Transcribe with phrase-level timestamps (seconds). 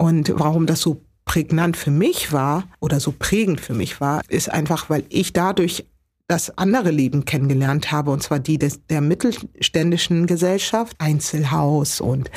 [0.00, 4.50] Und warum das so prägnant für mich war oder so prägend für mich war, ist
[4.50, 5.84] einfach, weil ich dadurch
[6.26, 12.30] das andere Leben kennengelernt habe, und zwar die des, der mittelständischen Gesellschaft, Einzelhaus und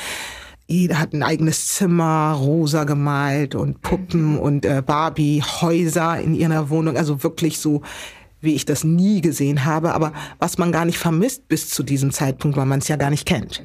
[0.67, 6.97] jeder hat ein eigenes Zimmer, rosa gemalt und Puppen und äh, Barbie-Häuser in ihrer Wohnung.
[6.97, 7.81] Also wirklich so,
[8.41, 12.11] wie ich das nie gesehen habe, aber was man gar nicht vermisst bis zu diesem
[12.11, 13.63] Zeitpunkt, weil man es ja gar nicht kennt.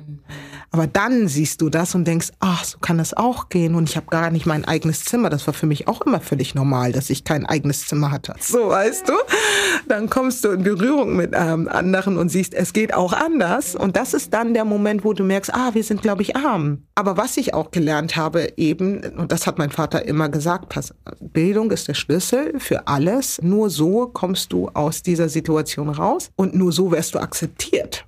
[0.70, 3.74] Aber dann siehst du das und denkst, ach, so kann das auch gehen.
[3.74, 5.30] Und ich habe gar nicht mein eigenes Zimmer.
[5.30, 8.34] Das war für mich auch immer völlig normal, dass ich kein eigenes Zimmer hatte.
[8.40, 9.14] So, weißt du?
[9.88, 13.74] Dann kommst du in Berührung mit ähm, anderen und siehst, es geht auch anders.
[13.74, 16.82] Und das ist dann der Moment, wo du merkst, ah, wir sind, glaube ich, arm.
[16.94, 20.94] Aber was ich auch gelernt habe, eben, und das hat mein Vater immer gesagt, pass,
[21.20, 23.40] Bildung ist der Schlüssel für alles.
[23.42, 28.07] Nur so kommst du aus dieser Situation raus und nur so wirst du akzeptiert.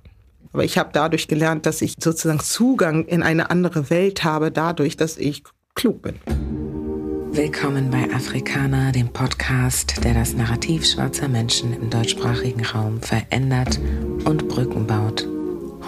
[0.53, 4.97] Aber ich habe dadurch gelernt, dass ich sozusagen Zugang in eine andere Welt habe, dadurch,
[4.97, 5.43] dass ich
[5.75, 6.15] klug bin.
[7.33, 13.79] Willkommen bei Afrikaner, dem Podcast, der das Narrativ schwarzer Menschen im deutschsprachigen Raum verändert
[14.25, 15.25] und Brücken baut.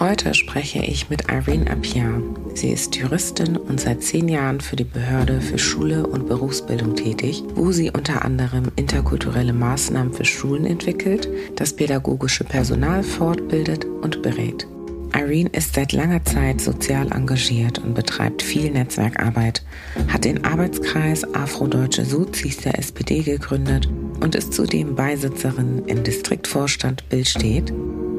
[0.00, 2.20] Heute spreche ich mit Irene Appiah.
[2.54, 7.44] Sie ist Juristin und seit zehn Jahren für die Behörde für Schule und Berufsbildung tätig,
[7.54, 14.66] wo sie unter anderem interkulturelle Maßnahmen für Schulen entwickelt, das pädagogische Personal fortbildet und berät.
[15.14, 19.64] Irene ist seit langer Zeit sozial engagiert und betreibt viel Netzwerkarbeit,
[20.08, 23.88] hat den Arbeitskreis Afrodeutsche Sozis der SPD gegründet
[24.20, 27.72] und ist zudem Beisitzerin im Distriktvorstand Billstedt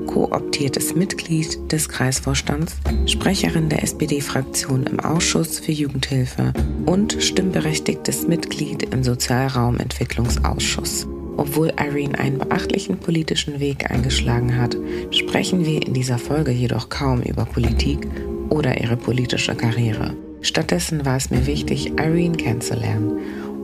[0.06, 6.54] kooptiertes Mitglied des Kreisvorstands, Sprecherin der SPD-Fraktion im Ausschuss für Jugendhilfe
[6.86, 11.08] und stimmberechtigtes Mitglied im Sozialraumentwicklungsausschuss.
[11.38, 14.78] Obwohl Irene einen beachtlichen politischen Weg eingeschlagen hat,
[15.12, 18.08] sprechen wir in dieser Folge jedoch kaum über Politik
[18.50, 20.16] oder ihre politische Karriere.
[20.42, 23.20] Stattdessen war es mir wichtig, Irene kennenzulernen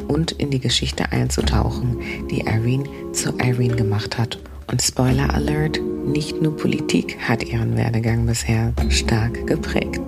[0.08, 2.00] und in die Geschichte einzutauchen,
[2.30, 4.40] die Irene zu Irene gemacht hat
[4.72, 10.02] und Spoiler Alert, nicht nur Politik hat ihren Werdegang bisher stark geprägt.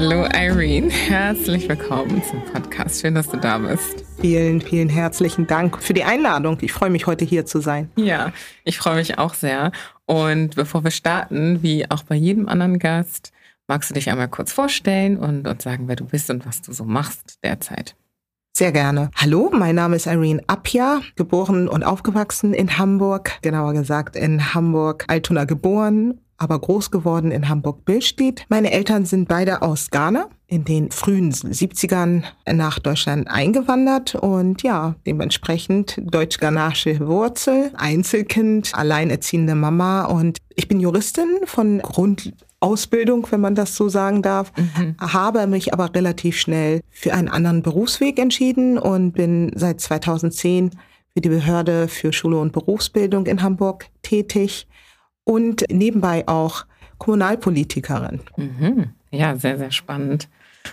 [0.00, 3.00] Hallo Irene, herzlich willkommen zum Podcast.
[3.00, 4.04] Schön, dass du da bist.
[4.20, 6.56] Vielen, vielen herzlichen Dank für die Einladung.
[6.60, 7.90] Ich freue mich, heute hier zu sein.
[7.96, 8.32] Ja,
[8.62, 9.72] ich freue mich auch sehr.
[10.06, 13.32] Und bevor wir starten, wie auch bei jedem anderen Gast,
[13.66, 16.72] magst du dich einmal kurz vorstellen und uns sagen, wer du bist und was du
[16.72, 17.96] so machst derzeit.
[18.56, 19.10] Sehr gerne.
[19.16, 25.44] Hallo, mein Name ist Irene Appia, geboren und aufgewachsen in Hamburg, genauer gesagt in Hamburg-Altona
[25.44, 28.46] geboren aber groß geworden in Hamburg-Billstedt.
[28.48, 34.94] Meine Eltern sind beide aus Ghana in den frühen 70ern nach Deutschland eingewandert und ja,
[35.06, 43.74] dementsprechend deutsch-ghanaische Wurzel, Einzelkind, alleinerziehende Mama und ich bin Juristin von Grundausbildung, wenn man das
[43.74, 44.94] so sagen darf, mhm.
[45.00, 50.70] habe mich aber relativ schnell für einen anderen Berufsweg entschieden und bin seit 2010
[51.14, 54.67] für die Behörde für Schule und Berufsbildung in Hamburg tätig
[55.28, 56.64] und nebenbei auch
[56.96, 58.20] Kommunalpolitikerin.
[58.36, 58.90] Mhm.
[59.10, 60.28] Ja, sehr, sehr spannend.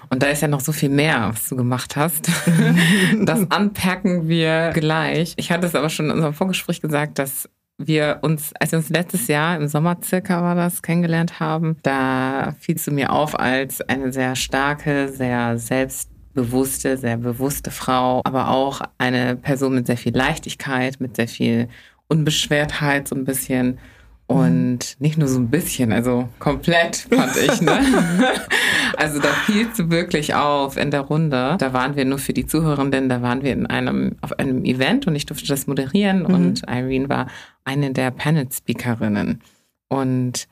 [0.09, 2.29] Und da ist ja noch so viel mehr, was du gemacht hast.
[3.23, 5.33] das anpacken wir gleich.
[5.35, 8.89] Ich hatte es aber schon in unserem Vorgespräch gesagt, dass wir uns, als wir uns
[8.89, 13.81] letztes Jahr im Sommer circa war das, kennengelernt haben, da fielst du mir auf als
[13.81, 20.16] eine sehr starke, sehr selbstbewusste, sehr bewusste Frau, aber auch eine Person mit sehr viel
[20.16, 21.67] Leichtigkeit, mit sehr viel
[22.07, 23.79] Unbeschwertheit, so ein bisschen
[24.28, 27.80] und nicht nur so ein bisschen, also komplett fand ich, ne?
[28.97, 31.58] also da fielst du wirklich auf in der Runde.
[31.59, 35.06] Da waren wir nur für die Zuhörenden, da waren wir in einem, auf einem Event
[35.06, 36.34] und ich durfte das moderieren mhm.
[36.34, 37.28] und Irene war
[37.66, 39.41] eine der Panel-Speakerinnen.
[39.90, 40.47] Und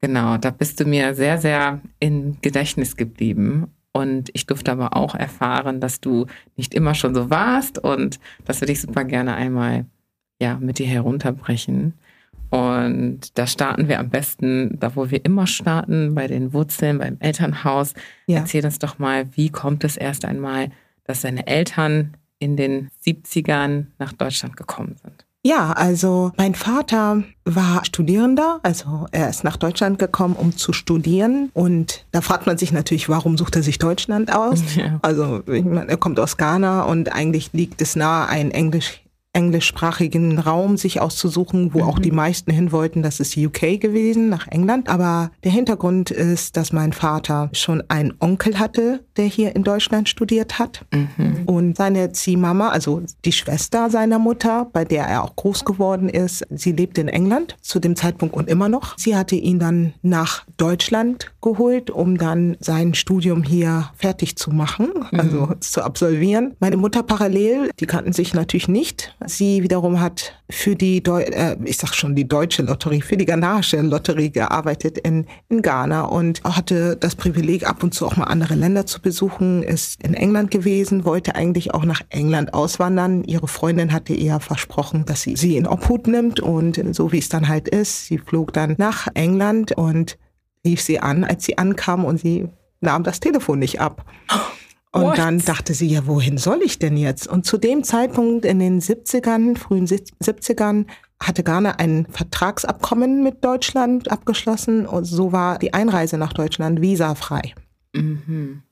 [0.00, 3.72] genau, da bist du mir sehr, sehr in Gedächtnis geblieben.
[3.92, 8.60] Und ich durfte aber auch erfahren, dass du nicht immer schon so warst und das
[8.60, 9.86] würde ich super gerne einmal
[10.38, 11.94] ja, mit dir herunterbrechen.
[12.50, 17.16] Und da starten wir am besten, da wo wir immer starten, bei den Wurzeln, beim
[17.20, 17.94] Elternhaus.
[18.26, 18.38] Ja.
[18.38, 20.70] Erzähl uns doch mal, wie kommt es erst einmal,
[21.04, 25.26] dass deine Eltern in den 70ern nach Deutschland gekommen sind?
[25.46, 31.50] Ja, also mein Vater war Studierender, also er ist nach Deutschland gekommen, um zu studieren.
[31.54, 34.60] Und da fragt man sich natürlich, warum sucht er sich Deutschland aus?
[34.76, 34.98] Ja.
[35.02, 39.05] Also ich meine, er kommt aus Ghana und eigentlich liegt es nahe, ein Englisch
[39.36, 41.84] englischsprachigen Raum sich auszusuchen, wo mhm.
[41.84, 43.02] auch die meisten hin wollten.
[43.02, 44.88] Das ist UK gewesen, nach England.
[44.88, 50.08] Aber der Hintergrund ist, dass mein Vater schon einen Onkel hatte, der hier in Deutschland
[50.08, 50.86] studiert hat.
[50.92, 51.42] Mhm.
[51.44, 56.46] Und seine Ziehmama, also die Schwester seiner Mutter, bei der er auch groß geworden ist,
[56.50, 58.96] sie lebte in England zu dem Zeitpunkt und immer noch.
[58.96, 64.88] Sie hatte ihn dann nach Deutschland geholt, um dann sein Studium hier fertig zu machen,
[65.12, 65.60] also mhm.
[65.60, 66.54] zu absolvieren.
[66.58, 69.14] Meine Mutter parallel, die kannten sich natürlich nicht.
[69.26, 73.24] Sie wiederum hat für die, Deu äh, ich sag schon die deutsche Lotterie, für die
[73.24, 78.24] ghanaische Lotterie gearbeitet in, in Ghana und hatte das Privileg, ab und zu auch mal
[78.24, 83.24] andere Länder zu besuchen, ist in England gewesen, wollte eigentlich auch nach England auswandern.
[83.24, 87.28] Ihre Freundin hatte ihr versprochen, dass sie sie in Obhut nimmt und so wie es
[87.28, 90.18] dann halt ist, sie flog dann nach England und
[90.64, 92.48] rief sie an, als sie ankam und sie
[92.80, 94.04] nahm das Telefon nicht ab.
[94.96, 95.18] Und What?
[95.18, 97.28] dann dachte sie, ja, wohin soll ich denn jetzt?
[97.28, 100.86] Und zu dem Zeitpunkt in den 70ern, frühen 70ern,
[101.20, 107.54] hatte Ghana ein Vertragsabkommen mit Deutschland abgeschlossen und so war die Einreise nach Deutschland visafrei.
[107.94, 108.62] Mhm.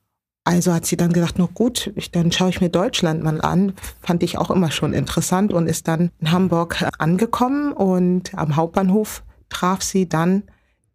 [0.45, 3.73] Also hat sie dann gedacht, no gut, ich, dann schaue ich mir Deutschland mal an.
[4.01, 9.23] Fand ich auch immer schon interessant und ist dann in Hamburg angekommen und am Hauptbahnhof
[9.49, 10.41] traf sie dann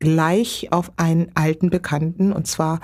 [0.01, 2.81] gleich auf einen alten Bekannten und zwar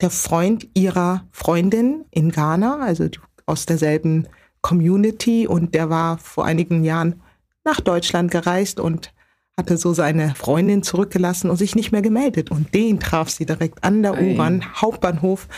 [0.00, 3.08] der Freund ihrer Freundin in Ghana, also
[3.46, 4.26] aus derselben
[4.62, 5.46] Community.
[5.46, 7.20] Und der war vor einigen Jahren
[7.64, 9.12] nach Deutschland gereist und
[9.56, 12.50] hatte so seine Freundin zurückgelassen und sich nicht mehr gemeldet.
[12.50, 15.48] Und den traf sie direkt an der U-Bahn, Hauptbahnhof.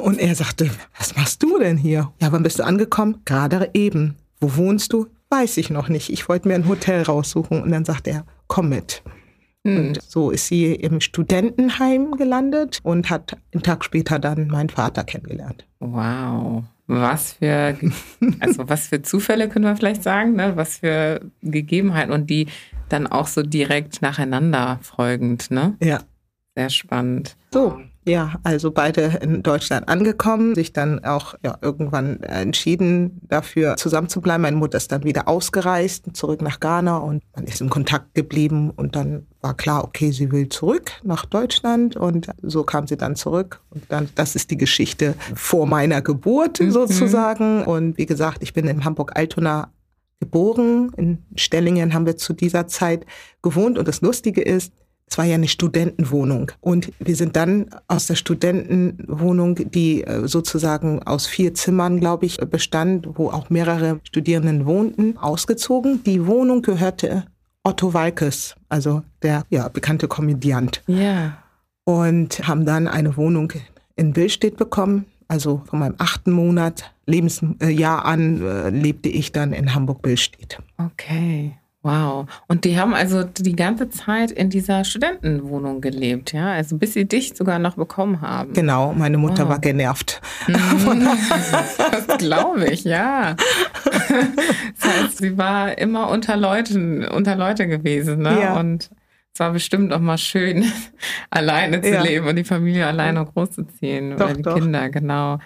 [0.00, 2.12] Und er sagte, was machst du denn hier?
[2.20, 3.22] Ja, wann bist du angekommen?
[3.24, 4.16] Gerade eben.
[4.40, 5.06] Wo wohnst du?
[5.30, 6.10] Weiß ich noch nicht.
[6.10, 7.62] Ich wollte mir ein Hotel raussuchen.
[7.62, 9.02] Und dann sagte er, komm mit.
[9.66, 10.02] Und hm.
[10.06, 15.66] so ist sie im Studentenheim gelandet und hat einen Tag später dann meinen Vater kennengelernt.
[15.80, 16.64] Wow.
[16.86, 17.76] Was für,
[18.40, 20.52] also was für Zufälle können wir vielleicht sagen, ne?
[20.56, 22.46] was für Gegebenheiten und die
[22.88, 25.76] dann auch so direkt nacheinander folgend, ne?
[25.82, 26.00] Ja.
[26.54, 27.36] Sehr spannend.
[27.52, 34.42] So, ja, also beide in Deutschland angekommen, sich dann auch ja, irgendwann entschieden, dafür zusammenzubleiben.
[34.42, 38.70] Meine Mutter ist dann wieder ausgereist, zurück nach Ghana und man ist in Kontakt geblieben
[38.70, 43.16] und dann war klar, okay, sie will zurück nach Deutschland und so kam sie dann
[43.16, 46.70] zurück und dann, das ist die Geschichte vor meiner Geburt mhm.
[46.70, 49.72] sozusagen und wie gesagt, ich bin in Hamburg-Altona
[50.20, 53.04] geboren, in Stellingen haben wir zu dieser Zeit
[53.42, 54.72] gewohnt und das Lustige ist,
[55.08, 56.50] es war ja eine Studentenwohnung.
[56.60, 62.38] Und wir sind dann aus der Studentenwohnung, die äh, sozusagen aus vier Zimmern, glaube ich,
[62.38, 66.02] bestand, wo auch mehrere Studierenden wohnten, ausgezogen.
[66.04, 67.24] Die Wohnung gehörte
[67.62, 70.82] Otto Walkes, also der ja, bekannte Komödiant.
[70.86, 71.38] Ja.
[71.84, 73.52] Und haben dann eine Wohnung
[73.94, 75.06] in Billstedt bekommen.
[75.28, 80.60] Also von meinem achten Monat Lebensjahr an äh, lebte ich dann in Hamburg-Billstedt.
[80.78, 81.56] Okay.
[81.86, 82.26] Wow.
[82.48, 86.50] Und die haben also die ganze Zeit in dieser Studentenwohnung gelebt, ja?
[86.50, 88.54] Also bis sie dich sogar noch bekommen haben.
[88.54, 89.50] Genau, meine Mutter wow.
[89.50, 90.20] war genervt.
[90.48, 91.06] Mhm.
[91.78, 93.36] das glaube ich, ja.
[94.78, 98.40] Das heißt, sie war immer unter Leuten, unter Leute gewesen, ne?
[98.40, 98.58] Ja.
[98.58, 98.90] Und
[99.32, 100.64] es war bestimmt auch mal schön,
[101.30, 102.02] alleine zu ja.
[102.02, 104.54] leben und die Familie alleine großzuziehen doch, oder die doch.
[104.54, 105.38] Kinder, genau.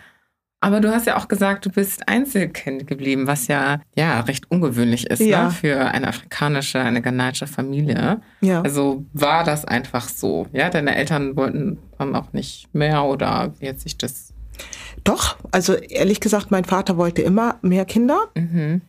[0.62, 5.06] Aber du hast ja auch gesagt, du bist Einzelkind geblieben, was ja, ja recht ungewöhnlich
[5.06, 5.44] ist ne, ja.
[5.44, 8.20] ne, für eine afrikanische, eine ghanaische Familie.
[8.42, 8.60] Ja.
[8.60, 10.46] Also war das einfach so.
[10.52, 14.34] Ja, deine Eltern wollten dann auch nicht mehr oder wie hat sich das?
[15.02, 18.28] Doch, also ehrlich gesagt, mein Vater wollte immer mehr Kinder.
[18.34, 18.82] Mhm.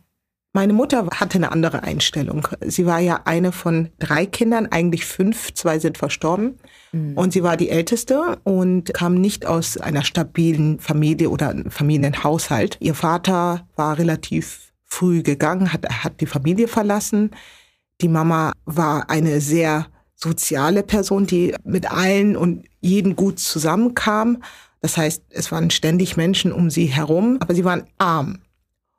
[0.54, 2.46] Meine Mutter hatte eine andere Einstellung.
[2.60, 6.58] Sie war ja eine von drei Kindern, eigentlich fünf, zwei sind verstorben.
[6.92, 7.18] Mhm.
[7.18, 12.76] Und sie war die älteste und kam nicht aus einer stabilen Familie oder Familienhaushalt.
[12.82, 17.32] Ihr Vater war relativ früh gegangen, hat, hat die Familie verlassen.
[18.02, 24.44] Die Mama war eine sehr soziale Person, die mit allen und jeden gut zusammenkam.
[24.82, 28.40] Das heißt, es waren ständig Menschen um sie herum, aber sie waren arm.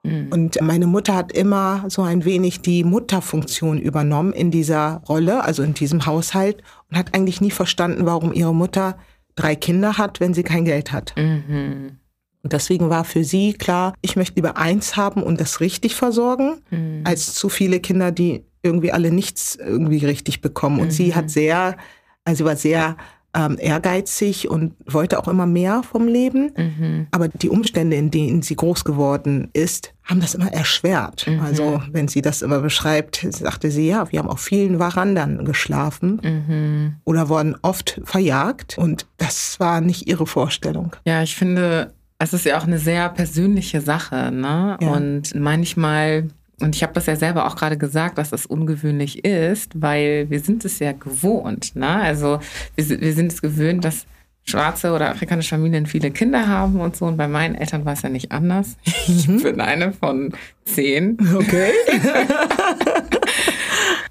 [0.03, 0.29] Mhm.
[0.31, 5.63] Und meine Mutter hat immer so ein wenig die Mutterfunktion übernommen in dieser Rolle, also
[5.63, 8.97] in diesem Haushalt, und hat eigentlich nie verstanden, warum ihre Mutter
[9.35, 11.15] drei Kinder hat, wenn sie kein Geld hat.
[11.17, 11.99] Mhm.
[12.43, 16.61] Und deswegen war für sie klar, ich möchte lieber eins haben und das richtig versorgen,
[16.71, 17.03] mhm.
[17.05, 20.81] als zu viele Kinder, die irgendwie alle nichts irgendwie richtig bekommen.
[20.81, 21.29] Und sie hat mhm.
[21.29, 21.77] sehr,
[22.25, 22.97] also sie war sehr
[23.35, 26.53] ähm, ehrgeizig und wollte auch immer mehr vom Leben.
[26.57, 27.07] Mhm.
[27.13, 31.27] Aber die Umstände, in denen sie groß geworden ist, haben das immer erschwert.
[31.27, 31.41] Mhm.
[31.41, 36.21] Also wenn sie das immer beschreibt, sagte sie, ja, wir haben auf vielen Verandern geschlafen
[36.23, 36.95] mhm.
[37.05, 38.79] oder wurden oft verjagt.
[38.79, 40.97] Und das war nicht ihre Vorstellung.
[41.05, 44.31] Ja, ich finde, es ist ja auch eine sehr persönliche Sache.
[44.33, 44.77] Ne?
[44.81, 44.89] Ja.
[44.89, 46.29] Und manchmal
[46.61, 50.39] und ich habe das ja selber auch gerade gesagt, dass das ungewöhnlich ist, weil wir
[50.39, 51.75] sind es ja gewohnt.
[51.75, 51.89] Ne?
[51.89, 52.39] Also
[52.77, 54.07] wir, wir sind es gewöhnt, dass
[54.45, 57.07] schwarze oder afrikanische Familien viele Kinder haben und so.
[57.07, 58.77] Und bei meinen Eltern war es ja nicht anders.
[59.09, 59.43] Ich mhm.
[59.43, 60.33] bin eine von
[60.65, 61.19] zehn.
[61.35, 61.73] Okay.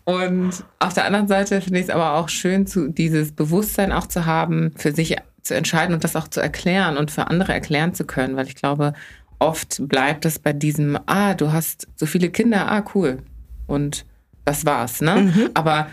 [0.05, 4.07] und auf der anderen Seite finde ich es aber auch schön, zu, dieses Bewusstsein auch
[4.07, 7.93] zu haben, für sich zu entscheiden und das auch zu erklären und für andere erklären
[7.93, 8.93] zu können, weil ich glaube,
[9.39, 13.19] oft bleibt es bei diesem, ah, du hast so viele Kinder, ah, cool.
[13.65, 14.05] Und
[14.45, 15.15] das war's, ne?
[15.15, 15.49] Mhm.
[15.53, 15.87] Aber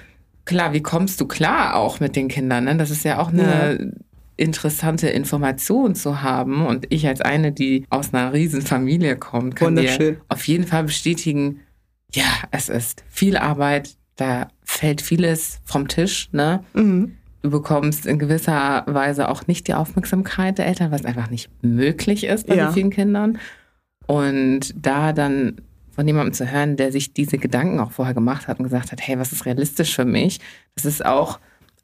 [0.44, 2.64] klar, wie kommst du klar auch mit den Kindern?
[2.64, 2.76] Ne?
[2.76, 3.86] Das ist ja auch eine ja.
[4.38, 6.66] Interessante Information zu haben.
[6.66, 10.84] Und ich als eine, die aus einer riesen Familie kommt, kann dir auf jeden Fall
[10.84, 11.60] bestätigen,
[12.14, 16.64] ja, es ist viel Arbeit, da fällt vieles vom Tisch, ne?
[16.72, 17.16] Mhm.
[17.42, 22.24] Du bekommst in gewisser Weise auch nicht die Aufmerksamkeit der Eltern, was einfach nicht möglich
[22.24, 22.68] ist bei ja.
[22.68, 23.38] so vielen Kindern.
[24.06, 28.58] Und da dann von jemandem zu hören, der sich diese Gedanken auch vorher gemacht hat
[28.58, 30.40] und gesagt hat, hey, was ist realistisch für mich?
[30.74, 31.38] Das ist auch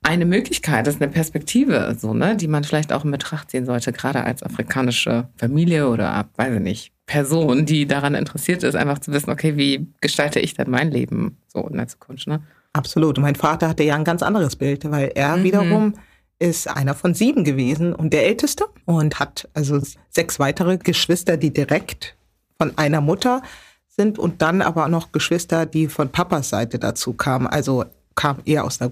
[0.04, 3.64] eine Möglichkeit, das ist eine Perspektive, so, ne, die man vielleicht auch in Betracht ziehen
[3.64, 8.98] sollte, gerade als afrikanische Familie oder, weiß ich nicht, Person, die daran interessiert ist, einfach
[8.98, 12.42] zu wissen, okay, wie gestalte ich denn mein Leben so in der Zukunft, ne?
[12.72, 13.18] Absolut.
[13.18, 15.44] Mein Vater hatte ja ein ganz anderes Bild, weil er mhm.
[15.44, 15.94] wiederum
[16.38, 19.80] ist einer von sieben gewesen und der älteste und hat also
[20.10, 22.16] sechs weitere Geschwister, die direkt
[22.58, 23.42] von einer Mutter
[23.88, 27.46] sind und dann aber noch Geschwister, die von Papas Seite dazu kamen.
[27.46, 27.84] Also
[28.16, 28.90] kam er aus einer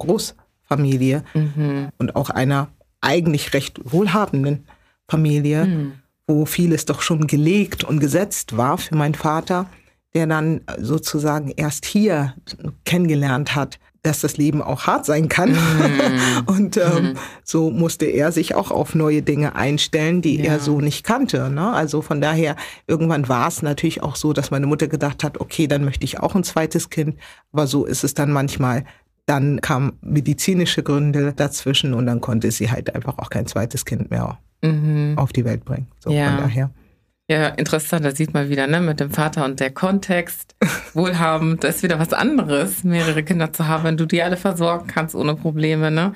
[0.72, 1.88] Großfamilie mhm.
[1.98, 2.68] und auch einer
[3.00, 4.66] eigentlich recht wohlhabenden
[5.08, 5.92] Familie, mhm.
[6.26, 9.66] wo vieles doch schon gelegt und gesetzt war für meinen Vater
[10.14, 12.34] der dann sozusagen erst hier
[12.84, 15.52] kennengelernt hat, dass das Leben auch hart sein kann.
[15.52, 16.46] Mm.
[16.46, 17.18] Und ähm, mm.
[17.44, 20.54] so musste er sich auch auf neue Dinge einstellen, die ja.
[20.54, 21.48] er so nicht kannte.
[21.50, 21.72] Ne?
[21.72, 22.56] Also von daher,
[22.88, 26.18] irgendwann war es natürlich auch so, dass meine Mutter gedacht hat, okay, dann möchte ich
[26.18, 27.16] auch ein zweites Kind.
[27.52, 28.84] Aber so ist es dann manchmal.
[29.26, 34.10] Dann kamen medizinische Gründe dazwischen und dann konnte sie halt einfach auch kein zweites Kind
[34.10, 35.14] mehr mhm.
[35.16, 35.86] auf die Welt bringen.
[36.00, 36.30] So ja.
[36.30, 36.70] von daher.
[37.28, 40.54] Ja, interessant, da sieht man wieder, ne, mit dem Vater und der Kontext.
[40.94, 44.86] Wohlhabend, das ist wieder was anderes, mehrere Kinder zu haben, wenn du die alle versorgen
[44.86, 46.14] kannst ohne Probleme, ne?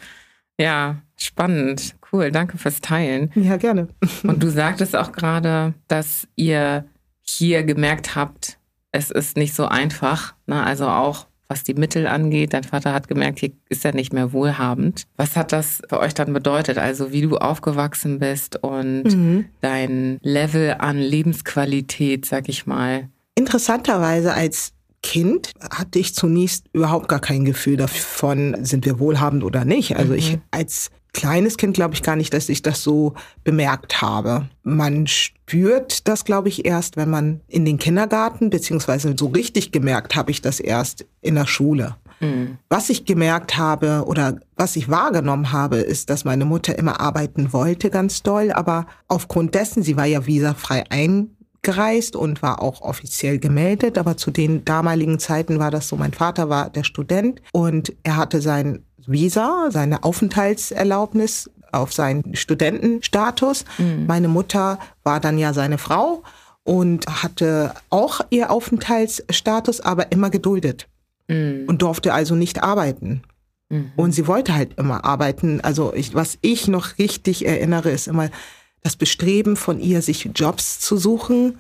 [0.59, 1.97] Ja, spannend.
[2.13, 3.31] Cool, danke fürs Teilen.
[3.35, 3.89] Ja, gerne.
[4.25, 6.85] Und du sagtest auch gerade, dass ihr
[7.23, 8.59] hier gemerkt habt,
[8.93, 10.63] es ist nicht so einfach, ne?
[10.63, 12.53] Also auch was die Mittel angeht.
[12.53, 15.05] Dein Vater hat gemerkt, hier ist er nicht mehr wohlhabend.
[15.17, 16.79] Was hat das für euch dann bedeutet?
[16.79, 19.45] Also wie du aufgewachsen bist und mhm.
[19.61, 23.09] dein Level an Lebensqualität, sag ich mal.
[23.35, 24.73] Interessanterweise als
[25.03, 29.97] Kind hatte ich zunächst überhaupt gar kein Gefühl davon, sind wir wohlhabend oder nicht.
[29.97, 30.19] Also mhm.
[30.19, 34.49] ich als kleines Kind glaube ich gar nicht, dass ich das so bemerkt habe.
[34.63, 40.15] Man spürt das, glaube ich, erst, wenn man in den Kindergarten, beziehungsweise so richtig gemerkt
[40.15, 41.97] habe ich das erst in der Schule.
[42.21, 42.59] Mhm.
[42.69, 47.53] Was ich gemerkt habe oder was ich wahrgenommen habe, ist, dass meine Mutter immer arbeiten
[47.53, 53.39] wollte, ganz doll, aber aufgrund dessen, sie war ja visafrei eingereist und war auch offiziell
[53.39, 57.95] gemeldet, aber zu den damaligen Zeiten war das so, mein Vater war der Student und
[58.03, 63.65] er hatte sein Visa, seine Aufenthaltserlaubnis auf seinen Studentenstatus.
[63.79, 64.07] Mhm.
[64.07, 66.23] Meine Mutter war dann ja seine Frau
[66.65, 70.89] und hatte auch ihr Aufenthaltsstatus, aber immer geduldet
[71.29, 71.65] mhm.
[71.67, 73.23] und durfte also nicht arbeiten.
[73.69, 73.93] Mhm.
[73.97, 75.61] Und sie wollte halt immer arbeiten.
[75.61, 78.31] Also ich, was ich noch richtig erinnere, ist immer
[78.83, 81.59] das Bestreben von ihr, sich Jobs zu suchen,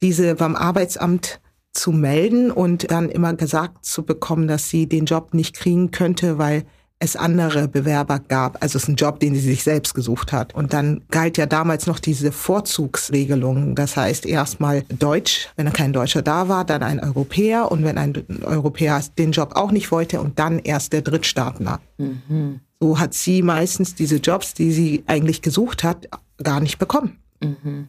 [0.00, 1.40] diese beim Arbeitsamt
[1.72, 6.38] zu melden und dann immer gesagt zu bekommen, dass sie den Job nicht kriegen könnte,
[6.38, 6.64] weil
[7.00, 8.62] es andere Bewerber gab.
[8.62, 10.54] Also es ist ein Job, den sie sich selbst gesucht hat.
[10.54, 13.74] Und dann galt ja damals noch diese Vorzugsregelung.
[13.74, 17.70] Das heißt erstmal Deutsch, wenn kein Deutscher da war, dann ein Europäer.
[17.70, 21.80] Und wenn ein Europäer den Job auch nicht wollte, und dann erst der Drittstaatler.
[21.98, 22.60] Mhm.
[22.80, 26.08] So hat sie meistens diese Jobs, die sie eigentlich gesucht hat,
[26.42, 27.18] gar nicht bekommen.
[27.40, 27.88] Mhm.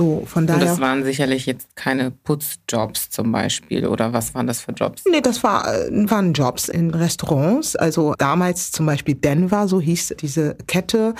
[0.00, 0.62] So, von daher.
[0.62, 5.04] Und das waren sicherlich jetzt keine Putzjobs zum Beispiel oder was waren das für Jobs?
[5.06, 7.76] Nee, das war, waren Jobs in Restaurants.
[7.76, 11.14] Also damals zum Beispiel Denver, so hieß diese Kette,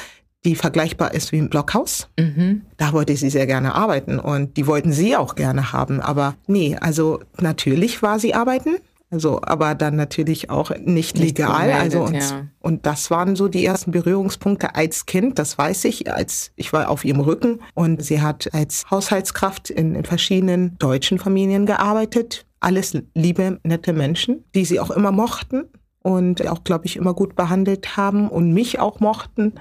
[0.46, 2.08] die vergleichbar ist wie ein Blockhaus.
[2.18, 2.62] Mhm.
[2.78, 6.00] Da wollte sie sehr gerne arbeiten und die wollten sie auch gerne haben.
[6.00, 8.76] Aber nee, also natürlich war sie arbeiten.
[9.12, 11.68] Also, aber dann natürlich auch nicht, nicht legal.
[11.68, 12.46] Gemeldet, also und, ja.
[12.60, 15.38] und das waren so die ersten Berührungspunkte als Kind.
[15.40, 19.96] Das weiß ich, als ich war auf ihrem Rücken und sie hat als Haushaltskraft in,
[19.96, 22.46] in verschiedenen deutschen Familien gearbeitet.
[22.60, 25.64] Alles liebe, nette Menschen, die sie auch immer mochten
[26.02, 29.54] und auch, glaube ich, immer gut behandelt haben und mich auch mochten.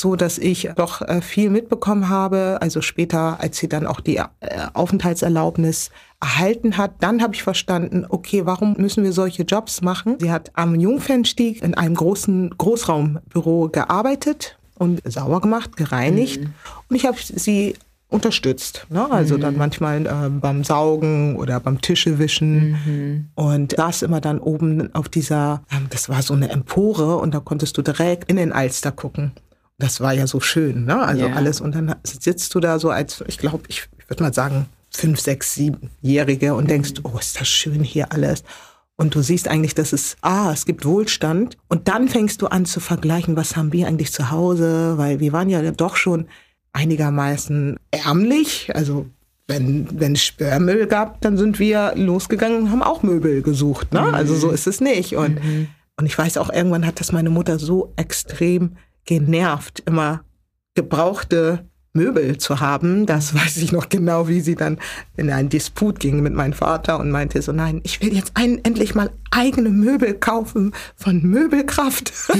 [0.00, 2.58] so dass ich doch äh, viel mitbekommen habe.
[2.60, 4.24] Also später, als sie dann auch die äh,
[4.72, 5.90] Aufenthaltserlaubnis
[6.20, 10.16] erhalten hat, dann habe ich verstanden, okay, warum müssen wir solche Jobs machen?
[10.20, 16.42] Sie hat am Jungfernstieg in einem großen Großraumbüro gearbeitet und sauber gemacht, gereinigt.
[16.42, 16.54] Mhm.
[16.88, 17.74] Und ich habe sie
[18.08, 18.86] unterstützt.
[18.90, 19.08] Ne?
[19.10, 19.40] Also mhm.
[19.42, 22.70] dann manchmal äh, beim Saugen oder beim Tischewischen.
[22.70, 23.28] Mhm.
[23.34, 27.40] Und saß immer dann oben auf dieser, äh, das war so eine Empore und da
[27.40, 29.32] konntest du direkt in den Alster gucken.
[29.78, 30.98] Das war ja so schön, ne?
[30.98, 31.36] Also yeah.
[31.36, 31.60] alles.
[31.60, 34.66] Und dann sitzt du da so als, ich glaube, ich, ich würde mal sagen,
[34.98, 37.10] fünf, sechs, siebenjährige und denkst, mhm.
[37.12, 38.42] oh, ist das schön hier alles.
[38.96, 41.56] Und du siehst eigentlich, dass es, ah, es gibt Wohlstand.
[41.68, 45.32] Und dann fängst du an zu vergleichen, was haben wir eigentlich zu Hause, weil wir
[45.32, 46.26] waren ja doch schon
[46.72, 48.72] einigermaßen ärmlich.
[48.74, 49.06] Also
[49.46, 53.92] wenn, wenn es Sperrmüll gab, dann sind wir losgegangen und haben auch Möbel gesucht.
[53.92, 54.02] Ne?
[54.02, 54.14] Mhm.
[54.14, 55.14] Also so ist es nicht.
[55.14, 55.68] Und, mhm.
[55.96, 60.24] und ich weiß auch, irgendwann hat das meine Mutter so extrem genervt, immer
[60.74, 63.06] gebrauchte Möbel zu haben.
[63.06, 64.78] Das weiß ich noch genau, wie sie dann
[65.16, 68.60] in einen Disput ging mit meinem Vater und meinte so, nein, ich will jetzt ein,
[68.64, 72.12] endlich mal eigene Möbel kaufen von Möbelkraft.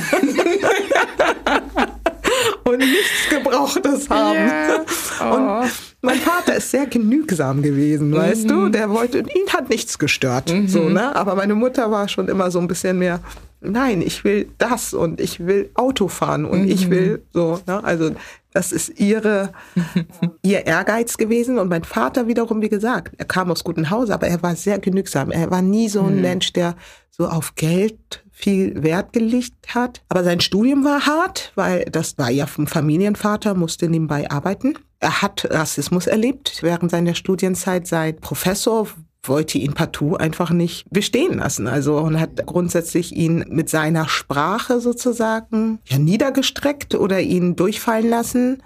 [2.64, 4.36] und nichts Gebrauchtes haben.
[4.36, 4.84] Yeah.
[5.20, 5.34] Oh.
[5.34, 8.48] Und mein Vater ist sehr genügsam gewesen, weißt mhm.
[8.48, 8.68] du?
[8.68, 10.68] Der wollte, ihn hat nichts gestört, mhm.
[10.68, 11.14] so, ne?
[11.16, 13.20] Aber meine Mutter war schon immer so ein bisschen mehr,
[13.60, 16.68] nein, ich will das und ich will Auto fahren und mhm.
[16.68, 17.82] ich will so, ne?
[17.82, 18.12] Also
[18.52, 19.52] das ist ihre,
[20.42, 21.58] ihr Ehrgeiz gewesen.
[21.58, 24.78] Und mein Vater wiederum, wie gesagt, er kam aus gutem Hause, aber er war sehr
[24.78, 25.30] genügsam.
[25.30, 26.22] Er war nie so ein mhm.
[26.22, 26.74] Mensch, der
[27.10, 30.02] so auf Geld viel Wert gelegt hat.
[30.08, 34.74] Aber sein Studium war hart, weil das war ja vom Familienvater, musste nebenbei arbeiten.
[35.00, 37.86] Er hat Rassismus erlebt während seiner Studienzeit.
[37.86, 38.88] Sein Professor
[39.22, 41.66] wollte ihn partout einfach nicht bestehen lassen.
[41.66, 48.62] Also und hat grundsätzlich ihn mit seiner Sprache sozusagen ja, niedergestreckt oder ihn durchfallen lassen.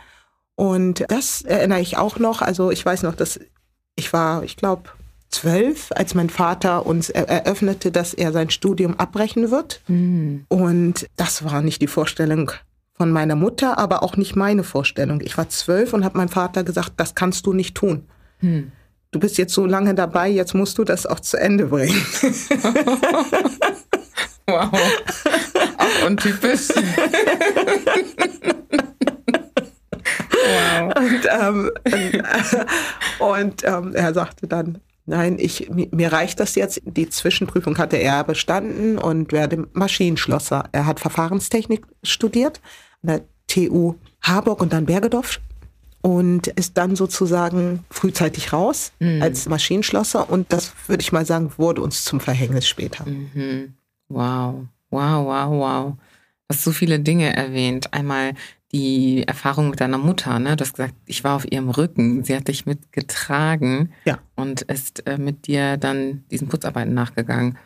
[0.55, 2.43] Und das erinnere ich auch noch.
[2.43, 3.41] Also ich weiß noch, dass
[3.97, 4.91] ich war, ich glaube,
[5.29, 9.81] zwölf, als mein Vater uns eröffnete, dass er sein Studium abbrechen wird.
[9.89, 10.45] Mhm.
[10.49, 12.53] Und das war nicht die Vorstellung
[12.95, 15.21] von meiner Mutter, aber auch nicht meine Vorstellung.
[15.23, 18.07] Ich war zwölf und habe meinem Vater gesagt, das kannst du nicht tun.
[18.41, 18.73] Mhm.
[19.13, 21.95] Du bist jetzt so lange dabei, jetzt musst du das auch zu Ende bringen.
[24.47, 24.73] wow.
[25.77, 26.69] Auch untypisch.
[30.31, 30.95] wow.
[30.97, 31.71] Und, ähm,
[33.19, 36.81] und ähm, er sagte dann, Nein, ich, mir reicht das jetzt.
[36.85, 40.69] Die Zwischenprüfung hatte er bestanden und werde Maschinenschlosser.
[40.71, 42.61] Er hat Verfahrenstechnik studiert
[43.03, 45.41] an der TU Harburg und dann Bergedorf
[46.03, 49.23] und ist dann sozusagen frühzeitig raus mhm.
[49.23, 53.07] als Maschinenschlosser und das würde ich mal sagen, wurde uns zum Verhängnis später.
[53.07, 53.75] Mhm.
[54.09, 55.93] Wow, wow, wow, wow.
[55.95, 57.95] Du hast so viele Dinge erwähnt.
[57.95, 58.35] Einmal
[58.73, 60.57] die Erfahrung mit deiner Mutter, ne?
[60.57, 62.25] Du hast gesagt, ich war auf ihrem Rücken.
[62.25, 64.19] Sie hat dich mitgetragen ja.
[64.35, 67.59] und ist äh, mit dir dann diesen Putzarbeiten nachgegangen.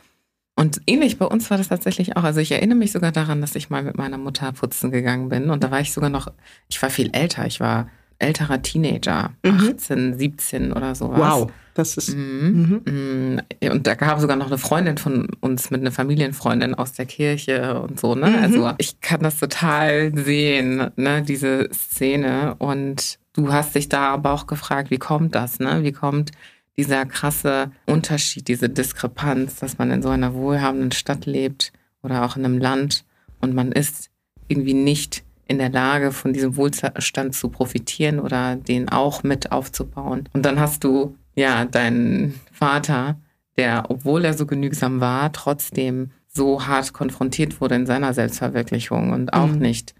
[0.56, 2.24] Und ähnlich bei uns war das tatsächlich auch.
[2.24, 5.50] Also ich erinnere mich sogar daran, dass ich mal mit meiner Mutter putzen gegangen bin.
[5.50, 6.32] Und da war ich sogar noch,
[6.68, 7.46] ich war viel älter.
[7.46, 7.88] Ich war
[8.18, 9.74] älterer Teenager, mhm.
[9.74, 11.18] 18, 17 oder sowas.
[11.18, 12.16] Wow, das ist.
[12.16, 12.82] Mhm.
[12.84, 13.70] Mhm.
[13.70, 17.80] Und da gab sogar noch eine Freundin von uns mit einer Familienfreundin aus der Kirche
[17.80, 18.14] und so.
[18.14, 18.30] Ne?
[18.30, 18.36] Mhm.
[18.36, 21.22] Also ich kann das total sehen, ne?
[21.22, 22.54] diese Szene.
[22.58, 25.58] Und du hast dich da aber auch gefragt, wie kommt das?
[25.58, 25.82] Ne?
[25.82, 26.32] Wie kommt
[26.76, 32.36] dieser krasse Unterschied, diese Diskrepanz, dass man in so einer wohlhabenden Stadt lebt oder auch
[32.36, 33.04] in einem Land
[33.40, 34.10] und man ist
[34.48, 40.28] irgendwie nicht in der Lage, von diesem Wohlstand zu profitieren oder den auch mit aufzubauen.
[40.32, 43.20] Und dann hast du ja deinen Vater,
[43.56, 49.32] der, obwohl er so genügsam war, trotzdem so hart konfrontiert wurde in seiner Selbstverwirklichung und
[49.32, 49.58] auch mhm.
[49.58, 49.94] nicht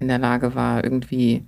[0.00, 1.44] in der Lage war, irgendwie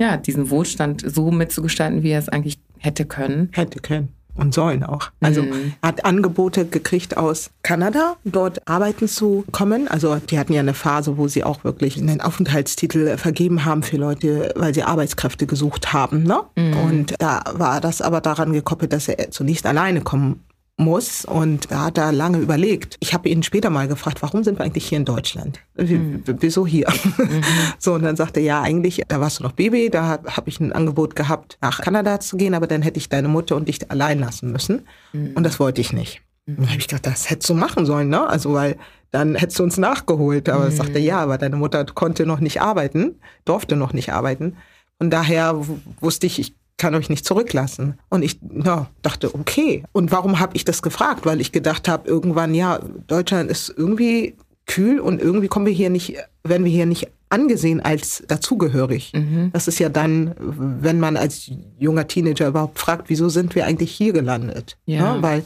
[0.00, 3.50] ja, diesen Wohlstand so mitzugestalten, wie er es eigentlich hätte können.
[3.52, 5.10] Hätte können und sollen auch.
[5.20, 5.74] Also mhm.
[5.82, 9.88] hat Angebote gekriegt aus Kanada, dort arbeiten zu kommen.
[9.88, 13.96] Also die hatten ja eine Phase, wo sie auch wirklich einen Aufenthaltstitel vergeben haben für
[13.96, 16.22] Leute, weil sie Arbeitskräfte gesucht haben.
[16.22, 16.40] Ne?
[16.56, 16.76] Mhm.
[16.78, 20.44] Und da war das aber daran gekoppelt, dass er zunächst alleine kommen
[20.78, 21.24] muss.
[21.24, 22.96] Und da hat er lange überlegt.
[23.00, 25.60] Ich habe ihn später mal gefragt, warum sind wir eigentlich hier in Deutschland?
[25.76, 26.22] Mhm.
[26.24, 26.88] Wieso hier?
[27.18, 27.42] Mhm.
[27.78, 30.48] So, und dann sagte er, ja, eigentlich, da warst du noch Baby, da habe hab
[30.48, 33.68] ich ein Angebot gehabt, nach Kanada zu gehen, aber dann hätte ich deine Mutter und
[33.68, 34.86] dich allein lassen müssen.
[35.12, 35.32] Mhm.
[35.34, 36.22] Und das wollte ich nicht.
[36.46, 36.54] Mhm.
[36.54, 38.26] Und dann habe ich gedacht, das hättest du machen sollen, ne?
[38.26, 38.76] Also, weil
[39.10, 40.48] dann hättest du uns nachgeholt.
[40.48, 40.72] Aber mhm.
[40.72, 44.56] sagte, ja, aber deine Mutter konnte noch nicht arbeiten, durfte noch nicht arbeiten.
[44.98, 45.60] Und daher
[46.00, 47.98] wusste ich, ich kann euch nicht zurücklassen.
[48.08, 49.84] Und ich ja, dachte, okay.
[49.92, 51.26] Und warum habe ich das gefragt?
[51.26, 54.36] Weil ich gedacht habe, irgendwann, ja, Deutschland ist irgendwie
[54.66, 59.12] kühl und irgendwie kommen wir hier nicht, werden wir hier nicht angesehen als dazugehörig.
[59.14, 59.50] Mhm.
[59.52, 63.92] Das ist ja dann, wenn man als junger Teenager überhaupt fragt, wieso sind wir eigentlich
[63.92, 64.78] hier gelandet?
[64.86, 65.16] Ja.
[65.16, 65.44] ja weil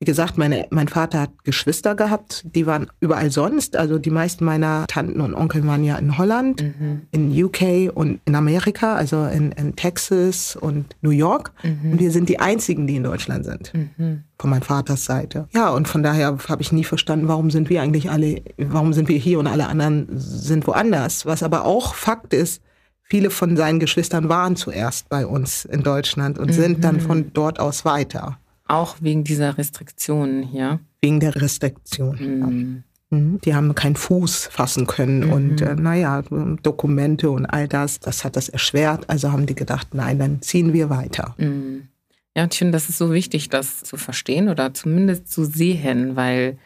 [0.00, 3.76] wie gesagt, meine, mein Vater hat Geschwister gehabt, die waren überall sonst.
[3.76, 7.02] Also die meisten meiner Tanten und Onkel waren ja in Holland, mhm.
[7.12, 11.52] in UK und in Amerika, also in, in Texas und New York.
[11.62, 11.92] Mhm.
[11.92, 13.72] Und wir sind die einzigen, die in Deutschland sind.
[13.72, 14.24] Mhm.
[14.38, 15.48] Von meinem Vaters Seite.
[15.54, 19.08] Ja, und von daher habe ich nie verstanden, warum sind wir eigentlich alle, warum sind
[19.08, 21.24] wir hier und alle anderen sind woanders.
[21.24, 22.60] Was aber auch Fakt ist,
[23.04, 27.00] viele von seinen Geschwistern waren zuerst bei uns in Deutschland und sind dann mhm.
[27.00, 28.38] von dort aus weiter.
[28.66, 30.80] Auch wegen dieser Restriktionen hier.
[31.02, 32.84] Wegen der Restriktionen.
[33.10, 33.40] Mhm.
[33.44, 35.32] Die haben keinen Fuß fassen können mhm.
[35.32, 36.22] und äh, naja,
[36.62, 39.08] Dokumente und all das, das hat das erschwert.
[39.08, 41.34] Also haben die gedacht, nein, dann ziehen wir weiter.
[41.38, 41.88] Mhm.
[42.36, 46.16] Ja, und ich finde, das ist so wichtig, das zu verstehen oder zumindest zu sehen,
[46.16, 46.58] weil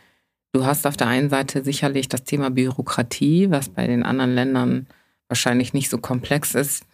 [0.52, 4.86] du hast auf der einen Seite sicherlich das Thema Bürokratie, was bei den anderen Ländern
[5.28, 6.84] wahrscheinlich nicht so komplex ist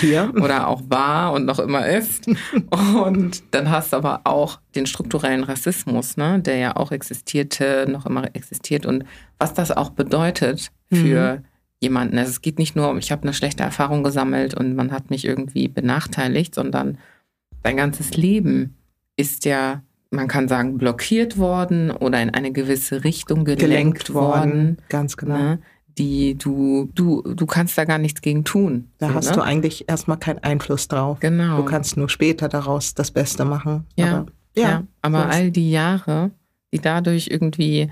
[0.00, 0.32] Hier.
[0.40, 2.26] oder auch war und noch immer ist.
[2.70, 8.06] Und dann hast du aber auch den strukturellen Rassismus, ne, der ja auch existierte, noch
[8.06, 9.04] immer existiert und
[9.38, 11.44] was das auch bedeutet für mhm.
[11.80, 12.18] jemanden.
[12.18, 15.10] Also es geht nicht nur um, ich habe eine schlechte Erfahrung gesammelt und man hat
[15.10, 16.98] mich irgendwie benachteiligt, sondern
[17.62, 18.76] dein ganzes Leben
[19.16, 24.52] ist ja man kann sagen, blockiert worden oder in eine gewisse Richtung gelenkt, gelenkt worden.
[24.52, 24.76] worden.
[24.90, 25.56] Ganz genau.
[25.98, 28.88] Die du, du, du kannst da gar nichts gegen tun.
[28.98, 29.36] Da so, hast ne?
[29.36, 31.20] du eigentlich erstmal keinen Einfluss drauf.
[31.20, 31.58] Genau.
[31.58, 33.86] Du kannst nur später daraus das Beste machen.
[33.96, 34.26] Ja, aber,
[34.56, 36.30] ja, ja, aber all die Jahre,
[36.72, 37.90] die dadurch irgendwie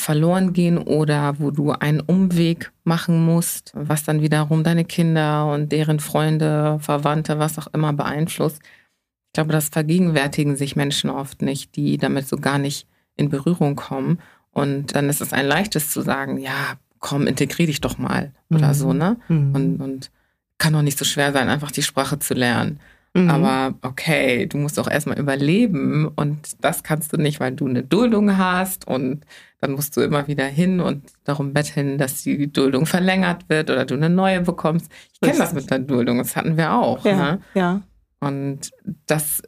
[0.00, 5.70] verloren gehen oder wo du einen Umweg machen musst, was dann wiederum deine Kinder und
[5.70, 8.60] deren Freunde, Verwandte, was auch immer beeinflusst.
[8.62, 13.76] Ich glaube, das vergegenwärtigen sich Menschen oft nicht, die damit so gar nicht in Berührung
[13.76, 14.18] kommen.
[14.50, 18.68] Und dann ist es ein leichtes zu sagen, ja, komm, integrier dich doch mal oder
[18.68, 18.74] mhm.
[18.74, 19.16] so, ne?
[19.28, 19.54] Mhm.
[19.54, 20.10] Und, und
[20.58, 22.78] kann doch nicht so schwer sein, einfach die Sprache zu lernen.
[23.14, 23.28] Mhm.
[23.28, 27.82] Aber okay, du musst auch erstmal überleben und das kannst du nicht, weil du eine
[27.82, 29.24] Duldung hast und
[29.60, 33.84] dann musst du immer wieder hin und darum betteln, dass die Duldung verlängert wird oder
[33.84, 34.92] du eine neue bekommst.
[35.12, 37.04] Ich kenne das mit der Duldung, das hatten wir auch.
[37.04, 37.40] Ja, ne?
[37.54, 37.82] ja.
[38.20, 38.70] Und
[39.06, 39.42] das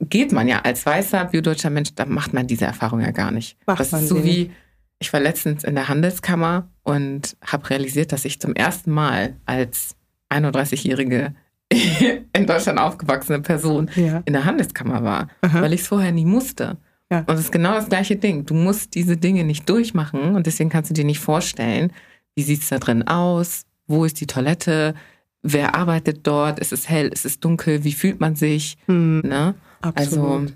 [0.00, 3.56] geht man ja als weißer biodeutscher Mensch, da macht man diese Erfahrung ja gar nicht.
[3.66, 4.50] Macht das ist so wie,
[4.98, 9.96] ich war letztens in der Handelskammer und habe realisiert, dass ich zum ersten Mal als
[10.30, 11.34] 31-jährige
[12.32, 14.22] in Deutschland aufgewachsene Person ja.
[14.24, 15.62] in der Handelskammer war, Aha.
[15.62, 16.78] weil ich es vorher nie musste.
[17.10, 17.20] Ja.
[17.20, 18.46] Und es ist genau das gleiche Ding.
[18.46, 21.92] Du musst diese Dinge nicht durchmachen und deswegen kannst du dir nicht vorstellen,
[22.34, 24.94] wie sieht es da drin aus, wo ist die Toilette,
[25.42, 28.76] wer arbeitet dort, ist es hell, ist es dunkel, wie fühlt man sich.
[28.86, 29.20] Hm.
[29.20, 29.54] Ne?
[29.80, 30.24] Absolut.
[30.24, 30.46] Also,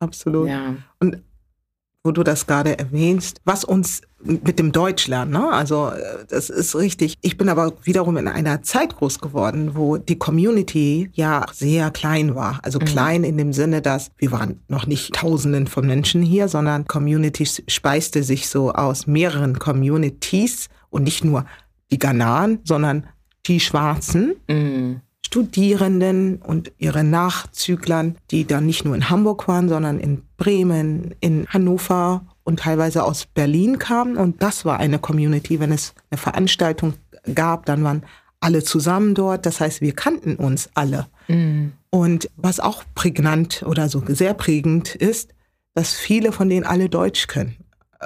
[0.00, 0.48] Absolut.
[0.48, 0.76] Ja.
[1.00, 1.22] Und
[2.04, 5.50] wo du das gerade erwähnst, was uns mit dem Deutsch lernen, ne?
[5.50, 7.16] Also äh, das ist richtig.
[7.22, 12.34] Ich bin aber wiederum in einer Zeit groß geworden, wo die Community ja sehr klein
[12.34, 12.60] war.
[12.62, 12.84] Also mhm.
[12.84, 17.46] klein in dem Sinne, dass wir waren noch nicht Tausenden von Menschen hier, sondern Community
[17.66, 21.46] speiste sich so aus mehreren Communities und nicht nur
[21.90, 23.06] die Ghanaren, sondern
[23.46, 24.34] die Schwarzen.
[24.48, 25.00] Mhm.
[25.26, 31.46] Studierenden und ihre Nachzüglern, die dann nicht nur in Hamburg waren, sondern in Bremen, in
[31.48, 34.16] Hannover und teilweise aus Berlin kamen.
[34.16, 35.58] Und das war eine Community.
[35.60, 36.94] Wenn es eine Veranstaltung
[37.34, 38.04] gab, dann waren
[38.40, 39.46] alle zusammen dort.
[39.46, 41.06] Das heißt, wir kannten uns alle.
[41.28, 41.72] Mhm.
[41.90, 45.34] Und was auch prägnant oder so sehr prägend ist,
[45.74, 47.56] dass viele von denen alle Deutsch können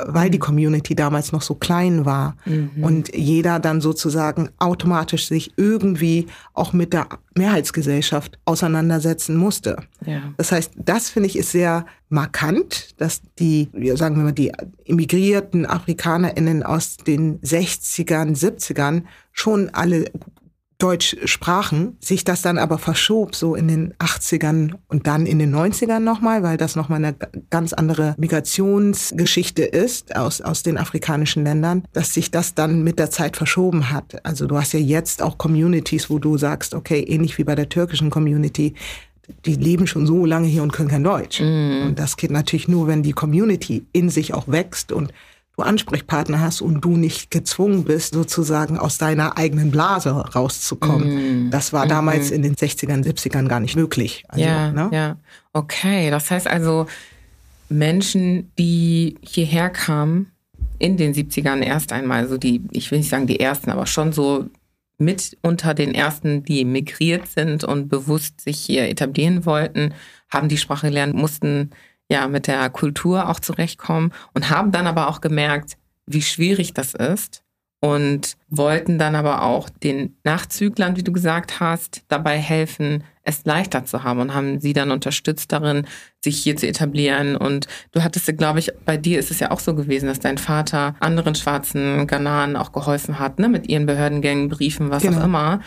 [0.06, 2.70] weil die Community damals noch so klein war mhm.
[2.82, 9.76] und jeder dann sozusagen automatisch sich irgendwie auch mit der Mehrheitsgesellschaft auseinandersetzen musste.
[10.04, 10.22] Ja.
[10.36, 14.52] Das heißt, das finde ich ist sehr markant, dass die, sagen wir mal, die
[14.84, 20.06] immigrierten AfrikanerInnen aus den 60ern, 70ern schon alle
[20.78, 25.52] Deutsch sprachen, sich das dann aber verschob, so in den 80ern und dann in den
[25.52, 27.16] 90ern nochmal, weil das nochmal eine
[27.50, 33.10] ganz andere Migrationsgeschichte ist aus, aus den afrikanischen Ländern, dass sich das dann mit der
[33.10, 34.24] Zeit verschoben hat.
[34.24, 37.68] Also du hast ja jetzt auch Communities, wo du sagst, okay, ähnlich wie bei der
[37.68, 38.74] türkischen Community,
[39.44, 41.40] die leben schon so lange hier und können kein Deutsch.
[41.40, 41.86] Mm.
[41.86, 45.12] Und das geht natürlich nur, wenn die Community in sich auch wächst und
[45.58, 51.48] du Ansprechpartner hast und du nicht gezwungen bist, sozusagen aus deiner eigenen Blase rauszukommen.
[51.48, 51.50] Mm.
[51.50, 54.24] Das war damals mm in den 60ern, 70ern gar nicht möglich.
[54.28, 54.90] Also, ja, ne?
[54.92, 55.16] ja.
[55.52, 56.86] Okay, das heißt also,
[57.68, 60.30] Menschen, die hierher kamen,
[60.78, 64.12] in den 70ern erst einmal, so die, ich will nicht sagen die ersten, aber schon
[64.12, 64.48] so
[64.98, 69.94] mit unter den ersten, die migriert sind und bewusst sich hier etablieren wollten,
[70.30, 71.70] haben die Sprache gelernt, mussten
[72.10, 76.94] ja mit der Kultur auch zurechtkommen und haben dann aber auch gemerkt, wie schwierig das
[76.94, 77.42] ist
[77.80, 83.84] und wollten dann aber auch den Nachzüglern, wie du gesagt hast, dabei helfen, es leichter
[83.84, 85.86] zu haben und haben sie dann unterstützt darin,
[86.24, 87.36] sich hier zu etablieren.
[87.36, 90.38] Und du hattest, glaube ich, bei dir ist es ja auch so gewesen, dass dein
[90.38, 95.20] Vater anderen schwarzen Ghanaren auch geholfen hat, ne, mit ihren Behördengängen, Briefen, was genau.
[95.20, 95.60] auch immer,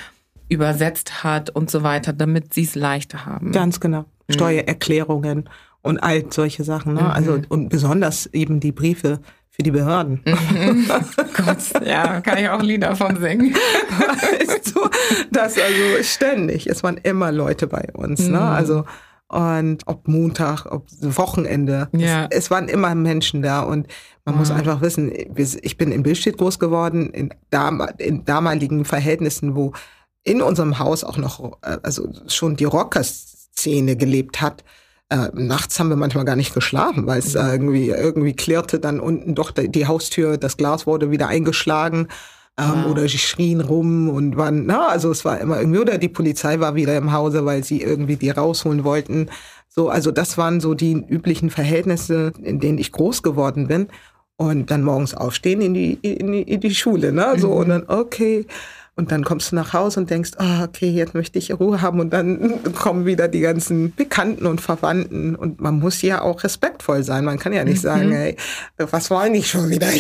[0.49, 3.54] übersetzt hat und so weiter, damit sie es leichter haben.
[3.54, 4.01] Ganz genau.
[4.27, 4.34] Mhm.
[4.34, 5.49] Steuererklärungen
[5.82, 6.94] und all solche Sachen.
[6.94, 7.13] Ne?
[7.13, 7.38] Also, mhm.
[7.38, 10.22] Also und besonders eben die Briefe für die Behörden.
[10.26, 10.88] Mhm.
[11.36, 13.54] Gott, ja, kann ich auch Lieder von singen.
[13.89, 14.80] weißt du,
[15.32, 16.67] das also ständig.
[16.67, 18.22] Es waren immer Leute bei uns.
[18.22, 18.38] Ne?
[18.38, 18.44] Mhm.
[18.44, 18.86] Also
[19.32, 21.88] und ob Montag, ob Wochenende.
[21.94, 22.28] Ja.
[22.30, 23.88] Es, es waren immer Menschen da und
[24.26, 24.39] man wow.
[24.39, 29.72] muss einfach wissen, ich bin in Billstedt groß geworden, in, dam in damaligen Verhältnissen, wo
[30.24, 34.65] in unserem Haus auch noch, äh, also schon die Rocker-Szene gelebt hat.
[35.12, 37.41] Äh, nachts haben wir manchmal gar nicht geschlafen, weil es mhm.
[37.41, 42.08] irgendwie, irgendwie klirrte dann unten doch die Haustür, das Glas wurde wieder eingeschlagen.
[42.58, 42.91] Ähm, wow.
[42.91, 46.62] Oder sie schrien rum und waren, na, also es war immer irgendwie, oder die Polizei
[46.62, 49.30] war wieder im Hause, weil sie irgendwie die rausholen wollten.
[49.67, 53.88] So, also das waren so die üblichen Verhältnisse, in denen ich groß geworden bin.
[54.38, 57.36] Und dann morgens aufstehen in die, in die, in die Schule, ne?
[57.38, 57.58] So, mhm.
[57.58, 58.45] und dann, okay.
[59.01, 61.99] Und dann kommst du nach Hause und denkst, oh, okay, jetzt möchte ich Ruhe haben.
[61.99, 65.35] Und dann kommen wieder die ganzen Bekannten und Verwandten.
[65.35, 67.25] Und man muss ja auch respektvoll sein.
[67.25, 67.87] Man kann ja nicht mhm.
[67.87, 68.37] sagen, hey,
[68.77, 69.87] was wollen die schon wieder?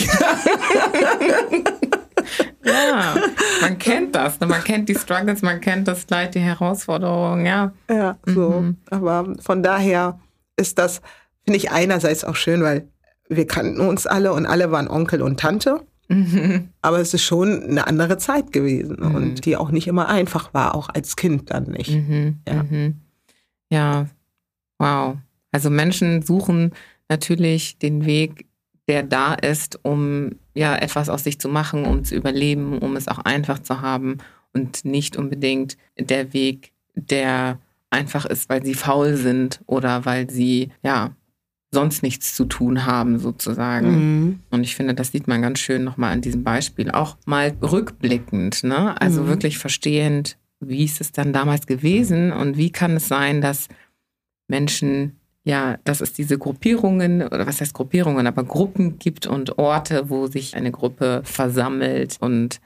[2.63, 3.15] ja,
[3.61, 4.39] man kennt das.
[4.39, 4.45] Ne?
[4.45, 7.73] Man kennt die Struggles, man kennt das Leid, die Herausforderungen, ja.
[7.89, 8.51] Ja, so.
[8.51, 8.77] Mhm.
[8.91, 10.19] Aber von daher
[10.57, 11.01] ist das,
[11.43, 12.87] finde ich einerseits auch schön, weil
[13.29, 15.81] wir kannten uns alle und alle waren Onkel und Tante.
[16.11, 16.69] Mhm.
[16.81, 19.15] Aber es ist schon eine andere Zeit gewesen mhm.
[19.15, 21.91] und die auch nicht immer einfach war, auch als Kind dann nicht.
[21.91, 22.37] Mhm.
[22.47, 22.63] Ja.
[22.63, 22.95] Mhm.
[23.69, 24.07] ja,
[24.77, 25.17] wow.
[25.51, 26.71] Also Menschen suchen
[27.09, 28.45] natürlich den Weg,
[28.87, 33.07] der da ist, um ja etwas aus sich zu machen, um zu überleben, um es
[33.07, 34.17] auch einfach zu haben
[34.53, 40.71] und nicht unbedingt der Weg, der einfach ist, weil sie faul sind oder weil sie
[40.83, 41.11] ja
[41.73, 43.91] sonst nichts zu tun haben, sozusagen.
[43.91, 44.39] Mhm.
[44.49, 46.91] Und ich finde, das sieht man ganz schön nochmal an diesem Beispiel.
[46.91, 48.99] Auch mal rückblickend, ne?
[49.01, 49.27] Also mhm.
[49.27, 53.69] wirklich verstehend, wie ist es dann damals gewesen und wie kann es sein, dass
[54.47, 60.09] Menschen, ja, dass es diese Gruppierungen, oder was heißt Gruppierungen, aber Gruppen gibt und Orte,
[60.09, 62.59] wo sich eine Gruppe versammelt und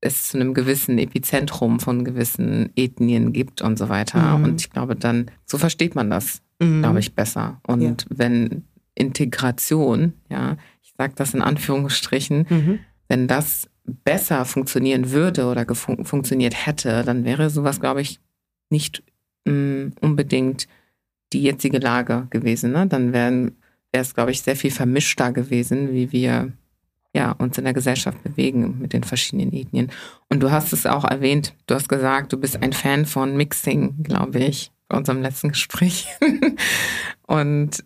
[0.00, 4.38] es zu einem gewissen Epizentrum von gewissen Ethnien gibt und so weiter.
[4.38, 4.44] Mhm.
[4.44, 6.82] Und ich glaube, dann, so versteht man das mhm.
[6.82, 7.60] glaube ich, besser.
[7.66, 7.94] Und ja.
[8.08, 8.64] wenn
[8.94, 12.78] Integration, ja, ich sage das in Anführungsstrichen, mhm.
[13.08, 18.18] wenn das besser funktionieren würde oder fun funktioniert hätte, dann wäre sowas, glaube ich,
[18.70, 19.02] nicht
[19.44, 20.66] mh, mm, unbedingt
[21.32, 22.72] die jetzige Lage gewesen.
[22.72, 22.86] Ne?
[22.86, 23.52] Dann wäre
[23.92, 26.52] es, glaube ich, sehr viel vermischter gewesen, wie wir
[27.14, 29.90] ja, uns in der Gesellschaft bewegen mit den verschiedenen Ethnien.
[30.28, 34.02] Und du hast es auch erwähnt, du hast gesagt, du bist ein Fan von Mixing,
[34.02, 36.08] glaube ich bei unserem letzten Gespräch.
[37.26, 37.84] und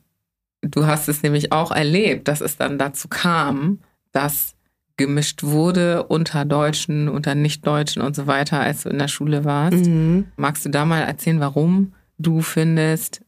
[0.62, 3.78] du hast es nämlich auch erlebt, dass es dann dazu kam,
[4.12, 4.54] dass
[4.96, 9.86] gemischt wurde unter Deutschen, unter Nichtdeutschen und so weiter, als du in der Schule warst.
[9.86, 10.26] Mhm.
[10.36, 13.22] Magst du da mal erzählen, warum du findest,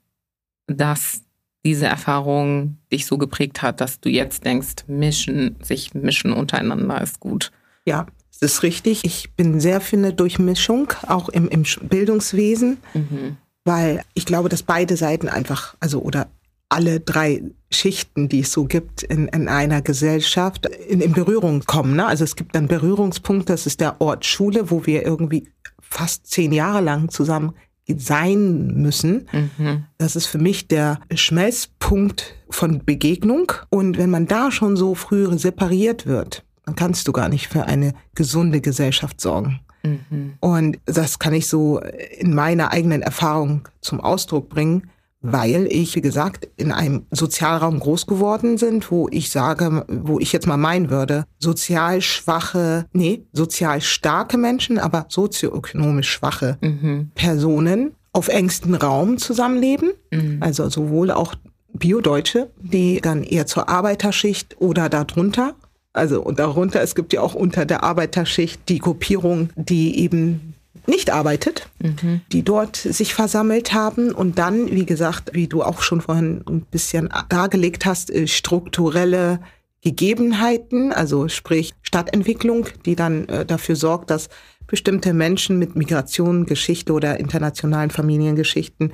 [0.66, 1.22] dass
[1.64, 7.20] diese Erfahrung dich so geprägt hat, dass du jetzt denkst, mischen, sich mischen untereinander ist
[7.20, 7.52] gut?
[7.86, 9.04] Ja, das ist richtig.
[9.04, 12.78] Ich bin sehr für eine Durchmischung, auch im, im Bildungswesen.
[12.92, 16.28] Mhm weil ich glaube, dass beide Seiten einfach, also oder
[16.68, 21.96] alle drei Schichten, die es so gibt in, in einer Gesellschaft, in, in Berührung kommen.
[21.96, 22.06] Ne?
[22.06, 25.48] Also es gibt einen Berührungspunkt, das ist der Ort Schule, wo wir irgendwie
[25.80, 27.52] fast zehn Jahre lang zusammen
[27.94, 29.28] sein müssen.
[29.32, 29.84] Mhm.
[29.98, 33.52] Das ist für mich der Schmelzpunkt von Begegnung.
[33.68, 37.64] Und wenn man da schon so früh separiert wird, dann kannst du gar nicht für
[37.64, 39.60] eine gesunde Gesellschaft sorgen.
[39.82, 40.34] Mhm.
[40.40, 41.80] Und das kann ich so
[42.18, 44.90] in meiner eigenen Erfahrung zum Ausdruck bringen,
[45.22, 50.32] weil ich, wie gesagt, in einem Sozialraum groß geworden sind, wo ich sage, wo ich
[50.32, 57.12] jetzt mal meinen würde, sozial schwache, nee, sozial starke Menschen, aber sozioökonomisch schwache mhm.
[57.14, 59.92] Personen auf engstem Raum zusammenleben.
[60.10, 60.38] Mhm.
[60.40, 61.34] Also sowohl auch
[61.72, 65.54] Biodeutsche, die dann eher zur Arbeiterschicht oder darunter
[65.92, 70.54] also und darunter, es gibt ja auch unter der Arbeiterschicht die Gruppierung, die eben
[70.86, 72.22] nicht arbeitet, mhm.
[72.32, 76.62] die dort sich versammelt haben und dann, wie gesagt, wie du auch schon vorhin ein
[76.62, 79.40] bisschen dargelegt hast, äh, strukturelle
[79.82, 84.28] Gegebenheiten, also sprich Stadtentwicklung, die dann äh, dafür sorgt, dass
[84.66, 88.92] bestimmte Menschen mit Migration, Geschichte oder internationalen Familiengeschichten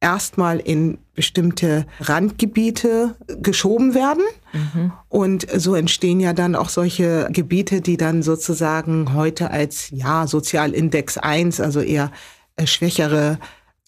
[0.00, 4.22] erstmal in bestimmte Randgebiete geschoben werden.
[4.52, 4.92] Mhm.
[5.08, 11.18] Und so entstehen ja dann auch solche Gebiete, die dann sozusagen heute als ja Sozialindex
[11.18, 12.12] 1, also eher
[12.56, 13.38] äh, schwächere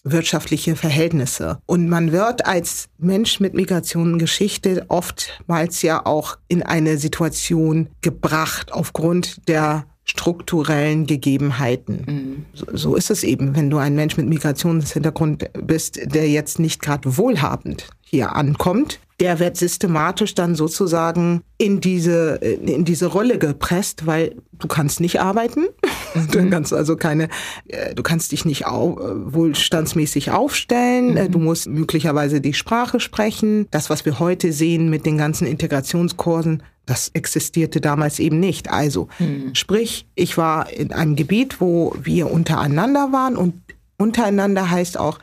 [0.03, 1.59] wirtschaftliche Verhältnisse.
[1.65, 9.47] Und man wird als Mensch mit Migrationengeschichte oftmals ja auch in eine Situation gebracht aufgrund
[9.47, 12.05] der strukturellen Gegebenheiten.
[12.07, 12.45] Mhm.
[12.53, 16.81] So, so, ist es eben, wenn du ein Mensch mit Migrationshintergrund bist, der jetzt nicht
[16.81, 24.07] gerade wohlhabend hier ankommt, der wird systematisch dann sozusagen in diese, in diese Rolle gepresst,
[24.07, 25.67] weil du kannst nicht arbeiten.
[26.15, 26.27] Mhm.
[26.31, 27.29] Du kannst also keine,
[27.67, 31.15] äh, du kannst dich nicht au, wohlstandsmäßig aufstellen.
[31.15, 31.31] Äh, mhm.
[31.31, 33.67] Du musst möglicherweise die Sprache sprechen.
[33.69, 38.69] Das, was wir heute sehen mit den ganzen Integrationskursen, das existierte damals eben nicht.
[38.69, 39.55] Also, mhm.
[39.55, 43.53] sprich, ich war in einem Gebiet, wo wir untereinander waren und
[43.97, 45.19] untereinander heißt auch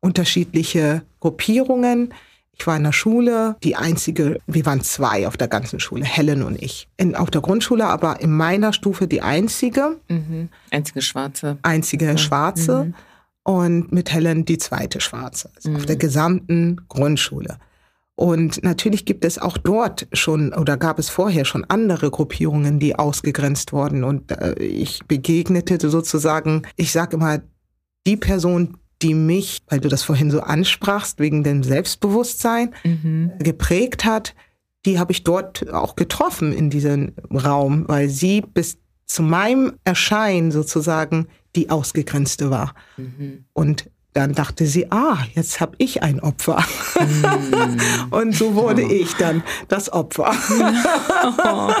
[0.00, 2.12] unterschiedliche Gruppierungen.
[2.58, 6.42] Ich war in der Schule, die einzige, wir waren zwei auf der ganzen Schule, Helen
[6.42, 6.88] und ich.
[6.96, 10.00] In, auf der Grundschule, aber in meiner Stufe die einzige.
[10.08, 10.48] Mhm.
[10.72, 11.58] Einzige Schwarze.
[11.62, 12.18] Einzige ja.
[12.18, 12.86] Schwarze.
[12.86, 12.94] Mhm.
[13.44, 15.50] Und mit Helen die zweite Schwarze.
[15.54, 15.76] Also mhm.
[15.76, 17.58] auf der gesamten Grundschule.
[18.16, 22.96] Und natürlich gibt es auch dort schon oder gab es vorher schon andere Gruppierungen, die
[22.96, 24.04] ausgegrenzt wurden.
[24.04, 27.40] Und äh, ich begegnete sozusagen, ich sage immer,
[28.06, 33.32] die Person, die mich, weil du das vorhin so ansprachst, wegen dem Selbstbewusstsein mhm.
[33.40, 34.34] geprägt hat,
[34.86, 40.52] die habe ich dort auch getroffen in diesem Raum, weil sie bis zu meinem Erscheinen
[40.52, 42.74] sozusagen die Ausgegrenzte war.
[42.96, 43.44] Mhm.
[43.52, 46.64] Und dann dachte sie, ah, jetzt habe ich ein Opfer.
[47.00, 48.10] Mm.
[48.14, 48.90] Und so wurde oh.
[48.90, 50.32] ich dann das Opfer.
[51.46, 51.72] Oh.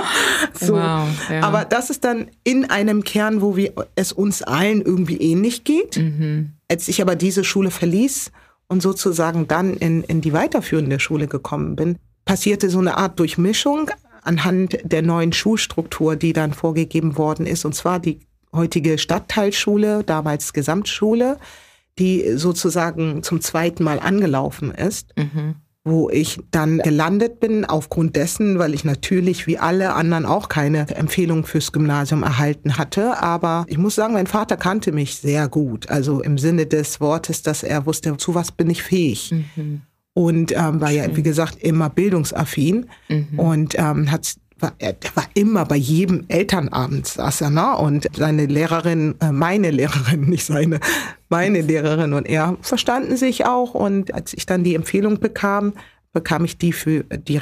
[0.58, 0.74] so.
[0.74, 1.42] Wow, ja.
[1.42, 5.96] Aber das ist dann in einem Kern, wo wir, es uns allen irgendwie ähnlich geht.
[5.96, 6.52] Mhm.
[6.68, 8.32] Als ich aber diese Schule verließ
[8.68, 13.90] und sozusagen dann in, in die weiterführende Schule gekommen bin, passierte so eine Art Durchmischung
[14.22, 17.64] anhand der neuen Schulstruktur, die dann vorgegeben worden ist.
[17.64, 18.20] Und zwar die
[18.52, 21.38] heutige Stadtteilschule, damals Gesamtschule
[21.98, 25.12] die sozusagen zum zweiten Mal angelaufen ist.
[25.16, 25.56] Mhm.
[25.86, 30.88] wo ich dann gelandet bin aufgrund dessen, weil ich natürlich wie alle anderen auch keine
[30.88, 33.22] Empfehlung fürs Gymnasium erhalten hatte.
[33.22, 35.90] Aber ich muss sagen, mein Vater kannte mich sehr gut.
[35.90, 39.30] Also im Sinne des Wortes, dass er wusste, zu was bin ich fähig.
[39.56, 39.82] Mhm.
[40.14, 43.38] Und ähm, war ja, wie gesagt, immer bildungsaffin mhm.
[43.38, 47.76] und ähm, hat war, er war immer bei jedem Elternabend saß er, ne?
[47.76, 50.80] Und seine Lehrerin, äh, meine Lehrerin, nicht seine,
[51.28, 53.74] meine Lehrerin und er verstanden sich auch.
[53.74, 55.72] Und als ich dann die Empfehlung bekam,
[56.12, 57.36] bekam ich die für die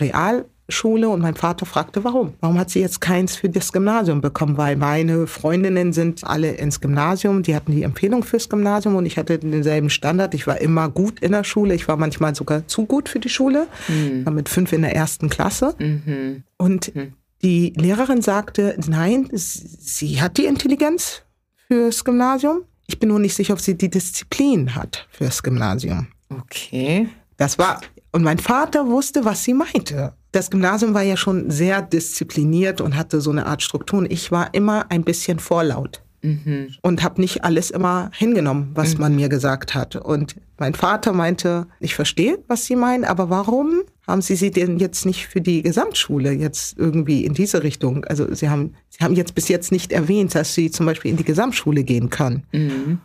[0.72, 2.35] Realschule und mein Vater fragte, warum?
[2.40, 4.57] Warum hat sie jetzt keins für das Gymnasium bekommen?
[4.57, 9.18] Weil meine Freundinnen sind alle ins Gymnasium, die hatten die Empfehlung fürs Gymnasium und ich
[9.18, 10.35] hatte denselben Standard.
[10.35, 13.29] Ich war immer gut in der Schule, ich war manchmal sogar zu gut für die
[13.29, 14.25] Schule, mhm.
[14.25, 15.75] war mit fünf in der ersten Klasse.
[15.79, 16.44] Mhm.
[16.57, 17.14] Und mhm.
[17.42, 21.22] die Lehrerin sagte, nein, sie hat die Intelligenz
[21.68, 22.62] fürs Gymnasium.
[22.87, 26.09] Ich bin nur nicht sicher, ob sie die Disziplin hat fürs Gymnasium.
[26.29, 27.09] Okay.
[27.37, 27.81] Das war,
[28.12, 30.14] und mein Vater wusste, was sie meinte.
[30.33, 34.01] Das Gymnasium war ja schon sehr diszipliniert und hatte so eine Art Struktur.
[34.01, 36.03] Und ich war immer ein bisschen vorlaut.
[36.23, 36.68] Mhm.
[36.83, 39.01] Und habe nicht alles immer hingenommen, was mhm.
[39.01, 39.97] man mir gesagt hat.
[39.97, 44.79] Und mein Vater meinte, ich verstehe, was Sie meinen, aber warum haben Sie sie denn
[44.79, 48.05] jetzt nicht für die Gesamtschule jetzt irgendwie in diese Richtung?
[48.05, 51.16] Also Sie haben, Sie haben jetzt bis jetzt nicht erwähnt, dass Sie zum Beispiel in
[51.16, 52.45] die Gesamtschule gehen können.
[52.53, 53.01] Mhm.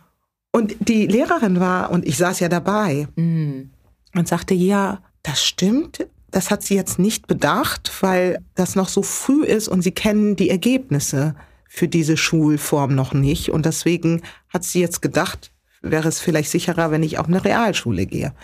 [0.52, 3.70] Und die Lehrerin war, und ich saß ja dabei, mhm.
[4.14, 9.02] und sagte, ja, das stimmt, das hat sie jetzt nicht bedacht, weil das noch so
[9.02, 11.34] früh ist und sie kennen die Ergebnisse
[11.68, 13.50] für diese Schulform noch nicht.
[13.50, 18.06] Und deswegen hat sie jetzt gedacht, wäre es vielleicht sicherer, wenn ich auf eine Realschule
[18.06, 18.34] gehe.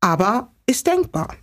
[0.00, 1.34] Aber ist denkbar.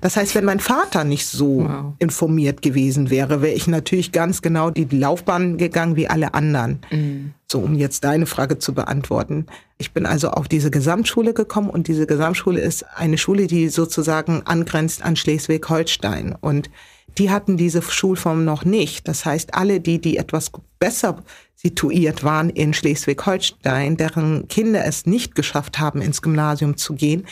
[0.00, 1.94] Das heißt, wenn mein Vater nicht so wow.
[1.98, 6.80] informiert gewesen wäre, wäre ich natürlich ganz genau die Laufbahn gegangen wie alle anderen.
[6.90, 7.34] Mhm.
[7.50, 9.46] So, um jetzt deine Frage zu beantworten.
[9.78, 14.42] Ich bin also auf diese Gesamtschule gekommen und diese Gesamtschule ist eine Schule, die sozusagen
[14.44, 16.34] angrenzt an Schleswig-Holstein.
[16.40, 16.70] Und
[17.18, 19.06] die hatten diese Schulform noch nicht.
[19.06, 21.22] Das heißt, alle die, die etwas besser
[21.54, 27.26] situiert waren in Schleswig-Holstein, deren Kinder es nicht geschafft haben, ins Gymnasium zu gehen,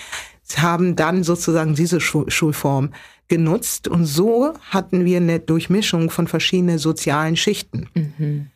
[0.59, 2.91] haben dann sozusagen diese Schulform
[3.29, 3.89] genutzt.
[3.89, 7.89] Und so hatten wir eine Durchmischung von verschiedenen sozialen Schichten.
[7.95, 8.49] Mhm.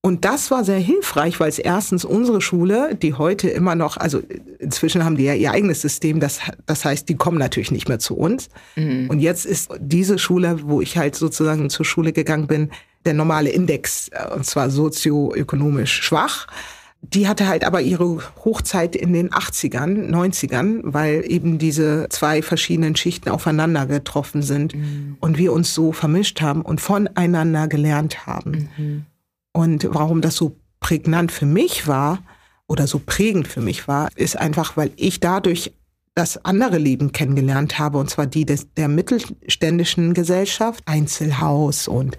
[0.00, 4.22] Und das war sehr hilfreich, weil es erstens unsere Schule, die heute immer noch, also
[4.58, 7.98] inzwischen haben die ja ihr eigenes System, das, das heißt, die kommen natürlich nicht mehr
[7.98, 8.48] zu uns.
[8.76, 9.10] Mhm.
[9.10, 12.70] Und jetzt ist diese Schule, wo ich halt sozusagen zur Schule gegangen bin,
[13.04, 16.46] der normale Index, äh, und zwar sozioökonomisch schwach.
[17.00, 22.96] Die hatte halt aber ihre Hochzeit in den 80ern, 90ern, weil eben diese zwei verschiedenen
[22.96, 25.16] Schichten aufeinander getroffen sind mhm.
[25.20, 28.68] und wir uns so vermischt haben und voneinander gelernt haben.
[28.76, 29.06] Mhm.
[29.52, 32.18] Und warum das so prägnant für mich war
[32.66, 35.72] oder so prägend für mich war, ist einfach, weil ich dadurch
[36.14, 42.18] das andere Leben kennengelernt habe, und zwar die des, der mittelständischen Gesellschaft, Einzelhaus und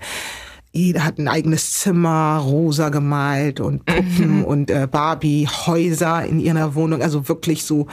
[0.72, 4.45] jeder hat ein eigenes Zimmer, rosa gemalt und Puppen mhm.
[4.45, 7.01] und äh, Barbie-Häuser in ihrer Wohnung.
[7.01, 7.88] Also wirklich so,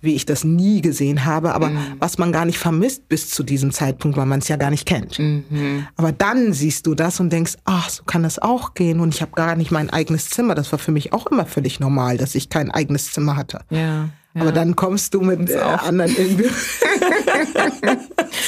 [0.00, 1.78] wie ich das nie gesehen habe, aber mhm.
[1.98, 4.86] was man gar nicht vermisst bis zu diesem Zeitpunkt, weil man es ja gar nicht
[4.86, 5.18] kennt.
[5.18, 5.86] Mhm.
[5.96, 9.20] Aber dann siehst du das und denkst, ach, so kann das auch gehen und ich
[9.20, 10.54] habe gar nicht mein eigenes Zimmer.
[10.54, 13.60] Das war für mich auch immer völlig normal, dass ich kein eigenes Zimmer hatte.
[13.70, 14.08] Ja.
[14.34, 14.42] Ja.
[14.42, 16.56] Aber dann kommst du mit äh, anderen in Berührung.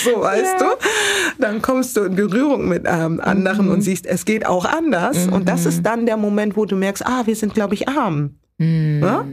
[0.05, 0.59] so weißt ja.
[0.59, 0.65] du.
[1.39, 3.73] Dann kommst du in Berührung mit ähm, anderen mhm.
[3.73, 5.27] und siehst, es geht auch anders.
[5.27, 5.33] Mhm.
[5.33, 8.35] Und das ist dann der Moment, wo du merkst, ah, wir sind, glaube ich, arm.
[8.59, 9.01] Mhm.
[9.03, 9.25] Ja?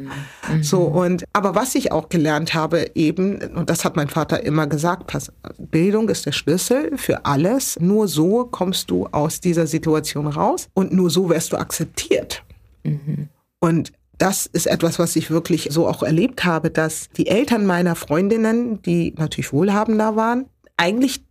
[0.61, 4.67] So, und, aber was ich auch gelernt habe, eben, und das hat mein Vater immer
[4.67, 7.79] gesagt, pass, Bildung ist der Schlüssel für alles.
[7.79, 12.43] Nur so kommst du aus dieser Situation raus und nur so wirst du akzeptiert.
[12.83, 13.29] Mhm.
[13.59, 17.95] Und das ist etwas, was ich wirklich so auch erlebt habe, dass die Eltern meiner
[17.95, 20.45] Freundinnen, die natürlich wohlhabender waren,
[20.77, 21.23] eigentlich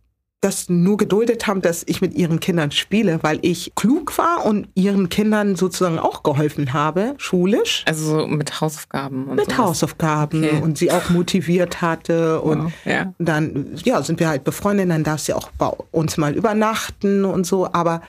[0.43, 4.67] das nur geduldet haben, dass ich mit ihren Kindern spiele, weil ich klug war und
[4.75, 7.83] ihren Kindern sozusagen auch geholfen habe, schulisch.
[7.87, 9.57] Also mit Hausaufgaben und Mit sowas.
[9.57, 10.61] Hausaufgaben okay.
[10.61, 12.41] und sie auch motiviert hatte.
[12.41, 12.71] Und wow.
[12.83, 13.13] ja.
[13.19, 17.45] dann ja, sind wir halt befreundet, dann darf sie auch bei uns mal übernachten und
[17.45, 17.71] so.
[17.71, 18.01] Aber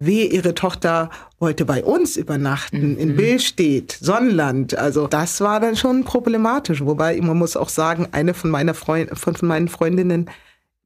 [0.00, 2.98] wehe, ihre Tochter wollte bei uns übernachten, mhm.
[2.98, 4.76] in Billstedt, Sonnenland.
[4.76, 6.84] Also das war dann schon problematisch.
[6.84, 10.28] Wobei, man muss auch sagen, eine von, meiner Freund, von meinen Freundinnen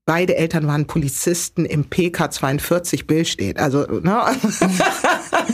[0.06, 3.58] Beide Eltern waren Polizisten im PK 42 Billstedt.
[3.58, 4.22] Also, ne?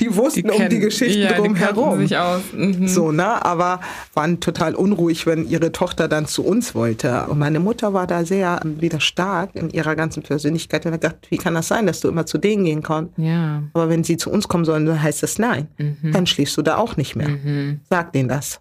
[0.00, 2.08] die, wussten die kennen, um die Geschichten ja, drumherum.
[2.52, 2.88] Mhm.
[2.88, 3.44] So, ne?
[3.44, 3.80] Aber
[4.14, 7.26] waren total unruhig, wenn ihre Tochter dann zu uns wollte.
[7.28, 11.26] Und meine Mutter war da sehr wieder stark in ihrer ganzen Persönlichkeit und hat gedacht,
[11.30, 13.12] wie kann das sein, dass du immer zu denen gehen kannst?
[13.16, 13.62] Ja.
[13.72, 15.68] Aber wenn sie zu uns kommen sollen, dann heißt das nein.
[15.78, 16.12] Mhm.
[16.12, 17.28] Dann schläfst du da auch nicht mehr.
[17.28, 17.80] Mhm.
[17.88, 18.60] Sag denen das.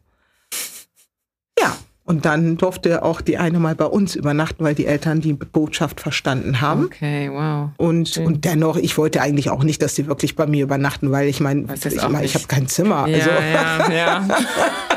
[1.59, 1.75] Ja.
[2.06, 6.01] Und dann durfte auch die eine mal bei uns übernachten, weil die Eltern die Botschaft
[6.01, 6.86] verstanden haben.
[6.86, 7.70] Okay, wow.
[7.78, 11.30] Und, und dennoch, ich wollte eigentlich auch nicht, dass sie wirklich bei mir übernachten, weil
[11.30, 13.08] ich meine, ich, mein, ich habe kein Zimmer.
[13.08, 13.30] Ja, also.
[13.30, 14.28] ja, ja.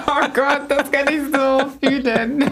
[0.09, 2.39] Oh Gott, das kann ich so fühlen.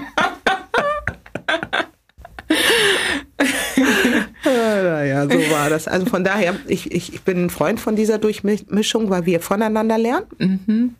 [4.45, 5.89] naja, so war das.
[5.89, 9.99] Also von daher, ich, ich, ich bin ein Freund von dieser Durchmischung, weil wir voneinander
[9.99, 10.27] lernen.
[10.39, 10.95] Mhm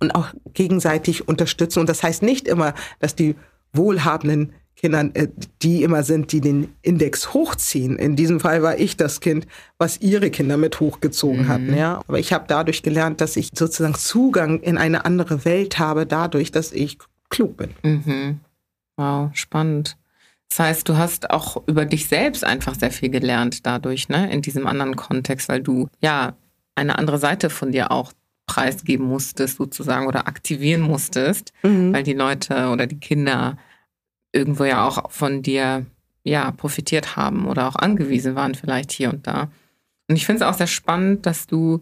[0.00, 1.80] und auch gegenseitig unterstützen.
[1.80, 3.36] Und das heißt nicht immer, dass die
[3.72, 5.28] wohlhabenden Kinder äh,
[5.60, 7.98] die immer sind, die den Index hochziehen.
[7.98, 9.46] In diesem Fall war ich das Kind,
[9.76, 11.48] was ihre Kinder mit hochgezogen mhm.
[11.48, 11.76] hatten.
[11.76, 16.06] Ja, aber ich habe dadurch gelernt, dass ich sozusagen Zugang in eine andere Welt habe,
[16.06, 16.96] dadurch, dass ich
[17.28, 17.70] klug bin.
[17.82, 18.40] Mhm.
[18.96, 19.98] Wow, spannend.
[20.48, 24.42] Das heißt, du hast auch über dich selbst einfach sehr viel gelernt dadurch, ne, in
[24.42, 26.34] diesem anderen Kontext, weil du ja
[26.74, 28.12] eine andere Seite von dir auch
[28.50, 31.92] preisgeben musstest sozusagen oder aktivieren musstest, mhm.
[31.92, 33.56] weil die Leute oder die Kinder
[34.32, 35.86] irgendwo ja auch von dir
[36.24, 39.52] ja profitiert haben oder auch angewiesen waren vielleicht hier und da.
[40.08, 41.80] Und ich finde es auch sehr spannend, dass du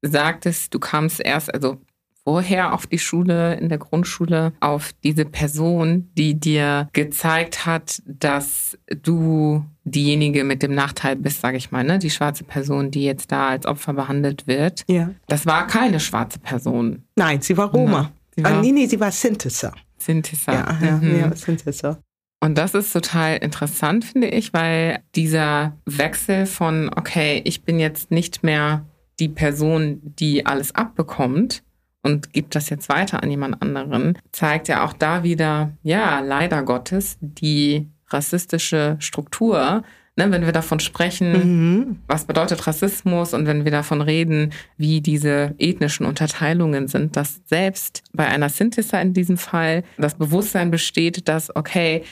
[0.00, 1.80] sagtest, du kamst erst, also
[2.26, 8.76] vorher auf die Schule, in der Grundschule, auf diese Person, die dir gezeigt hat, dass
[9.02, 12.00] du diejenige mit dem Nachteil bist, sage ich mal, ne?
[12.00, 14.82] die schwarze Person, die jetzt da als Opfer behandelt wird.
[14.88, 15.10] Ja.
[15.28, 17.04] Das war keine schwarze Person.
[17.14, 18.10] Nein, sie war Roma.
[18.34, 19.72] Sie war, ah, nee, nee, sie war Sintisser.
[19.96, 20.52] Sintisser.
[20.52, 21.20] Ja, ja, mhm.
[21.20, 22.00] ja Sintisser.
[22.40, 28.10] Und das ist total interessant, finde ich, weil dieser Wechsel von, okay, ich bin jetzt
[28.10, 28.84] nicht mehr
[29.20, 31.62] die Person, die alles abbekommt,
[32.06, 36.62] und gibt das jetzt weiter an jemand anderen, zeigt ja auch da wieder, ja, leider
[36.62, 39.82] Gottes, die rassistische Struktur.
[40.18, 41.98] Ne, wenn wir davon sprechen, mhm.
[42.06, 48.02] was bedeutet Rassismus und wenn wir davon reden, wie diese ethnischen Unterteilungen sind, dass selbst
[48.14, 52.02] bei einer Synthesa in diesem Fall das Bewusstsein besteht, dass, okay,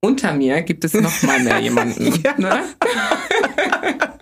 [0.00, 2.12] unter mir gibt es noch mal mehr jemanden.
[2.22, 2.34] ja.
[2.36, 2.62] ne?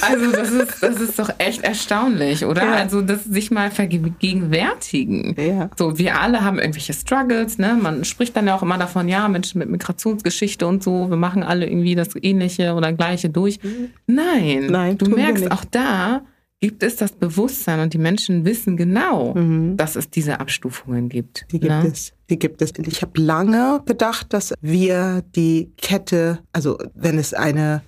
[0.00, 2.64] Also das ist, das ist doch echt erstaunlich, oder?
[2.64, 2.74] Ja.
[2.74, 5.34] Also das sich mal vergegenwärtigen.
[5.38, 5.70] Ja.
[5.76, 7.78] So, wir alle haben irgendwelche Struggles, ne?
[7.80, 11.42] Man spricht dann ja auch immer davon, ja, Mensch, mit Migrationsgeschichte und so, wir machen
[11.42, 13.58] alle irgendwie das Ähnliche oder Gleiche durch.
[13.62, 13.90] Mhm.
[14.06, 16.22] Nein, Nein du merkst auch da,
[16.60, 19.76] gibt es das Bewusstsein und die Menschen wissen genau, mhm.
[19.76, 21.46] dass es diese Abstufungen gibt.
[21.52, 21.88] Die gibt ne?
[21.92, 22.12] es.
[22.30, 22.72] Die gibt es.
[22.86, 27.82] Ich habe lange gedacht, dass wir die Kette, also wenn es eine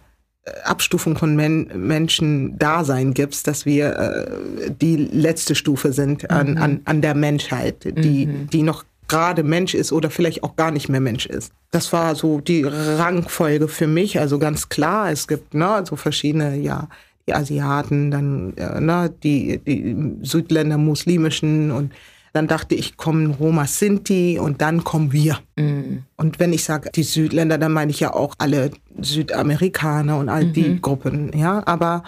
[0.65, 6.59] Abstufung von Men Menschen Dasein gibst, dass wir äh, die letzte Stufe sind an, mhm.
[6.59, 8.51] an, an der Menschheit, die, mhm.
[8.51, 11.53] die noch gerade Mensch ist oder vielleicht auch gar nicht mehr Mensch ist.
[11.71, 15.11] Das war so die Rangfolge für mich, also ganz klar.
[15.11, 16.89] Es gibt ne, so verschiedene, ja,
[17.27, 21.93] die Asiaten, dann äh, ne, die, die Südländer muslimischen und
[22.39, 25.41] dann dachte ich, kommen Roma Sinti und dann kommen wir.
[25.57, 26.05] Mhm.
[26.17, 28.71] Und wenn ich sage die Südländer, dann meine ich ja auch alle
[29.01, 30.53] Südamerikaner und all mhm.
[30.53, 31.67] die Gruppen, ja.
[31.67, 32.05] Aber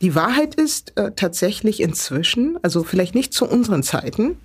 [0.00, 4.38] die Wahrheit ist äh, tatsächlich inzwischen, also vielleicht nicht zu unseren Zeiten,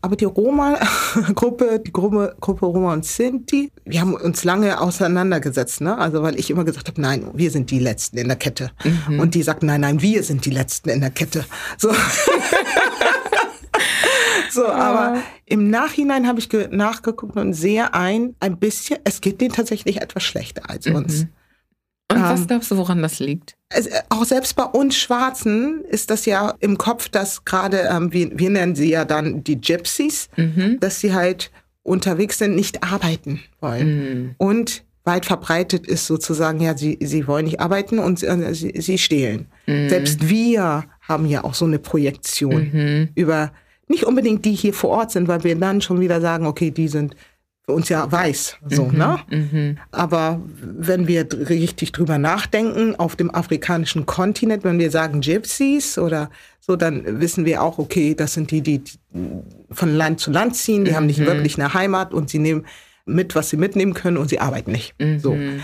[0.00, 5.98] aber die Roma-Gruppe, die Gruppe, Gruppe Roma und Sinti, wir haben uns lange auseinandergesetzt, ne?
[5.98, 8.70] Also weil ich immer gesagt habe, nein, wir sind die Letzten in der Kette.
[9.08, 9.18] Mhm.
[9.18, 11.44] Und die sagt, nein, nein, wir sind die Letzten in der Kette.
[11.78, 11.92] So.
[14.50, 14.72] so, ja.
[14.72, 20.00] aber im Nachhinein habe ich nachgeguckt und sehe ein, ein bisschen, es geht denen tatsächlich
[20.00, 20.94] etwas schlechter als mhm.
[20.96, 21.26] uns.
[22.10, 23.56] Und was ähm, glaubst du, woran das liegt?
[23.68, 28.12] Es, äh, auch selbst bei uns Schwarzen ist das ja im Kopf, dass gerade, ähm,
[28.12, 30.78] wir, wir nennen sie ja dann die Gypsies, mhm.
[30.80, 31.50] dass sie halt
[31.82, 33.88] unterwegs sind, nicht arbeiten wollen.
[33.88, 34.34] Mhm.
[34.38, 38.98] Und weit verbreitet ist sozusagen, ja, sie, sie wollen nicht arbeiten und äh, sie, sie
[38.98, 39.46] stehlen.
[39.66, 39.88] Mhm.
[39.88, 43.08] Selbst wir haben ja auch so eine Projektion mhm.
[43.14, 43.52] über
[43.88, 46.88] nicht unbedingt die hier vor Ort sind, weil wir dann schon wieder sagen, okay, die
[46.88, 47.16] sind
[47.64, 49.18] für uns ja weiß, so, mhm, ne?
[49.30, 49.78] Mhm.
[49.90, 56.30] Aber wenn wir richtig drüber nachdenken, auf dem afrikanischen Kontinent, wenn wir sagen Gypsies oder
[56.60, 58.82] so, dann wissen wir auch, okay, das sind die, die
[59.70, 60.96] von Land zu Land ziehen, die mhm.
[60.96, 61.26] haben nicht mhm.
[61.26, 62.64] wirklich eine Heimat und sie nehmen
[63.04, 64.94] mit, was sie mitnehmen können und sie arbeiten nicht.
[65.18, 65.34] So.
[65.34, 65.60] Mhm.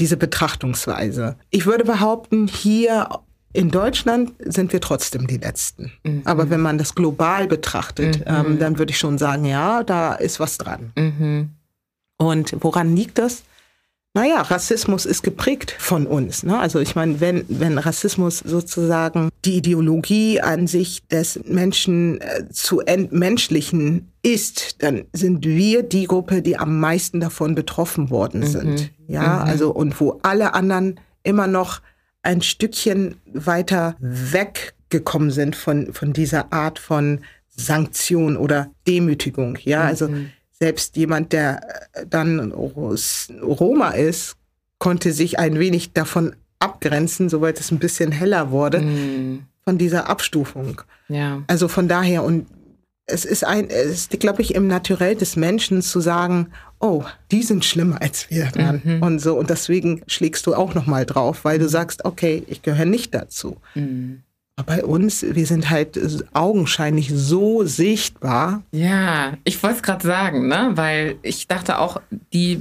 [0.00, 1.36] Diese Betrachtungsweise.
[1.50, 3.08] Ich würde behaupten, hier
[3.54, 5.92] in Deutschland sind wir trotzdem die Letzten.
[6.02, 6.22] Mhm.
[6.24, 8.24] Aber wenn man das global betrachtet, mhm.
[8.26, 10.92] ähm, dann würde ich schon sagen, ja, da ist was dran.
[10.96, 11.50] Mhm.
[12.18, 13.44] Und woran liegt das?
[14.12, 16.42] Naja, Rassismus ist geprägt von uns.
[16.42, 16.58] Ne?
[16.58, 22.80] Also ich meine, wenn, wenn Rassismus sozusagen die Ideologie an sich des Menschen äh, zu
[22.80, 28.46] entmenschlichen ist, dann sind wir die Gruppe, die am meisten davon betroffen worden mhm.
[28.46, 28.90] sind.
[29.06, 29.50] Ja, mhm.
[29.50, 31.80] also und wo alle anderen immer noch
[32.24, 37.20] ein Stückchen weiter weggekommen sind von, von dieser Art von
[37.56, 39.58] Sanktion oder Demütigung.
[39.62, 39.88] Ja, mhm.
[39.88, 40.08] also
[40.52, 41.60] selbst jemand, der
[41.92, 44.36] äh, dann Roma ist,
[44.78, 49.46] konnte sich ein wenig davon abgrenzen, sobald es ein bisschen heller wurde, mhm.
[49.64, 50.80] von dieser Abstufung.
[51.08, 51.42] Ja.
[51.46, 52.46] Also von daher, und
[53.06, 56.48] es ist ein, es ist, glaube ich, im Naturell des Menschen zu sagen,
[56.84, 58.82] oh, die sind schlimmer als wir dran.
[58.84, 59.02] Mhm.
[59.02, 62.84] Und so, und deswegen schlägst du auch nochmal drauf, weil du sagst, okay, ich gehöre
[62.84, 63.56] nicht dazu.
[63.74, 64.22] Mhm.
[64.56, 65.98] Aber bei uns, wir sind halt
[66.32, 68.62] augenscheinlich so sichtbar.
[68.70, 70.72] Ja, ich wollte es gerade sagen, ne?
[70.74, 72.00] Weil ich dachte auch,
[72.32, 72.60] die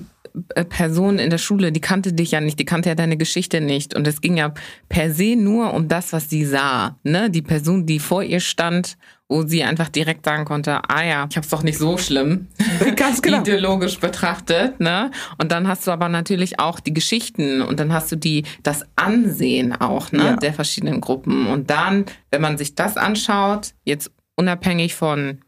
[0.56, 3.62] äh, Person in der Schule, die kannte dich ja nicht, die kannte ja deine Geschichte
[3.62, 3.94] nicht.
[3.94, 4.54] Und es ging ja
[4.90, 6.98] per se nur um das, was sie sah.
[7.04, 7.30] Ne?
[7.30, 8.98] Die Person, die vor ihr stand
[9.30, 12.48] wo sie einfach direkt sagen konnte, ah ja, ich habe es doch nicht so schlimm,
[12.96, 13.40] Ganz genau.
[13.40, 14.80] ideologisch betrachtet.
[14.80, 15.12] Ne?
[15.38, 18.86] Und dann hast du aber natürlich auch die Geschichten und dann hast du die das
[18.96, 20.36] Ansehen auch ne, ja.
[20.36, 21.48] der verschiedenen Gruppen.
[21.48, 25.40] Und dann, wenn man sich das anschaut, jetzt unabhängig von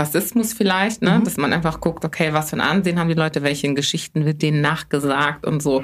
[0.00, 1.24] Rassismus vielleicht, ne, mhm.
[1.24, 4.42] dass man einfach guckt, okay, was für ein Ansehen haben die Leute, welche Geschichten wird
[4.42, 5.82] denen nachgesagt und so.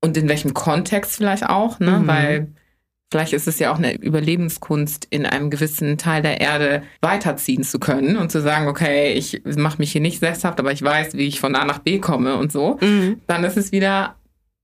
[0.00, 2.00] Und in welchem Kontext vielleicht auch, ne?
[2.00, 2.06] Mhm.
[2.06, 2.52] Weil
[3.10, 7.78] Vielleicht ist es ja auch eine Überlebenskunst, in einem gewissen Teil der Erde weiterziehen zu
[7.78, 11.26] können und zu sagen, okay, ich mache mich hier nicht sesshaft, aber ich weiß, wie
[11.26, 12.78] ich von A nach B komme und so.
[12.80, 13.20] Mhm.
[13.26, 14.16] Dann ist es wieder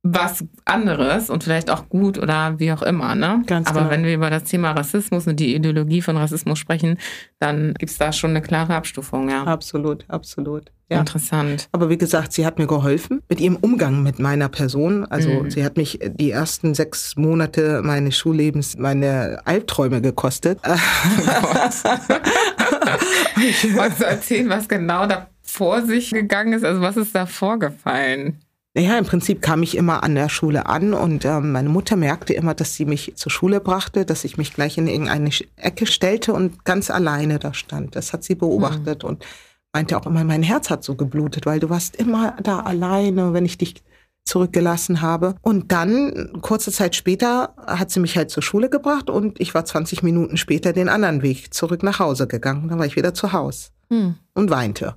[0.03, 3.15] was anderes und vielleicht auch gut oder wie auch immer.
[3.15, 3.43] Ne?
[3.47, 3.91] Ganz Aber genau.
[3.91, 6.99] wenn wir über das Thema Rassismus und die Ideologie von Rassismus sprechen,
[7.39, 9.29] dann gibt es da schon eine klare Abstufung.
[9.29, 9.45] Ja.
[9.45, 10.73] Absolut, absolut.
[10.91, 10.99] Ja.
[10.99, 11.69] Interessant.
[11.71, 15.07] Aber wie gesagt, sie hat mir geholfen mit ihrem Umgang mit meiner Person.
[15.07, 15.51] Also mhm.
[15.51, 20.59] sie hat mich die ersten sechs Monate meines Schullebens meine Albträume gekostet.
[20.67, 20.71] Oh
[23.77, 26.65] Magst du erzählen, was genau da vor sich gegangen ist?
[26.65, 28.41] Also was ist da vorgefallen?
[28.75, 32.35] Naja, im Prinzip kam ich immer an der Schule an und ähm, meine Mutter merkte
[32.35, 36.33] immer, dass sie mich zur Schule brachte, dass ich mich gleich in irgendeine Ecke stellte
[36.33, 37.97] und ganz alleine da stand.
[37.97, 39.09] Das hat sie beobachtet mhm.
[39.09, 39.25] und
[39.73, 43.45] meinte auch immer, mein Herz hat so geblutet, weil du warst immer da alleine, wenn
[43.45, 43.83] ich dich
[44.25, 45.35] zurückgelassen habe.
[45.43, 49.65] Und dann, kurze Zeit später, hat sie mich halt zur Schule gebracht und ich war
[49.65, 52.69] 20 Minuten später den anderen Weg zurück nach Hause gegangen.
[52.69, 54.17] Dann war ich wieder zu Hause mhm.
[54.35, 54.95] und weinte.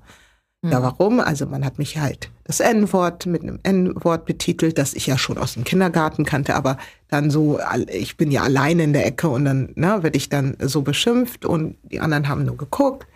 [0.63, 0.83] Ja, hm.
[0.83, 1.19] warum?
[1.19, 5.37] Also man hat mich halt das N-Wort mit einem N-Wort betitelt, das ich ja schon
[5.37, 6.77] aus dem Kindergarten kannte, aber
[7.09, 10.55] dann so, ich bin ja alleine in der Ecke und dann ne, werde ich dann
[10.61, 13.07] so beschimpft und die anderen haben nur geguckt.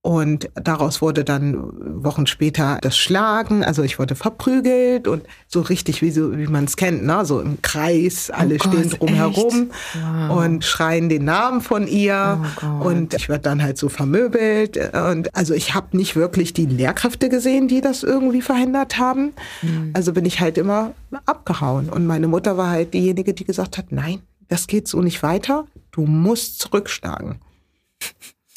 [0.00, 3.64] Und daraus wurde dann Wochen später das Schlagen.
[3.64, 7.24] Also ich wurde verprügelt und so richtig, wie, so, wie man es kennt, ne?
[7.24, 8.30] so im Kreis.
[8.30, 10.44] Alle oh stehen Gott, drumherum wow.
[10.44, 12.40] und schreien den Namen von ihr.
[12.62, 14.78] Oh und ich werde dann halt so vermöbelt.
[14.94, 19.32] Und also ich habe nicht wirklich die Lehrkräfte gesehen, die das irgendwie verhindert haben.
[19.62, 19.90] Mhm.
[19.94, 20.94] Also bin ich halt immer
[21.26, 21.88] abgehauen.
[21.88, 25.66] Und meine Mutter war halt diejenige, die gesagt hat, nein, das geht so nicht weiter.
[25.90, 27.40] Du musst zurückschlagen.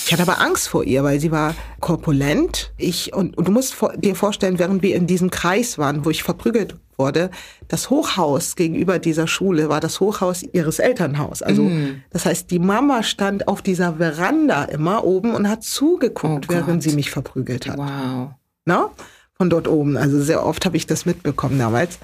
[0.06, 2.74] Ich hatte aber Angst vor ihr, weil sie war korpulent.
[2.78, 6.24] Ich, und, und du musst dir vorstellen, während wir in diesem Kreis waren, wo ich
[6.24, 7.32] verprügelt wurde,
[7.68, 11.42] das Hochhaus gegenüber dieser Schule war das Hochhaus ihres Elternhaus.
[11.42, 12.04] Also, mm.
[12.12, 16.84] das heißt, die Mama stand auf dieser Veranda immer oben und hat zugeguckt, oh während
[16.84, 17.78] sie mich verprügelt hat.
[17.78, 18.32] Wow.
[18.66, 18.90] Na?
[19.34, 19.98] Von dort oben.
[19.98, 21.98] Also sehr oft habe ich das mitbekommen damals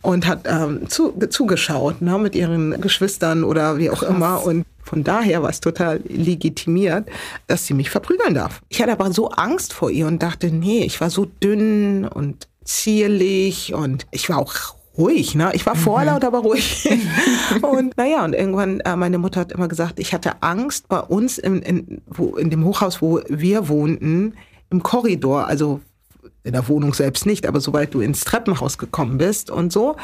[0.00, 4.08] und hat ähm, zu, zugeschaut ne, mit ihren Geschwistern oder wie auch Krass.
[4.08, 4.44] immer.
[4.44, 7.10] Und von daher war es total legitimiert,
[7.46, 8.62] dass sie mich verprügeln darf.
[8.70, 12.48] Ich hatte aber so Angst vor ihr und dachte, nee, ich war so dünn und
[12.64, 14.54] zierlich und ich war auch
[14.96, 15.50] ruhig, ne?
[15.52, 15.80] Ich war mhm.
[15.80, 16.88] vorlaut, aber ruhig.
[17.62, 21.36] und naja, und irgendwann, äh, meine Mutter hat immer gesagt, ich hatte Angst bei uns
[21.36, 24.34] in, in, wo, in dem Hochhaus, wo wir wohnten,
[24.70, 25.80] im Korridor, also
[26.44, 29.96] in der Wohnung selbst nicht, aber sobald du ins Treppenhaus gekommen bist und so,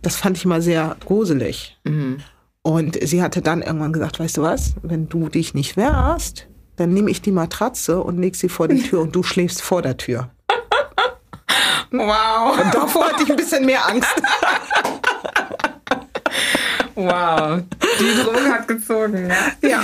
[0.00, 1.76] das fand ich immer sehr gruselig.
[1.84, 2.18] Mhm.
[2.62, 6.46] Und sie hatte dann irgendwann gesagt, weißt du was, wenn du dich nicht wehrst,
[6.76, 9.82] dann nehme ich die Matratze und leg sie vor die Tür und du schläfst vor
[9.82, 10.30] der Tür.
[11.90, 12.58] Wow.
[12.58, 14.08] Und davor hatte ich ein bisschen mehr Angst.
[16.94, 17.62] Wow,
[17.98, 19.30] die Droge hat gezogen.
[19.62, 19.68] Ja.
[19.68, 19.82] ja,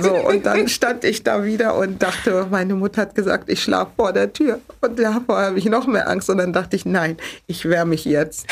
[0.00, 3.92] so und dann stand ich da wieder und dachte, meine Mutter hat gesagt, ich schlafe
[3.96, 4.60] vor der Tür.
[4.80, 7.16] Und davor habe ich noch mehr Angst und dann dachte ich, nein,
[7.46, 8.46] ich wehre mich jetzt.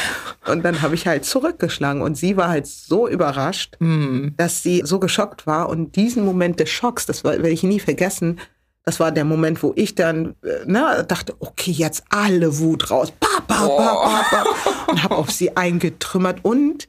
[0.47, 4.28] Und dann habe ich halt zurückgeschlagen und sie war halt so überrascht, mm.
[4.37, 8.39] dass sie so geschockt war und diesen Moment des Schocks, das werde ich nie vergessen,
[8.85, 13.12] das war der Moment, wo ich dann äh, ne, dachte, okay, jetzt alle Wut raus.
[13.12, 14.45] Ba, ba, ba, ba,
[14.89, 16.89] und habe auf sie eingetrümmert und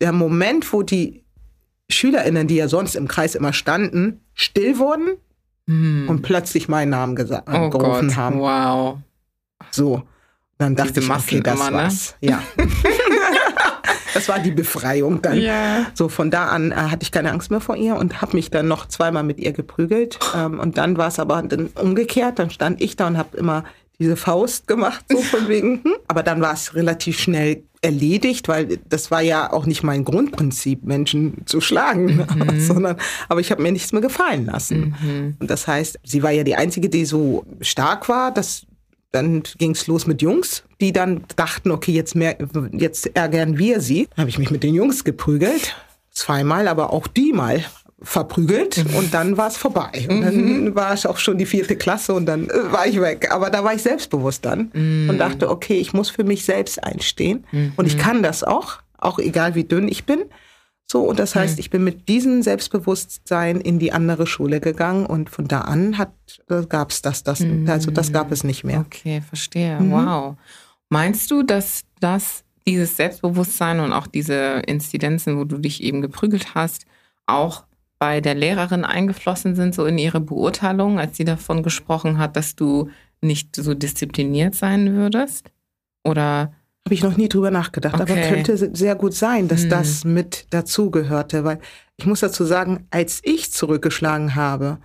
[0.00, 1.21] der Moment, wo die
[1.92, 5.16] SchülerInnen, die ja sonst im Kreis immer standen, still wurden
[5.66, 6.08] hm.
[6.08, 8.40] und plötzlich meinen Namen gesagt, oh gerufen Gott, haben.
[8.40, 8.98] Wow.
[9.70, 10.02] So.
[10.58, 11.76] Dann dachte Diese ich, okay, das immer, ne?
[11.76, 12.16] war's.
[12.20, 12.30] Ne?
[12.30, 12.42] Ja.
[14.14, 15.38] das war die Befreiung dann.
[15.38, 15.86] Yeah.
[15.94, 18.50] So von da an äh, hatte ich keine Angst mehr vor ihr und habe mich
[18.50, 20.20] dann noch zweimal mit ihr geprügelt.
[20.36, 22.38] Ähm, und dann war es aber dann umgekehrt.
[22.38, 23.64] Dann stand ich da und habe immer
[24.02, 25.62] diese Faust gemacht, so von wegen.
[25.82, 25.94] Hm.
[26.06, 30.84] Aber dann war es relativ schnell erledigt, weil das war ja auch nicht mein Grundprinzip,
[30.84, 32.60] Menschen zu schlagen, mhm.
[32.60, 32.96] sondern
[33.28, 34.94] aber ich habe mir nichts mehr gefallen lassen.
[35.02, 35.36] Mhm.
[35.40, 38.66] Und das heißt, sie war ja die einzige, die so stark war, dass
[39.10, 42.36] dann ging es los mit Jungs, die dann dachten, okay, jetzt mehr,
[42.72, 44.08] jetzt ärgern wir sie.
[44.10, 45.76] Dann habe ich mich mit den Jungs geprügelt,
[46.10, 47.64] zweimal, aber auch die mal
[48.02, 48.96] verprügelt mhm.
[48.96, 50.06] und dann war es vorbei.
[50.08, 50.74] Und dann mhm.
[50.74, 53.28] war es auch schon die vierte Klasse und dann äh, war ich weg.
[53.30, 55.10] Aber da war ich selbstbewusst dann mhm.
[55.10, 57.72] und dachte, okay, ich muss für mich selbst einstehen mhm.
[57.76, 60.24] und ich kann das auch, auch egal wie dünn ich bin.
[60.90, 61.60] So, und das heißt, mhm.
[61.60, 66.12] ich bin mit diesem Selbstbewusstsein in die andere Schule gegangen und von da an hat,
[66.50, 68.80] äh, gab es das, das, also das gab es nicht mehr.
[68.80, 69.78] Okay, verstehe.
[69.80, 70.36] Wow.
[70.90, 76.54] Meinst du, dass das, dieses Selbstbewusstsein und auch diese Inzidenzen, wo du dich eben geprügelt
[76.54, 76.84] hast,
[77.26, 77.64] auch
[78.02, 82.56] bei der Lehrerin eingeflossen sind, so in ihre Beurteilung, als sie davon gesprochen hat, dass
[82.56, 82.90] du
[83.20, 85.52] nicht so diszipliniert sein würdest?
[86.02, 86.52] Oder
[86.84, 88.12] habe ich noch nie drüber nachgedacht, okay.
[88.12, 89.70] aber könnte sehr gut sein, dass hm.
[89.70, 91.60] das mit dazugehörte, weil
[91.96, 94.78] ich muss dazu sagen, als ich zurückgeschlagen habe,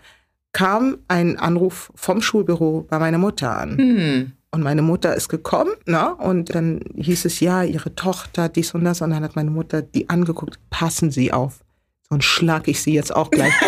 [0.51, 3.77] kam ein Anruf vom Schulbüro bei meiner Mutter an.
[3.79, 4.31] Hm.
[4.51, 8.83] Und meine Mutter ist gekommen, na, und dann hieß es ja, ihre Tochter, dies und
[8.83, 9.01] das.
[9.01, 11.63] Und dann hat meine Mutter die angeguckt, passen Sie auf.
[12.09, 13.53] Sonst schlag ich sie jetzt auch gleich.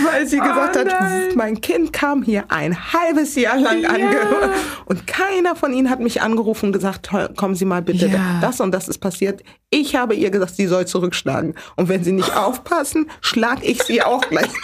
[0.00, 3.90] weil sie gesagt oh hat, mein Kind kam hier ein halbes Jahr lang ja.
[3.90, 4.50] angehört
[4.86, 8.38] und keiner von ihnen hat mich angerufen und gesagt, kommen Sie mal bitte, ja.
[8.40, 9.42] das und das ist passiert.
[9.70, 14.02] Ich habe ihr gesagt, sie soll zurückschlagen und wenn sie nicht aufpassen, schlag ich sie
[14.02, 14.50] auch gleich.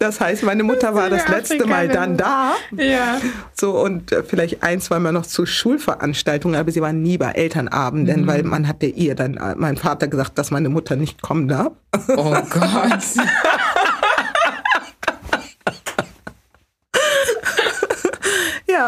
[0.00, 2.54] Das heißt, meine Mutter war das letzte Mal dann da.
[2.74, 3.20] Ja.
[3.52, 7.32] So und äh, vielleicht ein, zwei Mal noch zu Schulveranstaltungen, aber sie war nie bei
[7.32, 8.26] Elternabenden, mhm.
[8.26, 11.72] weil man hatte ihr dann, äh, mein Vater gesagt, dass meine Mutter nicht kommen darf.
[12.16, 13.04] Oh Gott.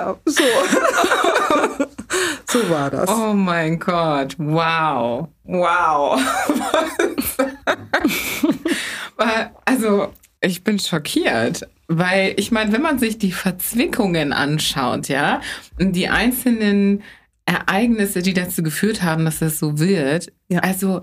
[0.03, 0.42] ja, so.
[2.48, 3.09] so war das.
[3.09, 5.28] Oh mein Gott, wow.
[5.44, 6.20] Wow.
[9.64, 15.40] also, ich bin schockiert, weil ich meine, wenn man sich die Verzwickungen anschaut, ja,
[15.78, 17.03] die einzelnen
[17.44, 20.32] Ereignisse, die dazu geführt haben, dass das so wird.
[20.48, 20.61] Ja.
[20.61, 21.03] Also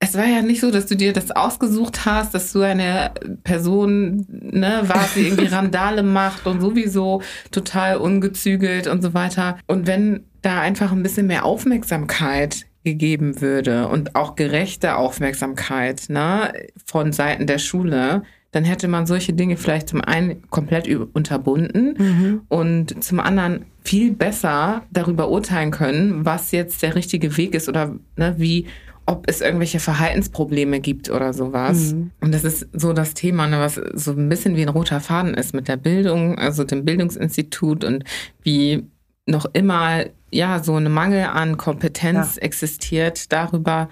[0.00, 3.10] es war ja nicht so, dass du dir das ausgesucht hast, dass du eine
[3.42, 9.58] Person ne, warst, die irgendwie Randale macht und sowieso total ungezügelt und so weiter.
[9.66, 16.52] Und wenn da einfach ein bisschen mehr Aufmerksamkeit gegeben würde und auch gerechte Aufmerksamkeit ne,
[16.86, 18.22] von Seiten der Schule,
[18.52, 22.40] dann hätte man solche Dinge vielleicht zum einen komplett unterbunden mhm.
[22.48, 27.96] und zum anderen viel besser darüber urteilen können, was jetzt der richtige Weg ist oder
[28.16, 28.66] ne, wie,
[29.08, 31.94] ob es irgendwelche Verhaltensprobleme gibt oder sowas.
[31.94, 32.10] Mhm.
[32.20, 35.32] Und das ist so das Thema, ne, was so ein bisschen wie ein roter Faden
[35.32, 38.04] ist mit der Bildung, also dem Bildungsinstitut und
[38.42, 38.84] wie
[39.24, 42.42] noch immer ja so ein Mangel an Kompetenz ja.
[42.42, 43.88] existiert, darüber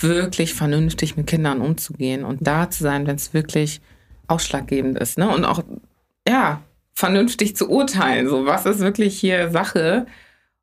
[0.00, 3.80] wirklich vernünftig mit Kindern umzugehen und da zu sein, wenn es wirklich
[4.26, 5.16] ausschlaggebend ist.
[5.16, 5.28] Ne?
[5.28, 5.62] Und auch,
[6.26, 6.60] ja,
[6.92, 8.28] vernünftig zu urteilen.
[8.28, 10.06] So, was ist wirklich hier Sache?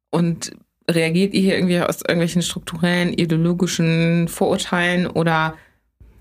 [0.09, 0.51] Und
[0.89, 5.55] reagiert ihr hier irgendwie aus irgendwelchen strukturellen, ideologischen Vorurteilen oder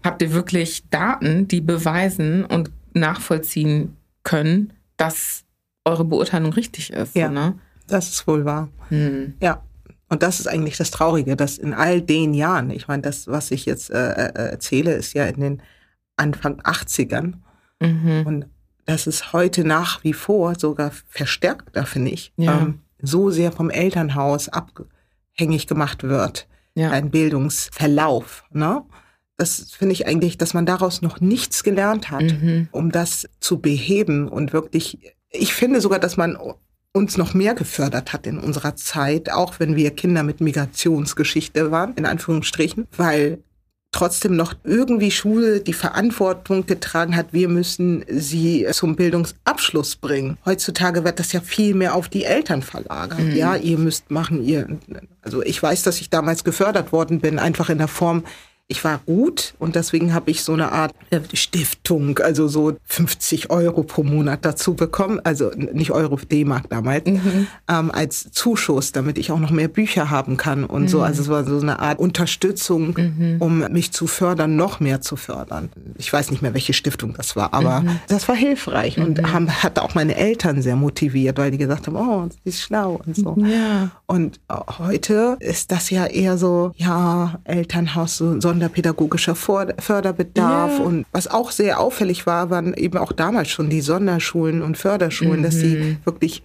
[0.04, 5.44] habt ihr wirklich Daten, die beweisen und nachvollziehen können, dass
[5.84, 7.16] eure Beurteilung richtig ist?
[7.16, 7.58] Ja, ne?
[7.86, 8.68] das ist wohl wahr.
[8.88, 9.34] Hm.
[9.40, 9.62] Ja,
[10.08, 13.50] und das ist eigentlich das Traurige, dass in all den Jahren, ich meine, das, was
[13.50, 15.62] ich jetzt äh, äh erzähle, ist ja in den
[16.16, 17.34] Anfang 80ern.
[17.80, 18.22] Mhm.
[18.26, 18.46] Und
[18.84, 22.60] das ist heute nach wie vor sogar verstärkter, finde ich, ja.
[22.60, 26.48] ähm, so sehr vom Elternhaus abhängig gemacht wird.
[26.74, 26.90] Ja.
[26.90, 28.44] Ein Bildungsverlauf.
[28.52, 28.82] Ne?
[29.36, 32.68] Das finde ich eigentlich, dass man daraus noch nichts gelernt hat, mhm.
[32.70, 34.98] um das zu beheben und wirklich,
[35.30, 36.38] ich finde sogar, dass man
[36.92, 41.94] uns noch mehr gefördert hat in unserer Zeit, auch wenn wir Kinder mit Migrationsgeschichte waren,
[41.94, 43.42] in Anführungsstrichen, weil
[43.92, 50.38] trotzdem noch irgendwie Schule die Verantwortung getragen hat, wir müssen sie zum Bildungsabschluss bringen.
[50.44, 53.20] Heutzutage wird das ja viel mehr auf die Eltern verlagert.
[53.20, 53.36] Mhm.
[53.36, 54.66] Ja, ihr müsst machen, ihr,
[55.20, 58.24] also ich weiß, dass ich damals gefördert worden bin, einfach in der Form,
[58.68, 60.94] ich war gut und deswegen habe ich so eine Art
[61.34, 67.48] Stiftung, also so 50 Euro pro Monat dazu bekommen, also nicht Euro, D-Mark damals, mhm.
[67.68, 70.88] ähm, als Zuschuss, damit ich auch noch mehr Bücher haben kann und mhm.
[70.88, 71.02] so.
[71.02, 73.36] Also es war so eine Art Unterstützung, mhm.
[73.40, 75.68] um mich zu fördern, noch mehr zu fördern.
[75.98, 78.00] Ich weiß nicht mehr, welche Stiftung das war, aber mhm.
[78.08, 79.32] das war hilfreich und mhm.
[79.32, 83.02] haben, hat auch meine Eltern sehr motiviert, weil die gesagt haben, oh, sie ist schlau
[83.04, 83.36] und so.
[83.38, 83.90] Ja.
[84.06, 90.78] Und äh, heute ist das ja eher so, ja, Elternhaus, so sonderpädagogischer Förderbedarf.
[90.78, 90.84] Ja.
[90.84, 95.40] Und was auch sehr auffällig war, waren eben auch damals schon die Sonderschulen und Förderschulen,
[95.40, 95.42] mhm.
[95.42, 95.96] dass sie mhm.
[96.04, 96.42] wirklich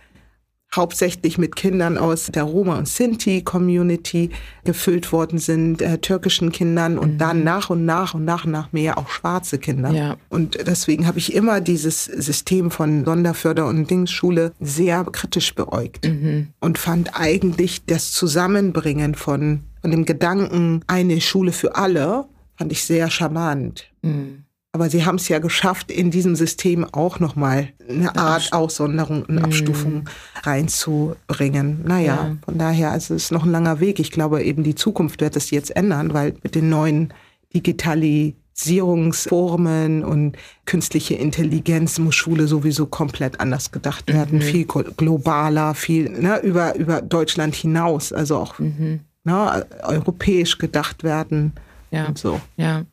[0.76, 4.32] hauptsächlich mit Kindern aus der Roma- und Sinti-Community
[4.66, 7.18] gefüllt worden sind, äh, türkischen Kindern und mhm.
[7.18, 9.91] dann nach und nach und nach und nach mehr auch schwarze Kinder.
[9.91, 10.18] Ja.
[10.30, 16.49] Und deswegen habe ich immer dieses System von Sonderförder- und Dingsschule sehr kritisch beäugt mhm.
[16.60, 22.25] und fand eigentlich das Zusammenbringen von, von dem Gedanken, eine Schule für alle,
[22.55, 23.91] fand ich sehr charmant.
[24.01, 24.43] Mhm.
[24.73, 29.39] Aber sie haben es ja geschafft, in diesem System auch nochmal eine Art Aussonderung und
[29.39, 30.03] Abstufung mhm.
[30.43, 31.84] reinzubringen.
[31.84, 32.38] Naja, ja.
[32.43, 33.99] von daher, also es ist noch ein langer Weg.
[33.99, 37.11] Ich glaube, eben die Zukunft wird es jetzt ändern, weil mit den neuen
[37.55, 44.43] Digitalisierungsformen und künstliche Intelligenz muss Schule sowieso komplett anders gedacht werden, mhm.
[44.43, 48.99] viel globaler, viel ne, über, über Deutschland hinaus, also auch mhm.
[49.28, 51.53] Ne, europäisch gedacht werden.
[51.91, 52.05] Ja.
[52.05, 52.41] Und so.
[52.55, 52.86] Ja.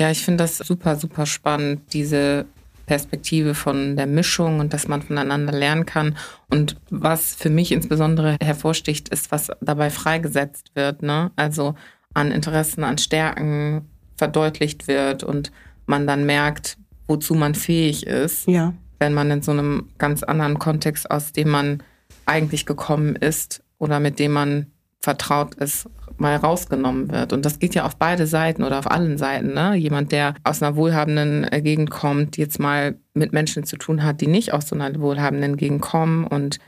[0.00, 2.46] Ja, ich finde das super, super spannend, diese
[2.86, 6.16] Perspektive von der Mischung und dass man voneinander lernen kann.
[6.48, 11.02] Und was für mich insbesondere hervorsticht, ist, was dabei freigesetzt wird.
[11.02, 11.30] Ne?
[11.36, 11.74] Also
[12.14, 15.52] an Interessen, an Stärken verdeutlicht wird und
[15.86, 18.72] man dann merkt, wozu man fähig ist, ja.
[18.98, 21.82] wenn man in so einem ganz anderen Kontext, aus dem man
[22.24, 24.66] eigentlich gekommen ist oder mit dem man
[25.00, 27.32] vertraut ist, mal rausgenommen wird.
[27.32, 29.54] Und das geht ja auf beide Seiten oder auf allen Seiten.
[29.54, 29.74] Ne?
[29.76, 34.20] Jemand, der aus einer wohlhabenden äh, Gegend kommt, jetzt mal mit Menschen zu tun hat,
[34.20, 36.58] die nicht aus so einer wohlhabenden Gegend kommen und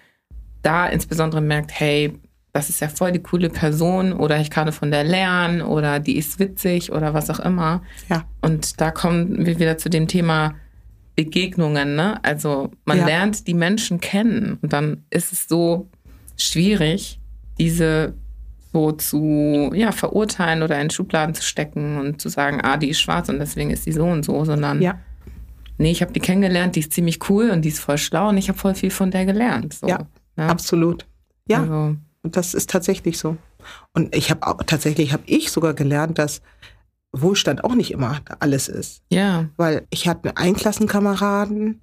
[0.63, 2.13] da insbesondere merkt, hey,
[2.53, 6.17] das ist ja voll die coole Person oder ich kann von der lernen oder die
[6.17, 7.83] ist witzig oder was auch immer.
[8.09, 8.25] Ja.
[8.41, 10.55] Und da kommen wir wieder zu dem Thema
[11.15, 11.95] Begegnungen.
[11.95, 12.23] Ne?
[12.25, 13.07] Also man ja.
[13.07, 15.89] lernt die Menschen kennen und dann ist es so
[16.37, 17.20] schwierig,
[17.61, 18.15] diese
[18.73, 23.01] so zu ja, verurteilen oder in Schubladen zu stecken und zu sagen, ah, die ist
[23.01, 24.99] schwarz und deswegen ist die so und so, sondern ja.
[25.79, 28.39] nee, ich habe die kennengelernt, die ist ziemlich cool und die ist voll schlau und
[28.39, 29.75] ich habe voll viel von der gelernt.
[29.75, 30.07] So, ja,
[30.37, 31.07] ja, absolut.
[31.49, 31.97] Ja, also.
[32.23, 33.37] und das ist tatsächlich so.
[33.93, 36.41] Und ich habe auch tatsächlich habe ich sogar gelernt, dass
[37.13, 39.03] Wohlstand auch nicht immer alles ist.
[39.11, 39.49] Ja.
[39.57, 41.81] Weil ich hatte einen Klassenkameraden,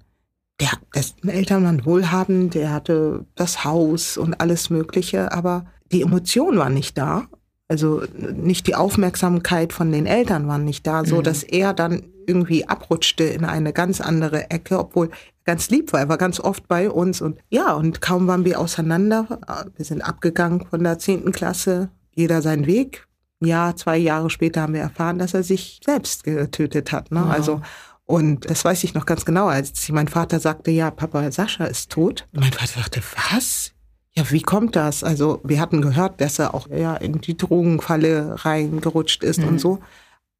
[0.60, 6.58] der, dessen Eltern waren wohlhabend, der hatte das Haus und alles Mögliche, aber die Emotion
[6.58, 7.26] war nicht da.
[7.68, 11.22] Also nicht die Aufmerksamkeit von den Eltern war nicht da, so mhm.
[11.22, 15.10] dass er dann irgendwie abrutschte in eine ganz andere Ecke, obwohl
[15.44, 16.00] ganz lieb war.
[16.00, 19.40] Er war ganz oft bei uns und ja, und kaum waren wir auseinander.
[19.76, 23.06] Wir sind abgegangen von der zehnten Klasse, jeder seinen Weg.
[23.40, 27.12] Ja, zwei Jahre später haben wir erfahren, dass er sich selbst getötet hat.
[27.12, 27.22] Ne?
[27.24, 27.32] Wow.
[27.32, 27.60] Also
[28.08, 31.90] und das weiß ich noch ganz genau, als mein Vater sagte, ja, Papa Sascha ist
[31.90, 32.26] tot.
[32.32, 33.72] Und mein Vater dachte, was?
[34.14, 35.04] Ja, wie kommt das?
[35.04, 39.48] Also wir hatten gehört, dass er auch ja, in die Drogenfalle reingerutscht ist mhm.
[39.48, 39.80] und so.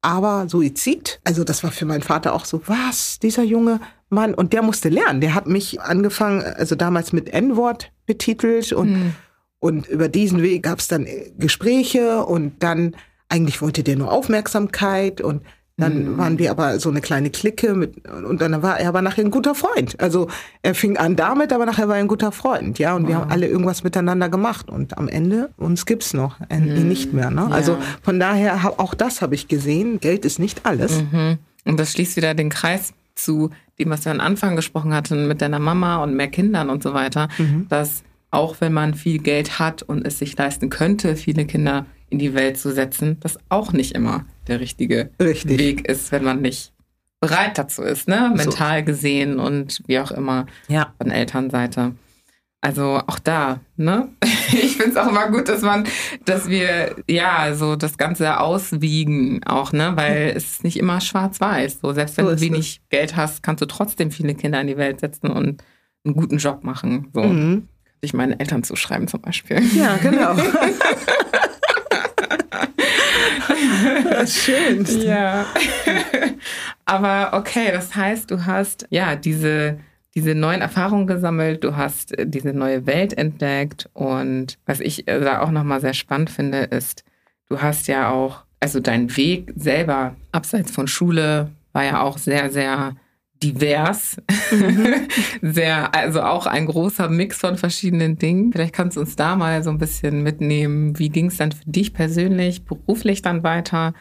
[0.01, 4.51] Aber Suizid, also das war für meinen Vater auch so, was, dieser junge Mann, und
[4.51, 5.21] der musste lernen.
[5.21, 9.15] Der hat mich angefangen, also damals mit N-Wort betitelt und, mhm.
[9.59, 11.05] und über diesen Weg gab es dann
[11.37, 12.95] Gespräche und dann
[13.27, 15.43] eigentlich wollte der nur Aufmerksamkeit und
[15.79, 16.17] dann mhm.
[16.17, 19.31] waren wir aber so eine kleine Clique mit, und dann war er aber nachher ein
[19.31, 19.99] guter Freund.
[19.99, 20.27] Also
[20.61, 22.95] er fing an damit, aber nachher war er ein guter Freund, ja.
[22.95, 23.09] Und wow.
[23.09, 24.69] wir haben alle irgendwas miteinander gemacht.
[24.69, 26.87] Und am Ende, uns gibt's noch, äh, mhm.
[26.87, 27.31] nicht mehr.
[27.31, 27.47] Ne?
[27.49, 27.55] Ja.
[27.55, 29.99] Also von daher, auch das habe ich gesehen.
[29.99, 31.03] Geld ist nicht alles.
[31.11, 31.37] Mhm.
[31.65, 35.41] Und das schließt wieder den Kreis zu dem, was wir am Anfang gesprochen hatten, mit
[35.41, 37.67] deiner Mama und mehr Kindern und so weiter, mhm.
[37.69, 42.19] dass auch wenn man viel Geld hat und es sich leisten könnte, viele Kinder in
[42.19, 45.59] die Welt zu setzen, das auch nicht immer der richtige Richtig.
[45.59, 46.73] Weg ist, wenn man nicht
[47.19, 48.31] bereit dazu ist, ne?
[48.35, 48.85] Mental so.
[48.85, 50.93] gesehen und wie auch immer ja.
[50.97, 51.93] von Elternseite.
[52.61, 54.09] Also auch da, ne?
[54.51, 55.83] Ich finde es auch immer gut, dass man,
[56.25, 59.91] dass wir ja so das Ganze auswiegen auch, ne?
[59.95, 61.79] Weil es ist nicht immer schwarz-weiß.
[61.81, 62.89] So, selbst wenn so du wenig es.
[62.89, 65.63] Geld hast, kannst du trotzdem viele Kinder in die Welt setzen und
[66.03, 67.09] einen guten Job machen.
[67.13, 67.21] So.
[67.21, 67.67] Mhm.
[68.01, 69.61] Ich meinen Eltern zuschreiben zum Beispiel.
[69.75, 70.35] Ja, genau.
[74.27, 74.85] Schön.
[75.01, 75.45] Ja.
[76.85, 79.79] Aber okay, das heißt, du hast ja diese,
[80.15, 85.19] diese neuen Erfahrungen gesammelt, du hast äh, diese neue Welt entdeckt und was ich äh,
[85.19, 87.03] da auch nochmal sehr spannend finde, ist,
[87.49, 92.49] du hast ja auch, also dein Weg selber abseits von Schule war ja auch sehr,
[92.49, 92.95] sehr
[93.41, 94.17] divers.
[94.51, 95.07] Mhm.
[95.41, 98.51] Sehr, also auch ein großer Mix von verschiedenen Dingen.
[98.51, 100.97] Vielleicht kannst du uns da mal so ein bisschen mitnehmen.
[100.99, 103.93] Wie ging es dann für dich persönlich, beruflich dann weiter?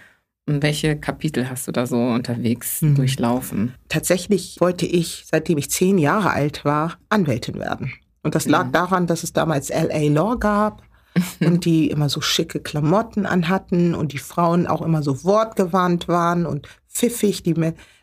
[0.47, 2.95] Und welche Kapitel hast du da so unterwegs mhm.
[2.95, 3.75] durchlaufen?
[3.89, 7.93] Tatsächlich wollte ich, seitdem ich zehn Jahre alt war, Anwältin werden.
[8.23, 8.73] Und das lag mhm.
[8.73, 10.83] daran, dass es damals LA Law gab
[11.41, 16.47] und die immer so schicke Klamotten anhatten und die Frauen auch immer so wortgewandt waren
[16.47, 17.43] und pfiffig.
[17.43, 17.55] Die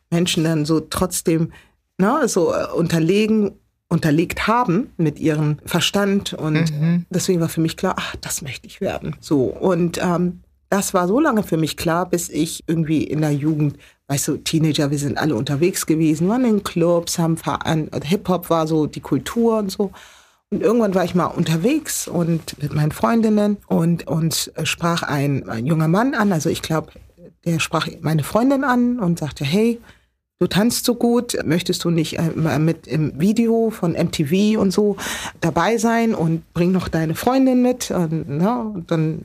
[0.10, 1.52] Menschen dann so trotzdem
[1.98, 3.52] ne, so äh, unterlegen,
[3.90, 6.34] unterlegt haben mit ihrem Verstand.
[6.34, 7.06] Und mhm.
[7.10, 9.16] deswegen war für mich klar, ach, das möchte ich werden.
[9.20, 9.44] So.
[9.44, 13.78] Und ähm, das war so lange für mich klar, bis ich irgendwie in der Jugend,
[14.08, 18.68] weißt du, Teenager, wir sind alle unterwegs gewesen, waren in Clubs, haben Verein, Hip-Hop war
[18.68, 19.92] so die Kultur und so.
[20.50, 25.66] Und irgendwann war ich mal unterwegs und mit meinen Freundinnen und uns sprach ein, ein
[25.66, 26.92] junger Mann an, also ich glaube,
[27.46, 29.80] der sprach meine Freundin an und sagte, hey,
[30.40, 34.98] du tanzt so gut, möchtest du nicht äh, mit im Video von MTV und so
[35.42, 37.92] dabei sein und bring noch deine Freundin mit?
[37.92, 39.22] Und, na, und dann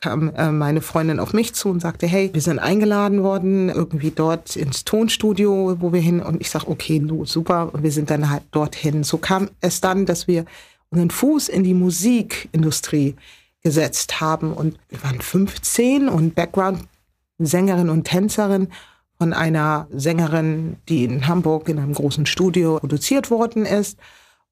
[0.00, 4.10] kam äh, meine Freundin auf mich zu und sagte, hey, wir sind eingeladen worden, irgendwie
[4.10, 6.20] dort ins Tonstudio, wo wir hin.
[6.20, 7.70] Und ich sag, okay, du, super.
[7.72, 9.04] Und wir sind dann halt dorthin.
[9.04, 10.44] So kam es dann, dass wir
[10.90, 13.16] unseren Fuß in die Musikindustrie
[13.62, 14.52] gesetzt haben.
[14.52, 16.34] Und wir waren 15 und
[17.38, 18.68] Background-Sängerin und Tänzerin
[19.18, 23.98] von einer Sängerin, die in Hamburg in einem großen Studio produziert worden ist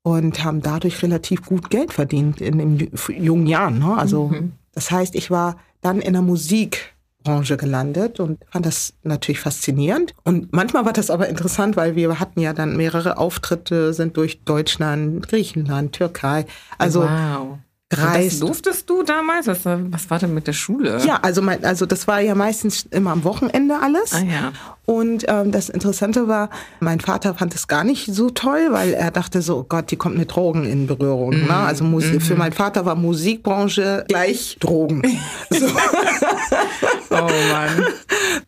[0.03, 3.79] und haben dadurch relativ gut Geld verdient in den jungen Jahren.
[3.79, 3.97] Ne?
[3.97, 4.53] Also mhm.
[4.73, 10.15] das heißt, ich war dann in der Musikbranche gelandet und fand das natürlich faszinierend.
[10.25, 14.45] Und manchmal war das aber interessant, weil wir hatten ja dann mehrere Auftritte, sind durch
[14.45, 16.47] Deutschland, Griechenland, Türkei.
[16.79, 17.59] Also wow
[17.89, 18.33] gereist.
[18.33, 19.47] Das durftest du damals?
[19.47, 21.05] Was, was war denn mit der Schule?
[21.05, 24.13] Ja, also, mein, also das war ja meistens immer am Wochenende alles.
[24.13, 24.53] Ah, ja.
[24.87, 29.11] Und ähm, das Interessante war, mein Vater fand es gar nicht so toll, weil er
[29.11, 31.31] dachte so, oh Gott, die kommt mit Drogen in Berührung.
[31.31, 31.55] Mm, ne?
[31.55, 32.21] Also Musik, mm.
[32.21, 35.03] für meinen Vater war Musikbranche gleich Drogen.
[35.51, 35.67] So.
[37.11, 37.87] oh Mann.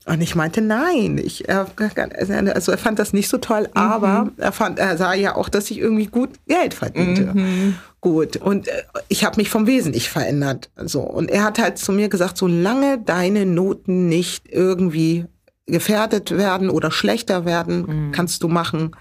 [0.07, 3.81] Und ich meinte, nein, ich, also er fand das nicht so toll, mhm.
[3.81, 7.33] aber er, fand, er sah ja auch, dass ich irgendwie gut Geld verdiente.
[7.35, 7.77] Mhm
[8.07, 8.37] gut.
[8.37, 10.71] Und äh, ich habe mich vom Wesen nicht verändert.
[10.77, 11.01] So.
[11.01, 15.25] Und er hat halt zu mir gesagt, solange deine Noten nicht irgendwie
[15.67, 18.13] gefährdet werden oder schlechter werden, mhm.
[18.13, 18.93] kannst du machen.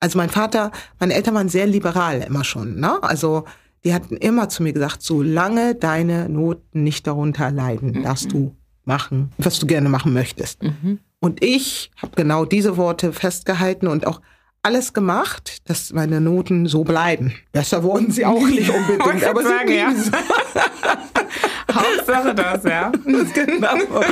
[0.00, 2.78] Also mein Vater, meine Eltern waren sehr liberal immer schon.
[2.78, 3.02] Ne?
[3.02, 3.44] Also
[3.84, 8.02] die hatten immer zu mir gesagt, solange deine Noten nicht darunter leiden, mhm.
[8.02, 10.62] darfst du machen, was du gerne machen möchtest.
[10.62, 11.00] Mhm.
[11.20, 14.20] Und ich habe genau diese Worte festgehalten und auch
[14.64, 17.34] alles gemacht, dass meine Noten so bleiben.
[17.52, 19.92] Besser wurden sie auch nicht unbedingt, aber sagen, sie ja.
[21.74, 22.92] Hauptsache das, ja.
[23.04, 24.02] genau.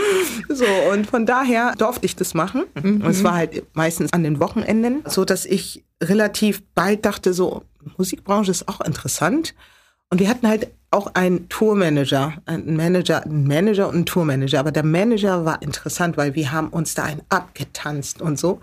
[0.48, 2.64] So, und von daher durfte ich das machen.
[2.74, 7.62] Und es war halt meistens an den Wochenenden, so dass ich relativ bald dachte, so,
[7.96, 9.54] Musikbranche ist auch interessant.
[10.10, 14.60] Und wir hatten halt auch einen Tourmanager, einen Manager, einen Manager und einen Tourmanager.
[14.60, 18.60] Aber der Manager war interessant, weil wir haben uns da einen abgetanzt und so.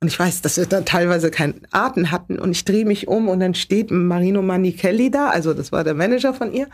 [0.00, 2.38] Und ich weiß, dass wir da teilweise keinen Atem hatten.
[2.38, 5.94] Und ich drehe mich um und dann steht Marino Manichelli da, also das war der
[5.94, 6.68] Manager von ihr,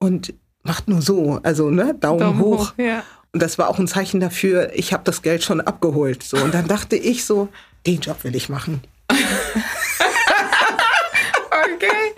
[0.00, 0.34] und
[0.64, 2.72] macht nur so, also ne, Daumen, Daumen hoch.
[2.72, 3.04] hoch, ja.
[3.32, 6.22] Und das war auch ein Zeichen dafür, ich habe das Geld schon abgeholt.
[6.22, 6.36] So.
[6.36, 7.48] Und dann dachte ich so,
[7.86, 8.82] den Job will ich machen.
[11.74, 12.14] Okay.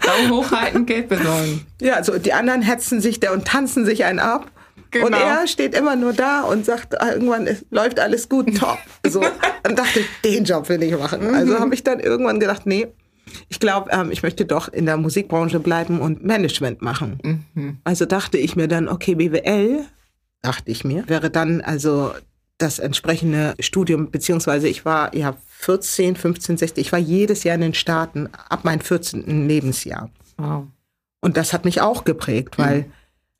[0.00, 1.66] Daumen hochhalten, Geld besorgen.
[1.80, 4.50] Ja, also die anderen hetzen sich da und tanzen sich einen ab.
[4.94, 5.08] Genau.
[5.08, 8.78] Und er steht immer nur da und sagt, ah, irgendwann es läuft alles gut, top.
[9.06, 9.24] So.
[9.64, 11.34] Dann dachte ich, den Job will ich machen.
[11.34, 12.86] Also habe ich dann irgendwann gedacht, nee,
[13.48, 17.44] ich glaube, ähm, ich möchte doch in der Musikbranche bleiben und Management machen.
[17.82, 19.84] Also dachte ich mir dann, okay, BWL,
[20.42, 22.12] dachte ich mir, wäre dann also
[22.58, 27.62] das entsprechende Studium, beziehungsweise ich war ja 14, 15, 16, ich war jedes Jahr in
[27.62, 29.48] den Staaten ab meinem 14.
[29.48, 30.10] Lebensjahr.
[30.36, 30.66] Wow.
[31.20, 32.86] Und das hat mich auch geprägt, weil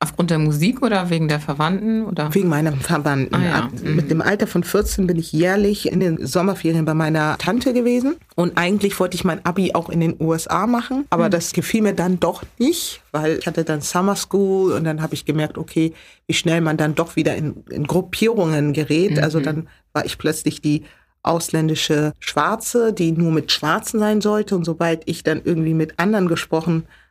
[0.00, 2.04] Aufgrund der Musik oder wegen der Verwandten?
[2.04, 2.34] Oder?
[2.34, 3.34] wegen meiner Verwandten.
[3.34, 6.92] Ah ja, Ab- Mit dem Alter von 14 bin ich jährlich in den Sommerferien bei
[6.92, 8.16] meiner Tante gewesen.
[8.34, 11.94] Und eigentlich wollte ich mein Abi auch in den USA machen, aber das gefiel mir
[11.94, 15.94] dann doch nicht, weil ich hatte dann Summer School und dann habe ich gemerkt, okay,
[16.26, 19.18] wie schnell man dann doch wieder in, in Gruppierungen gerät.
[19.22, 20.82] Also dann war ich plötzlich die
[21.22, 24.54] ausländische Schwarze, die nur mit Schwarzen sein sollte.
[24.56, 27.03] Und sobald ich dann irgendwie mit anderen gesprochen habe,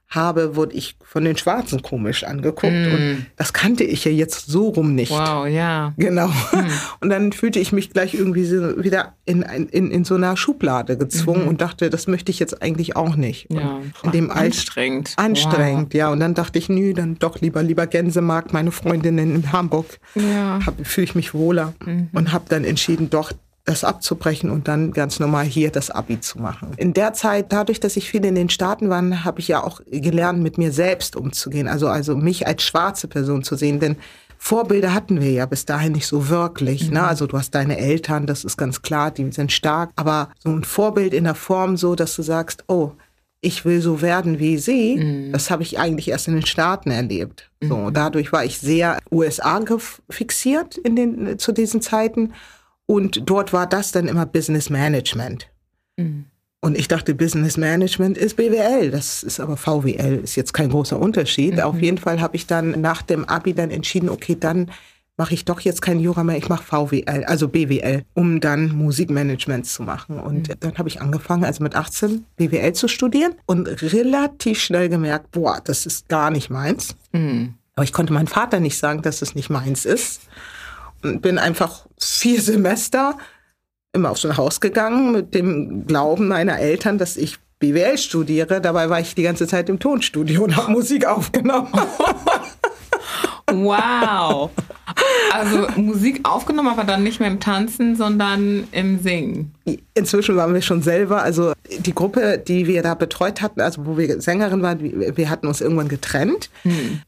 [0.56, 2.74] wurde ich von den Schwarzen komisch angeguckt.
[2.74, 5.12] Und das kannte ich ja jetzt so rum nicht.
[5.12, 5.94] Wow, ja.
[5.98, 6.30] Genau.
[7.02, 10.98] Und dann fühlte ich mich gleich irgendwie so wieder in, in, in so einer Schublade
[10.98, 13.48] gezwungen und dachte, das möchte ich jetzt eigentlich auch nicht.
[13.52, 13.80] Ja.
[14.04, 15.14] in dem Anstrengend.
[15.18, 16.10] anstrengend, ja.
[16.10, 20.00] Und dann dachte ich, nö, dann doch lieber lieber Gänsemarkt, meine Freundinnen in Hamburg.
[20.16, 20.60] Ja.
[20.84, 21.74] Fühle ich mich wohler
[22.14, 23.32] und habe dann entschieden, doch
[23.66, 26.72] das abzubrechen und dann ganz normal hier das Abi zu machen.
[26.76, 29.80] In der Zeit, dadurch, dass ich viel in den Staaten war, habe ich ja auch
[29.90, 31.68] gelernt, mit mir selbst umzugehen.
[31.68, 33.96] Also, also mich als schwarze Person zu sehen, denn
[34.38, 36.92] Vorbilder hatten wir ja bis dahin nicht so wirklich.
[36.92, 37.02] Ne?
[37.02, 39.92] Also du hast deine Eltern, das ist ganz klar, die sind stark.
[39.96, 42.92] Aber so ein Vorbild in der Form so, dass du sagst, oh,
[43.40, 47.52] ich will so werden wie sie, das habe ich eigentlich erst in den Staaten erlebt.
[47.62, 49.62] So, dadurch war ich sehr USA
[50.10, 52.34] fixiert in den, zu diesen Zeiten.
[52.86, 55.50] Und dort war das dann immer Business Management.
[56.62, 58.92] Und ich dachte, Business Management ist BWL.
[58.92, 61.60] Das ist aber VWL, ist jetzt kein großer Unterschied.
[61.62, 64.72] Auf jeden Fall habe ich dann nach dem Abi dann entschieden, okay, dann
[65.18, 69.66] mache ich doch jetzt kein Jura mehr, ich mache VWL, also BWL, um dann Musikmanagement
[69.68, 70.20] zu machen.
[70.20, 75.32] Und dann habe ich angefangen, also mit 18 BWL zu studieren und relativ schnell gemerkt,
[75.32, 76.96] boah, das ist gar nicht meins.
[77.76, 80.22] Aber ich konnte meinem Vater nicht sagen, dass es nicht meins ist.
[81.04, 83.18] Bin einfach vier Semester
[83.94, 88.60] immer auf so ein Haus gegangen mit dem Glauben meiner Eltern, dass ich BWL studiere.
[88.60, 91.70] Dabei war ich die ganze Zeit im Tonstudio und habe Musik aufgenommen.
[93.52, 94.50] Wow.
[95.32, 99.54] Also Musik aufgenommen, aber dann nicht mehr im Tanzen, sondern im Singen.
[99.94, 103.98] Inzwischen waren wir schon selber, also die Gruppe, die wir da betreut hatten, also wo
[103.98, 104.80] wir Sängerin waren,
[105.16, 106.50] wir hatten uns irgendwann getrennt.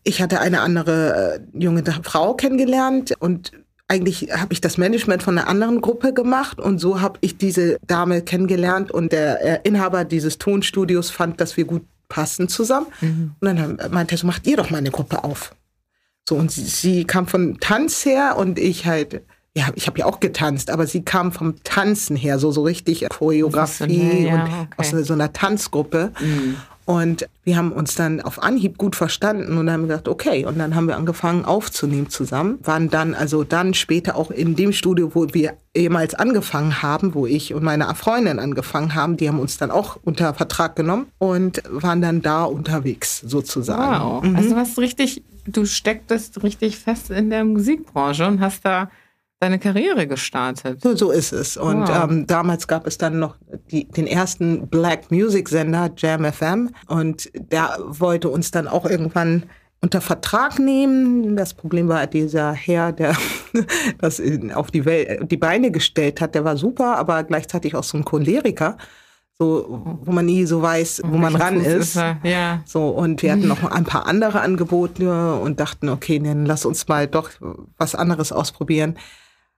[0.03, 3.51] Ich hatte eine andere äh, junge Frau kennengelernt und
[3.87, 7.77] eigentlich habe ich das Management von einer anderen Gruppe gemacht und so habe ich diese
[7.85, 12.87] Dame kennengelernt und der äh, Inhaber dieses Tonstudios fand, dass wir gut passen zusammen.
[13.39, 15.55] Und dann meinte er so, macht ihr doch mal eine Gruppe auf.
[16.27, 19.21] So, und sie, sie kam von Tanz her und ich halt,
[19.55, 23.07] ja, ich habe ja auch getanzt, aber sie kam vom Tanzen her, so, so richtig
[23.09, 24.67] Choreografie Professionell, ja, und okay.
[24.77, 26.11] aus so einer Tanzgruppe.
[26.85, 30.45] Und wir haben uns dann auf Anhieb gut verstanden und haben gesagt, okay.
[30.45, 32.59] Und dann haben wir angefangen aufzunehmen zusammen.
[32.63, 37.25] Waren dann, also dann später auch in dem Studio, wo wir ehemals angefangen haben, wo
[37.25, 41.63] ich und meine Freundin angefangen haben, die haben uns dann auch unter Vertrag genommen und
[41.69, 44.03] waren dann da unterwegs sozusagen.
[44.03, 44.35] Wow.
[44.35, 48.91] Also du hast richtig, du stecktest richtig fest in der Musikbranche und hast da
[49.39, 50.81] deine Karriere gestartet.
[50.81, 51.57] So, so ist es.
[51.57, 52.09] Und Wow.
[52.09, 53.35] ähm, damals gab es dann noch
[53.71, 56.69] die, den ersten Black Music Sender, Jam FM.
[56.87, 59.43] Und der wollte uns dann auch irgendwann
[59.81, 61.35] unter Vertrag nehmen.
[61.35, 63.15] Das Problem war dieser Herr, der
[63.99, 64.21] das
[64.53, 68.05] auf die, Welt, die Beine gestellt hat, der war super, aber gleichzeitig auch so ein
[68.05, 68.77] Choleriker.
[69.37, 71.95] So, wo man nie so weiß, wo man ran ist.
[72.23, 72.61] Ja.
[72.63, 76.87] So, und wir hatten noch ein paar andere Angebote und dachten, okay, dann lass uns
[76.87, 77.29] mal doch
[77.77, 78.95] was anderes ausprobieren.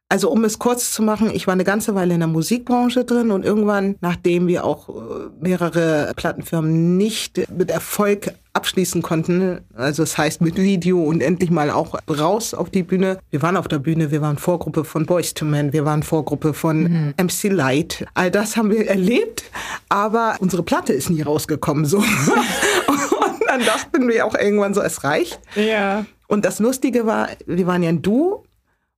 [0.09, 3.29] Also um es kurz zu machen, ich war eine ganze Weile in der Musikbranche drin
[3.29, 4.93] und irgendwann, nachdem wir auch äh,
[5.41, 11.69] mehrere Plattenfirmen nicht mit Erfolg abschließen konnten, also das heißt mit Video und endlich mal
[11.69, 13.19] auch raus auf die Bühne.
[13.31, 16.53] Wir waren auf der Bühne, wir waren Vorgruppe von Boys to Men, wir waren Vorgruppe
[16.53, 17.13] von mhm.
[17.21, 18.05] MC Light.
[18.13, 19.43] All das haben wir erlebt,
[19.89, 21.97] aber unsere Platte ist nie rausgekommen so.
[22.87, 25.41] und dann dachten wir auch irgendwann so, es reicht.
[25.55, 26.05] Ja.
[26.27, 28.45] Und das Lustige war, wir waren ja ein Duo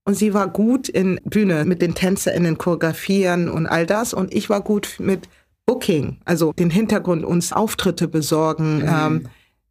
[0.09, 4.11] und sie war gut in Bühne mit den TänzerInnen choreografieren und all das.
[4.11, 5.29] Und ich war gut mit
[5.67, 8.89] Booking, also den Hintergrund, uns Auftritte besorgen, mhm.
[8.91, 9.27] ähm,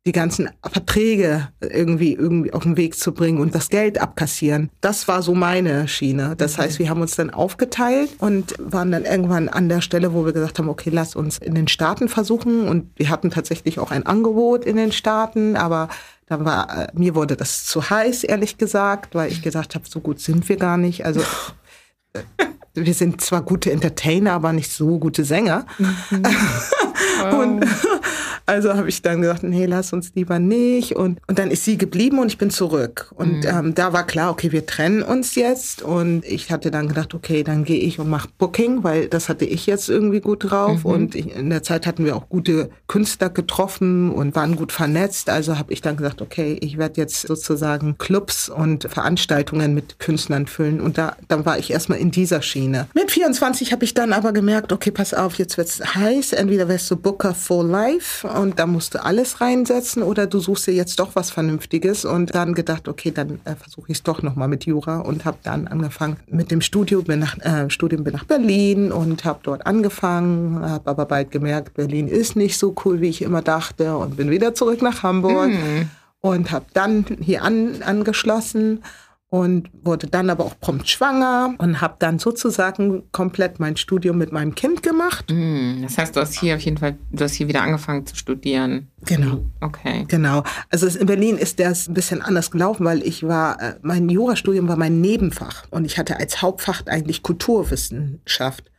[0.08, 4.70] die ganzen Verträge irgendwie, irgendwie auf den Weg zu bringen und das Geld abkassieren.
[4.80, 6.34] Das war so meine Schiene.
[6.34, 6.62] Das mhm.
[6.62, 10.32] heißt, wir haben uns dann aufgeteilt und waren dann irgendwann an der Stelle, wo wir
[10.32, 12.66] gesagt haben, okay, lass uns in den Staaten versuchen.
[12.66, 15.90] Und wir hatten tatsächlich auch ein Angebot in den Staaten, aber
[16.24, 20.00] dann war, äh, mir wurde das zu heiß, ehrlich gesagt, weil ich gesagt habe, so
[20.00, 21.04] gut sind wir gar nicht.
[21.04, 21.20] Also
[22.14, 25.66] äh, wir sind zwar gute Entertainer, aber nicht so gute Sänger.
[25.78, 26.22] Mhm.
[27.20, 27.42] Wow.
[27.42, 27.66] Und
[28.46, 30.96] also habe ich dann gesagt, nee, lass uns lieber nicht.
[30.96, 33.12] Und, und dann ist sie geblieben und ich bin zurück.
[33.14, 33.50] Und mhm.
[33.50, 35.82] ähm, da war klar, okay, wir trennen uns jetzt.
[35.82, 39.44] Und ich hatte dann gedacht, okay, dann gehe ich und mache Booking, weil das hatte
[39.44, 40.84] ich jetzt irgendwie gut drauf.
[40.84, 40.90] Mhm.
[40.90, 45.30] Und ich, in der Zeit hatten wir auch gute Künstler getroffen und waren gut vernetzt.
[45.30, 50.46] Also habe ich dann gesagt, okay, ich werde jetzt sozusagen Clubs und Veranstaltungen mit Künstlern
[50.46, 50.80] füllen.
[50.80, 52.86] Und da, dann war ich erstmal in dieser Schiene.
[52.94, 56.32] Mit 24 habe ich dann aber gemerkt, okay, pass auf, jetzt wird's heiß.
[56.32, 60.66] Entweder wirst du Booker for Life und da musst du alles reinsetzen oder du suchst
[60.66, 64.22] dir jetzt doch was Vernünftiges und dann gedacht, okay, dann äh, versuche ich es doch
[64.22, 68.14] nochmal mit Jura und habe dann angefangen mit dem Studium, bin nach, äh, Studium, bin
[68.14, 73.00] nach Berlin und habe dort angefangen, habe aber bald gemerkt, Berlin ist nicht so cool,
[73.00, 75.90] wie ich immer dachte und bin wieder zurück nach Hamburg mhm.
[76.20, 78.82] und habe dann hier an, angeschlossen
[79.30, 84.32] und wurde dann aber auch prompt schwanger und habe dann sozusagen komplett mein Studium mit
[84.32, 85.26] meinem Kind gemacht.
[85.30, 88.16] Mm, das heißt, du hast hier auf jeden Fall, du hast hier wieder angefangen zu
[88.16, 88.88] studieren.
[89.04, 89.44] Genau.
[89.60, 90.06] Okay.
[90.08, 90.44] Genau.
[90.70, 94.66] Also in Berlin ist das ein bisschen anders gelaufen, weil ich war, äh, mein Jurastudium
[94.66, 98.70] war mein Nebenfach und ich hatte als Hauptfach eigentlich Kulturwissenschaft.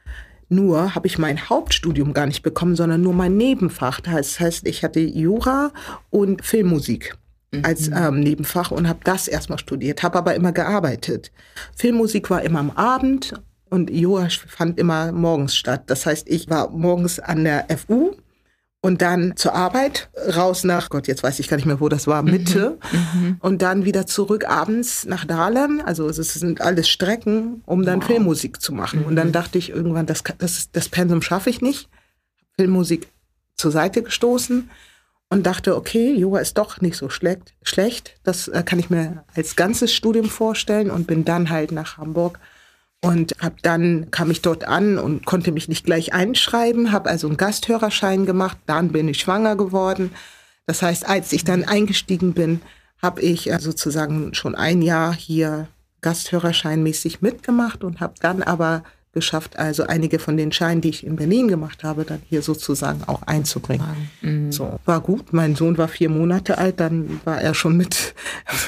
[0.52, 4.00] Nur habe ich mein Hauptstudium gar nicht bekommen, sondern nur mein Nebenfach.
[4.02, 5.72] Das heißt, ich hatte Jura
[6.10, 7.16] und Filmmusik
[7.64, 7.96] als mhm.
[7.98, 11.32] ähm, Nebenfach und habe das erstmal studiert, habe aber immer gearbeitet.
[11.76, 13.34] Filmmusik war immer am Abend
[13.70, 15.84] und Yoga fand immer morgens statt.
[15.88, 18.16] Das heißt, ich war morgens an der FU
[18.82, 22.08] und dann zur Arbeit, raus nach, Gott, jetzt weiß ich gar nicht mehr, wo das
[22.08, 23.22] war, Mitte mhm.
[23.22, 23.38] mhm.
[23.40, 25.82] und dann wieder zurück abends nach Dahlem.
[25.84, 28.08] Also es sind alles Strecken, um dann wow.
[28.08, 29.02] Filmmusik zu machen.
[29.02, 29.06] Mhm.
[29.08, 29.34] Und dann mhm.
[29.34, 31.90] dachte ich irgendwann, das, das, das Pensum schaffe ich nicht.
[32.58, 33.08] Filmmusik
[33.58, 34.70] zur Seite gestoßen
[35.30, 37.54] und dachte, okay, Yoga ist doch nicht so schlecht.
[37.62, 38.16] schlecht.
[38.24, 42.40] Das äh, kann ich mir als ganzes Studium vorstellen und bin dann halt nach Hamburg
[43.02, 47.28] und hab dann kam ich dort an und konnte mich nicht gleich einschreiben, habe also
[47.28, 50.12] einen Gasthörerschein gemacht, dann bin ich schwanger geworden.
[50.66, 52.62] Das heißt, als ich dann eingestiegen bin,
[53.02, 55.68] habe ich äh, sozusagen schon ein Jahr hier
[56.02, 61.16] Gasthörerscheinmäßig mitgemacht und habe dann aber geschafft, also einige von den Scheinen, die ich in
[61.16, 64.10] Berlin gemacht habe, dann hier sozusagen auch einzubringen.
[64.22, 64.52] Mhm.
[64.52, 65.34] So, war gut.
[65.34, 68.14] Mein Sohn war vier Monate alt, dann war er schon mit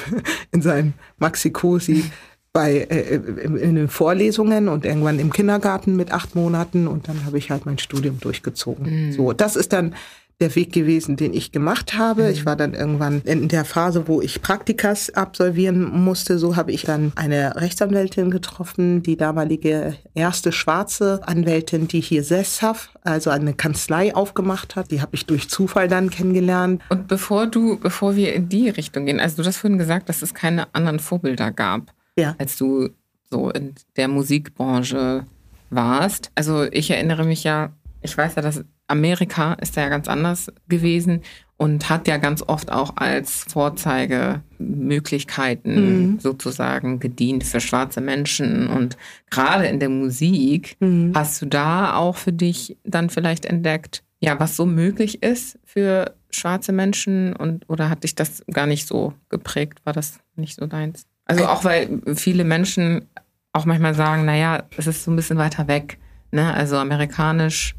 [0.50, 2.04] in seinem Maxi-Cosi
[2.52, 7.24] bei äh, in, in, den Vorlesungen und irgendwann im Kindergarten mit acht Monaten und dann
[7.24, 9.08] habe ich halt mein Studium durchgezogen.
[9.08, 9.12] Mhm.
[9.12, 9.94] So, das ist dann
[10.42, 12.24] der Weg gewesen, den ich gemacht habe.
[12.24, 12.30] Mhm.
[12.30, 16.38] Ich war dann irgendwann in der Phase, wo ich Praktikas absolvieren musste.
[16.38, 22.90] So habe ich dann eine Rechtsanwältin getroffen, die damalige erste schwarze Anwältin, die hier sesshaft,
[23.02, 24.90] also eine Kanzlei aufgemacht hat.
[24.90, 26.82] Die habe ich durch Zufall dann kennengelernt.
[26.88, 30.22] Und bevor du, bevor wir in die Richtung gehen, also du hast vorhin gesagt, dass
[30.22, 32.34] es keine anderen Vorbilder gab, ja.
[32.38, 32.90] als du
[33.30, 35.24] so in der Musikbranche
[35.70, 36.30] warst.
[36.34, 37.70] Also ich erinnere mich ja,
[38.02, 41.22] ich weiß ja, dass Amerika ist ja ganz anders gewesen
[41.56, 46.20] und hat ja ganz oft auch als Vorzeigemöglichkeiten mhm.
[46.20, 48.68] sozusagen gedient für schwarze Menschen.
[48.68, 48.96] Und
[49.30, 51.12] gerade in der Musik mhm.
[51.14, 56.14] hast du da auch für dich dann vielleicht entdeckt, ja, was so möglich ist für
[56.30, 59.80] schwarze Menschen und oder hat dich das gar nicht so geprägt?
[59.84, 61.06] War das nicht so deins?
[61.24, 63.08] Also auch weil viele Menschen
[63.52, 65.98] auch manchmal sagen, naja, es ist so ein bisschen weiter weg.
[66.30, 66.52] Ne?
[66.52, 67.74] Also amerikanisch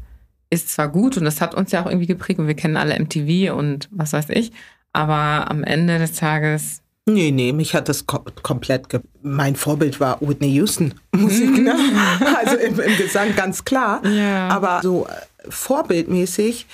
[0.50, 2.98] ist zwar gut und das hat uns ja auch irgendwie geprägt und wir kennen alle
[2.98, 4.52] MTV und was weiß ich,
[4.92, 6.80] aber am Ende des Tages.
[7.06, 8.86] Nee, nee, mich hat das kom komplett.
[9.22, 11.74] mein Vorbild war Whitney Houston Musik, ne?
[12.44, 14.04] also im, im, Gesang ganz klar.
[14.06, 14.48] Ja.
[14.48, 15.10] Aber so äh,
[15.50, 16.66] vorbildmäßig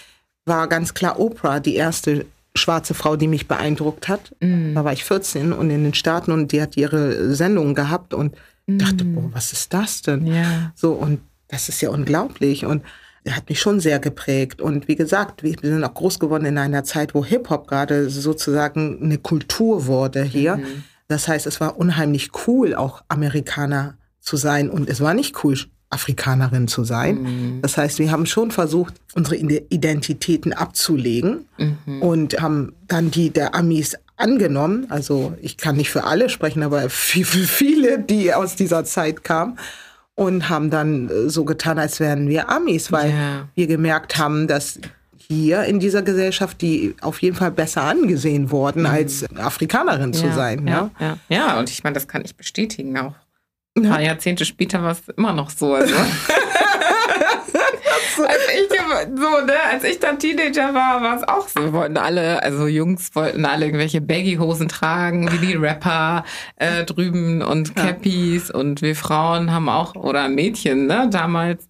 [0.44, 4.34] war ganz klar Oprah die erste schwarze Frau, die mich beeindruckt hat.
[4.40, 4.74] Mm.
[4.74, 8.36] Da war ich 14 und in den Staaten und die hat ihre Sendungen gehabt und
[8.66, 10.26] Ich dachte, boah, was ist das denn?
[10.26, 10.72] Ja.
[10.74, 12.64] So, und das ist ja unglaublich.
[12.64, 12.82] Und
[13.28, 14.60] hat mich schon sehr geprägt.
[14.62, 18.98] Und wie gesagt, wir sind auch groß geworden in einer Zeit, wo Hip-Hop gerade sozusagen
[19.02, 20.56] eine Kultur wurde hier.
[20.56, 20.84] Mhm.
[21.08, 24.70] Das heißt, es war unheimlich cool, auch Amerikaner zu sein.
[24.70, 25.58] Und es war nicht cool,
[25.90, 27.22] Afrikanerin zu sein.
[27.22, 27.58] Mhm.
[27.62, 32.02] Das heißt, wir haben schon versucht, unsere Ide- Identitäten abzulegen Mhm.
[32.02, 34.86] und haben dann die der Amis angenommen.
[34.88, 39.58] Also ich kann nicht für alle sprechen, aber für viele, die aus dieser Zeit kamen.
[40.20, 43.48] Und haben dann äh, so getan, als wären wir Amis, weil Ja.
[43.54, 44.78] wir gemerkt haben, dass
[45.16, 50.66] hier in dieser Gesellschaft die auf jeden Fall besser angesehen wurden, als Afrikanerin zu sein.
[50.66, 50.90] Ja.
[51.00, 51.36] ja, ja.
[51.36, 53.14] ja, und ich meine, das kann ich bestätigen auch.
[53.78, 55.72] Ein paar Jahrzehnte später war es immer noch so.
[55.72, 55.94] Also.
[58.18, 58.78] als, ich,
[59.16, 61.72] so, ne, als ich dann Teenager war, war es auch so.
[61.72, 66.24] Wollten alle, also Jungs wollten alle irgendwelche Baggy-Hosen tragen, wie die Rapper
[66.56, 68.50] äh, drüben und Cappies.
[68.50, 71.68] Und wir Frauen haben auch, oder Mädchen, ne, damals,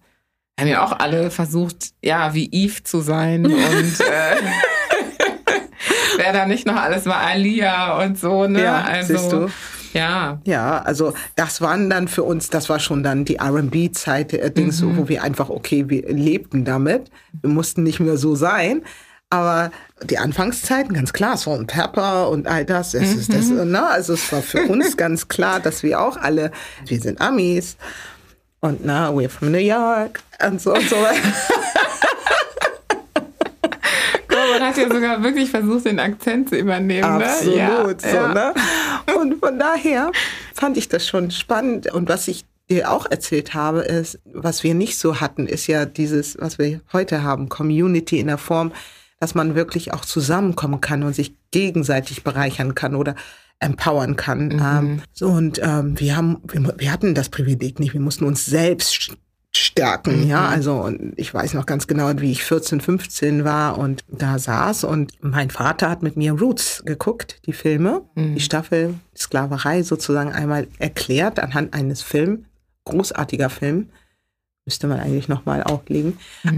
[0.59, 3.45] haben ja auch alle versucht, ja, wie Eve zu sein.
[3.45, 4.35] Und äh,
[6.17, 8.63] wer da nicht noch alles war, Alia und so, ne?
[8.63, 9.49] Ja, also, siehst du.
[9.93, 14.51] Ja, Ja, also das waren dann für uns, das war schon dann die R&B-Zeit, äh,
[14.51, 17.11] Dings, wo wir einfach, okay, wir lebten damit.
[17.41, 18.83] Wir mussten nicht mehr so sein.
[19.29, 19.71] Aber
[20.03, 23.87] die Anfangszeiten, ganz klar, Salt and Pepper und all das, das ist das, ne?
[23.87, 26.51] Also es war für uns ganz klar, dass wir auch alle,
[26.85, 27.77] wir sind Amis
[28.59, 30.97] und na, we're from New York und so und so.
[33.61, 37.03] man hat ja sogar wirklich versucht, den Akzent zu übernehmen.
[37.03, 37.95] Absolut, ne?
[37.99, 38.33] so, ja.
[38.33, 38.53] ne?
[39.19, 40.11] Und von daher
[40.53, 41.91] fand ich das schon spannend.
[41.91, 45.85] Und was ich dir auch erzählt habe, ist, was wir nicht so hatten, ist ja
[45.85, 48.71] dieses, was wir heute haben, Community in der Form,
[49.19, 53.15] dass man wirklich auch zusammenkommen kann und sich gegenseitig bereichern kann oder
[53.59, 54.51] empowern kann.
[54.51, 57.93] Ähm, so und ähm, wir haben, wir, wir hatten das Privileg nicht.
[57.93, 59.11] Wir mussten uns selbst
[59.71, 64.03] stärken, ja, also und ich weiß noch ganz genau, wie ich 14, 15 war und
[64.07, 69.83] da saß und mein Vater hat mit mir Roots geguckt, die Filme, die Staffel Sklaverei
[69.83, 72.45] sozusagen einmal erklärt anhand eines Films,
[72.85, 73.89] großartiger Film,
[74.65, 76.17] müsste man eigentlich nochmal auflegen.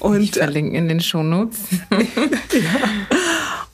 [0.00, 1.58] und verlinke in den Shownotes.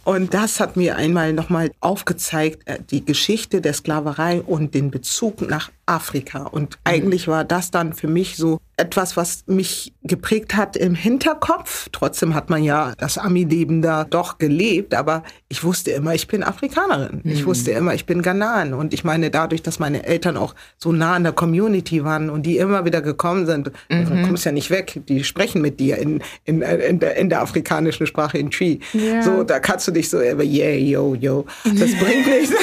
[0.06, 5.40] Und das hat mir einmal nochmal aufgezeigt, äh, die Geschichte der Sklaverei und den Bezug
[5.40, 6.42] nach Afrika.
[6.42, 11.88] Und eigentlich war das dann für mich so etwas, was mich geprägt hat im Hinterkopf.
[11.92, 16.42] Trotzdem hat man ja das Ami-Leben da doch gelebt, aber ich wusste immer, ich bin
[16.42, 17.22] Afrikanerin.
[17.24, 18.74] Ich wusste immer, ich bin Ghanan.
[18.74, 22.44] Und ich meine, dadurch, dass meine Eltern auch so nah an der Community waren und
[22.44, 26.22] die immer wieder gekommen sind, du kommst ja nicht weg, die sprechen mit dir in,
[26.44, 28.78] in, in, der, in der afrikanischen Sprache, in Tree.
[28.92, 29.22] Ja.
[29.22, 32.54] So, da kannst du dich so, yeah, yo, yo, das bringt nichts.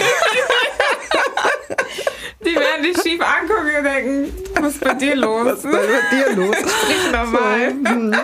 [2.84, 5.46] Dich schief angucken und denken, was ist bei dir los?
[5.46, 6.56] Was ist mit dir los?
[6.58, 7.74] Sprich normal.
[7.84, 8.16] So, hm.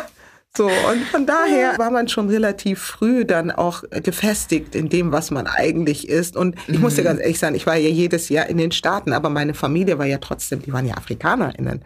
[0.60, 5.32] So, und von daher war man schon relativ früh dann auch gefestigt in dem, was
[5.32, 6.36] man eigentlich ist.
[6.36, 9.14] Und ich muss dir ganz ehrlich sagen, ich war ja jedes Jahr in den Staaten,
[9.14, 11.82] aber meine Familie war ja trotzdem, die waren ja AfrikanerInnen.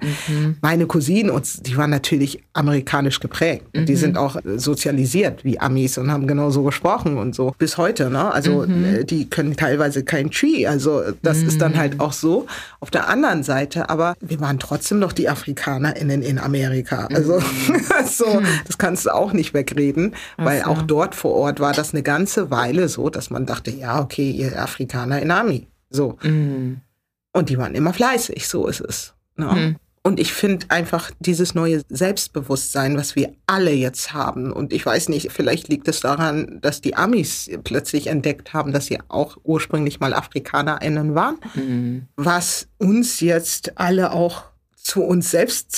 [0.64, 3.64] Meine Cousinen, und die waren natürlich amerikanisch geprägt.
[3.76, 7.54] Die sind auch sozialisiert wie Amis und haben genau so gesprochen und so.
[7.60, 8.34] Bis heute, ne?
[8.34, 10.66] Also äh, die können teilweise kein Tree.
[10.66, 12.48] Also das ist dann halt auch so.
[12.80, 17.08] Auf der anderen Seite, aber wir waren trotzdem noch die AfrikanerInnen in Amerika.
[17.14, 17.40] Also
[18.08, 20.68] so, das kannst du auch nicht wegreden, weil so.
[20.70, 24.30] auch dort vor Ort war das eine ganze Weile so, dass man dachte, ja, okay,
[24.32, 25.68] ihr Afrikaner in Army.
[25.90, 26.18] So.
[26.24, 26.82] Mhm.
[27.34, 29.14] Und die waren immer fleißig, so ist es.
[29.38, 29.76] Ne?
[30.06, 34.52] Und ich finde einfach dieses neue Selbstbewusstsein, was wir alle jetzt haben.
[34.52, 38.88] Und ich weiß nicht, vielleicht liegt es daran, dass die Amis plötzlich entdeckt haben, dass
[38.88, 42.08] sie auch ursprünglich mal AfrikanerInnen waren, Mhm.
[42.18, 44.44] was uns jetzt alle auch
[44.76, 45.72] zu uns selbst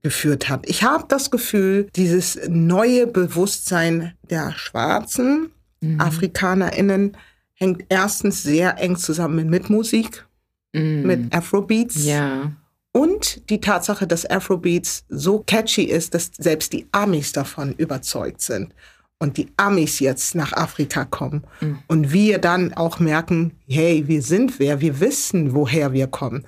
[0.00, 0.68] zurückgeführt hat.
[0.68, 5.50] Ich habe das Gefühl, dieses neue Bewusstsein der Schwarzen,
[5.98, 7.16] AfrikanerInnen,
[7.54, 10.26] hängt erstens sehr eng zusammen mit Musik,
[10.72, 11.02] Mhm.
[11.02, 12.04] mit Afrobeats.
[12.04, 12.52] Ja.
[12.92, 18.72] Und die Tatsache, dass Afrobeats so catchy ist, dass selbst die Amis davon überzeugt sind.
[19.18, 21.42] Und die Amis jetzt nach Afrika kommen.
[21.88, 26.44] Und wir dann auch merken, hey, wir sind wer, wir wissen, woher wir kommen.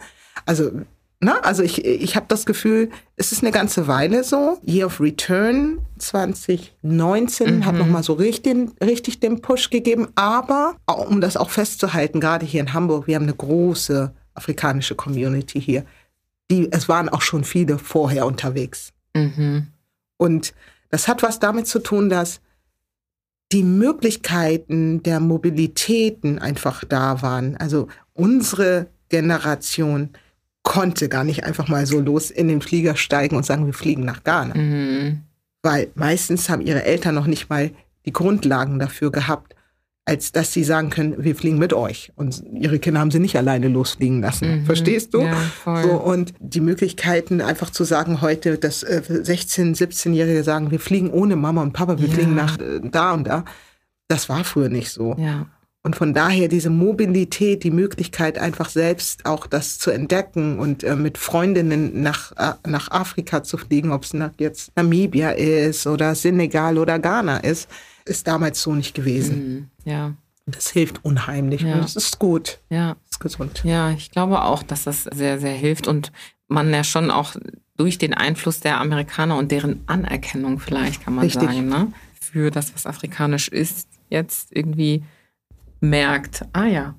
[0.46, 0.70] Also,
[1.24, 4.58] na, also ich, ich habe das Gefühl, es ist eine ganze Weile so.
[4.66, 10.08] Year of Return 2019 hat nochmal so richtig, richtig den Push gegeben.
[10.16, 15.60] Aber um das auch festzuhalten, gerade hier in Hamburg, wir haben eine große afrikanische Community
[15.60, 15.84] hier.
[16.50, 18.92] Die, es waren auch schon viele vorher unterwegs.
[19.14, 19.68] Mhm.
[20.16, 20.54] Und
[20.90, 22.40] das hat was damit zu tun, dass
[23.52, 27.56] die Möglichkeiten der Mobilitäten einfach da waren.
[27.58, 30.10] Also unsere Generation
[30.62, 34.04] konnte gar nicht einfach mal so los in den Flieger steigen und sagen, wir fliegen
[34.04, 34.54] nach Ghana.
[34.54, 35.22] Mhm.
[35.62, 37.70] Weil meistens haben ihre Eltern noch nicht mal
[38.04, 39.54] die Grundlagen dafür gehabt,
[40.04, 42.12] als dass sie sagen können, wir fliegen mit euch.
[42.16, 44.62] Und ihre Kinder haben sie nicht alleine losfliegen lassen.
[44.62, 44.66] Mhm.
[44.66, 45.22] Verstehst du?
[45.22, 45.82] Ja.
[45.82, 51.10] So, und die Möglichkeiten einfach zu sagen heute, dass äh, 16-, 17-Jährige sagen, wir fliegen
[51.10, 52.14] ohne Mama und Papa, wir ja.
[52.14, 53.44] fliegen nach äh, da und da.
[54.08, 55.14] Das war früher nicht so.
[55.18, 55.46] Ja.
[55.84, 60.94] Und von daher diese Mobilität, die Möglichkeit einfach selbst auch das zu entdecken und äh,
[60.94, 66.14] mit Freundinnen nach, äh, nach Afrika zu fliegen, ob es nach jetzt Namibia ist oder
[66.14, 67.68] Senegal oder Ghana ist,
[68.04, 69.70] ist damals so nicht gewesen.
[69.84, 70.14] Mhm, ja.
[70.46, 71.74] Das hilft unheimlich ja.
[71.74, 72.60] und es ist gut.
[72.68, 72.96] Ja.
[73.10, 73.62] ist gesund.
[73.64, 76.12] Ja, ich glaube auch, dass das sehr, sehr hilft und
[76.48, 77.34] man ja schon auch
[77.76, 81.42] durch den Einfluss der Amerikaner und deren Anerkennung vielleicht, kann man Richtig.
[81.42, 81.92] sagen, ne?
[82.20, 85.02] für das, was afrikanisch ist, jetzt irgendwie
[85.82, 86.94] merkt, ah ja,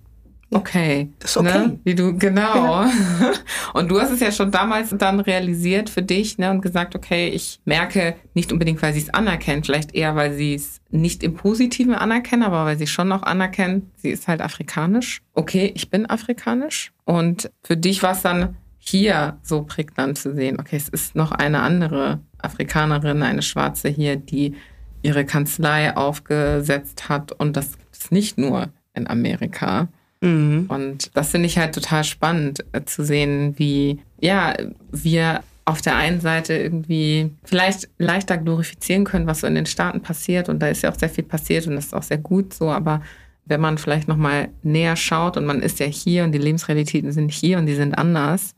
[0.52, 1.10] okay.
[1.20, 1.68] Das ist okay.
[1.68, 1.80] Ne?
[1.84, 2.84] Wie du, genau.
[2.84, 2.92] Ja.
[3.74, 7.30] Und du hast es ja schon damals dann realisiert für dich ne, und gesagt, okay,
[7.30, 11.34] ich merke nicht unbedingt, weil sie es anerkennt, vielleicht eher, weil sie es nicht im
[11.34, 15.22] Positiven anerkennen, aber weil sie schon noch anerkennen, sie ist halt afrikanisch.
[15.34, 16.92] Okay, ich bin afrikanisch.
[17.06, 21.32] Und für dich war es dann hier so prägnant zu sehen, okay, es ist noch
[21.32, 24.56] eine andere Afrikanerin, eine Schwarze hier, die
[25.04, 29.88] ihre Kanzlei aufgesetzt hat und das gibt es nicht nur in Amerika.
[30.22, 30.66] Mhm.
[30.70, 34.56] Und das finde ich halt total spannend äh, zu sehen, wie, ja,
[34.92, 40.02] wir auf der einen Seite irgendwie vielleicht leichter glorifizieren können, was so in den Staaten
[40.02, 40.50] passiert.
[40.50, 42.70] Und da ist ja auch sehr viel passiert und das ist auch sehr gut so.
[42.70, 43.02] Aber
[43.46, 47.32] wenn man vielleicht nochmal näher schaut und man ist ja hier und die Lebensrealitäten sind
[47.32, 48.56] hier und die sind anders,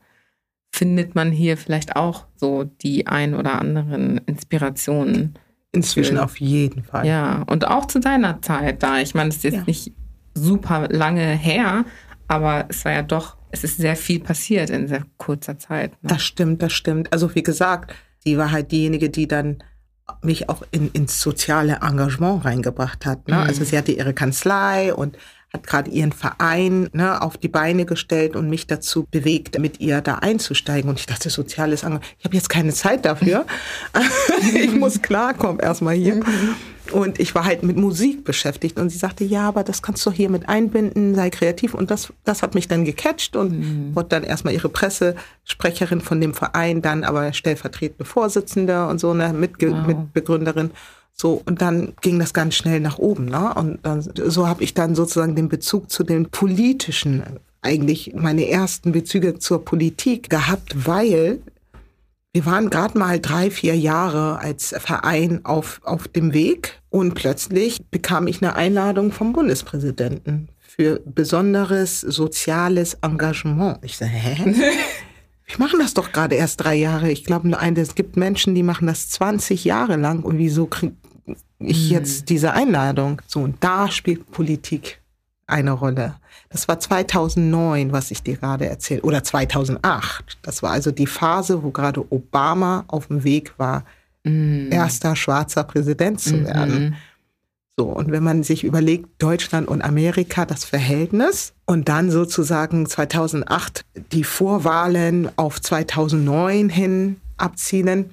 [0.72, 5.34] findet man hier vielleicht auch so die ein oder anderen Inspirationen.
[5.72, 7.06] Inzwischen auf jeden Fall.
[7.06, 8.98] Ja, und auch zu deiner Zeit da.
[9.00, 9.64] Ich meine, es ist jetzt ja.
[9.66, 9.92] nicht
[10.34, 11.84] super lange her,
[12.28, 15.92] aber es war ja doch, es ist sehr viel passiert in sehr kurzer Zeit.
[16.02, 16.10] Ne?
[16.10, 17.12] Das stimmt, das stimmt.
[17.12, 19.62] Also wie gesagt, sie war halt diejenige, die dann
[20.22, 23.28] mich auch in, ins soziale Engagement reingebracht hat.
[23.28, 23.34] Ne?
[23.34, 23.40] Mhm.
[23.42, 25.16] Also sie hatte ihre Kanzlei und
[25.56, 30.00] hat gerade ihren Verein ne, auf die Beine gestellt und mich dazu bewegt, mit ihr
[30.00, 30.88] da einzusteigen.
[30.88, 33.46] Und ich dachte, soziales Engagement, ich habe jetzt keine Zeit dafür.
[34.54, 36.20] ich muss klarkommen erstmal hier.
[36.92, 40.12] Und ich war halt mit Musik beschäftigt und sie sagte, ja, aber das kannst du
[40.12, 41.74] hier mit einbinden, sei kreativ.
[41.74, 43.96] Und das, das hat mich dann gecatcht und mhm.
[43.96, 49.32] wurde dann erstmal ihre Pressesprecherin von dem Verein, dann aber stellvertretende Vorsitzende und so, eine
[49.32, 49.86] Mitge wow.
[49.86, 50.70] Mitbegründerin.
[51.18, 53.24] So, und dann ging das ganz schnell nach oben.
[53.24, 53.54] Ne?
[53.54, 57.22] Und dann, so habe ich dann sozusagen den Bezug zu den politischen,
[57.62, 61.40] eigentlich meine ersten Bezüge zur Politik gehabt, weil
[62.34, 67.82] wir waren gerade mal drei, vier Jahre als Verein auf, auf dem Weg und plötzlich
[67.90, 73.78] bekam ich eine Einladung vom Bundespräsidenten für besonderes soziales Engagement.
[73.80, 74.54] Ich sage, hä?
[75.46, 77.10] Wir machen das doch gerade erst drei Jahre.
[77.10, 80.92] Ich glaube, es gibt Menschen, die machen das 20 Jahre lang und wieso kriege
[81.58, 81.90] ich hm.
[81.90, 83.22] jetzt diese Einladung?
[83.26, 85.00] So, und da spielt Politik
[85.46, 86.14] eine Rolle.
[86.48, 90.38] Das war 2009, was ich dir gerade erzählt, oder 2008.
[90.42, 93.84] Das war also die Phase, wo gerade Obama auf dem Weg war,
[94.24, 94.70] mm.
[94.70, 96.46] erster schwarzer Präsident zu mhm.
[96.46, 96.74] werden.
[96.74, 96.94] Mm -hmm.
[97.78, 103.84] So, und wenn man sich überlegt, Deutschland und Amerika, das Verhältnis, und dann sozusagen 2008
[104.12, 108.10] die Vorwahlen auf 2009 hin abzielen,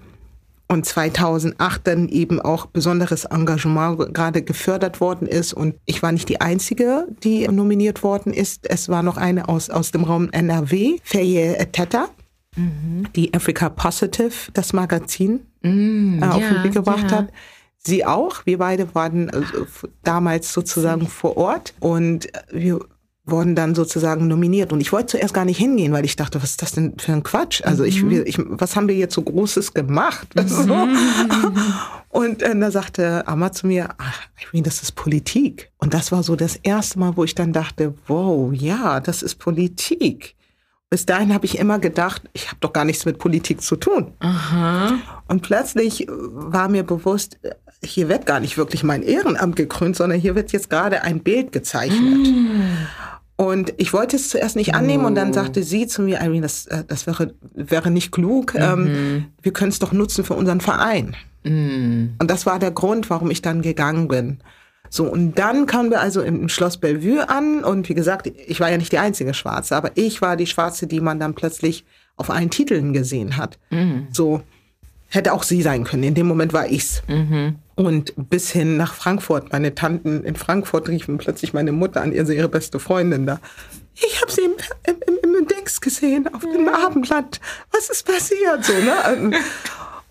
[0.74, 5.54] und 2008 dann eben auch besonderes Engagement gerade gefördert worden ist.
[5.54, 8.68] Und ich war nicht die Einzige, die nominiert worden ist.
[8.70, 12.10] Es war noch eine aus, aus dem Raum NRW, Feye Teta,
[12.56, 13.08] mhm.
[13.16, 17.18] die Africa Positive, das Magazin, mhm, äh, auf ja, den Weg gebracht ja.
[17.20, 17.30] hat.
[17.78, 18.46] Sie auch.
[18.46, 19.42] Wir beide waren äh,
[20.04, 22.80] damals sozusagen vor Ort und wir
[23.26, 24.74] wurden dann sozusagen nominiert.
[24.74, 27.14] Und ich wollte zuerst gar nicht hingehen, weil ich dachte, was ist das denn für
[27.14, 27.62] ein Quatsch?
[27.64, 28.24] Also ich, mhm.
[28.26, 30.28] ich was haben wir jetzt so Großes gemacht?
[30.44, 30.98] Mhm.
[32.10, 35.72] Und äh, da sagte Amma zu mir, ach, Irene, das ist Politik.
[35.78, 39.36] Und das war so das erste Mal, wo ich dann dachte, wow, ja, das ist
[39.36, 40.36] Politik.
[40.90, 44.14] Bis dahin habe ich immer gedacht, ich habe doch gar nichts mit Politik zu tun.
[44.20, 45.00] Aha.
[45.28, 47.40] Und plötzlich war mir bewusst,
[47.84, 51.52] hier wird gar nicht wirklich mein Ehrenamt gekrönt, sondern hier wird jetzt gerade ein Bild
[51.52, 52.28] gezeichnet.
[52.28, 52.88] Mm.
[53.48, 55.08] Und ich wollte es zuerst nicht annehmen oh.
[55.08, 55.34] und dann oh.
[55.34, 58.54] sagte sie zu mir, Irene, das, äh, das wäre, wäre nicht klug.
[58.54, 58.62] Mhm.
[58.62, 61.16] Ähm, wir können es doch nutzen für unseren Verein.
[61.44, 62.16] Mhm.
[62.20, 64.40] Und das war der Grund, warum ich dann gegangen bin.
[64.90, 68.70] So, und dann kamen wir also im Schloss Bellevue an und wie gesagt, ich war
[68.70, 71.84] ja nicht die einzige Schwarze, aber ich war die Schwarze, die man dann plötzlich
[72.16, 73.58] auf allen Titeln gesehen hat.
[73.72, 74.08] Mhm.
[74.12, 74.44] So,
[75.10, 76.04] hätte auch sie sein können.
[76.04, 77.02] In dem Moment war ich's.
[77.08, 77.56] Mhm.
[77.76, 79.52] Und bis hin nach Frankfurt.
[79.52, 83.40] Meine Tanten in Frankfurt riefen plötzlich meine Mutter an, ihr ihre beste Freundin da.
[83.96, 84.54] Ich habe sie im,
[84.86, 86.86] im, im Dings gesehen, auf dem ja.
[86.86, 87.40] Abendblatt.
[87.72, 88.64] Was ist passiert?
[88.64, 89.32] So, ne?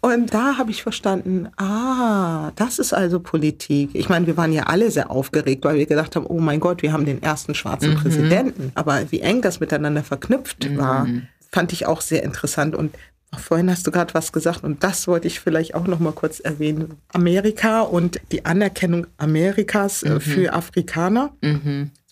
[0.05, 3.91] Und da habe ich verstanden, ah, das ist also Politik.
[3.93, 6.83] Ich meine, wir waren ja alle sehr aufgeregt, weil wir gedacht haben, oh mein Gott,
[6.83, 7.99] wir haben den ersten schwarzen mhm.
[7.99, 8.73] Präsidenten.
[8.75, 10.79] Aber wie eng das miteinander verknüpft mhm.
[10.79, 11.07] war,
[11.53, 12.75] fand ich auch sehr interessant.
[12.75, 12.97] Und
[13.39, 16.41] vorhin hast du gerade was gesagt und das wollte ich vielleicht auch noch mal kurz
[16.41, 16.95] erwähnen.
[17.13, 20.21] Amerika und die Anerkennung Amerikas äh, mhm.
[20.21, 21.33] für Afrikaner.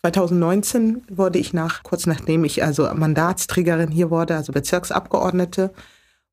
[0.01, 1.03] 2019 mhm.
[1.11, 5.73] wurde ich nach, kurz nachdem ich also Mandatsträgerin hier wurde, also Bezirksabgeordnete,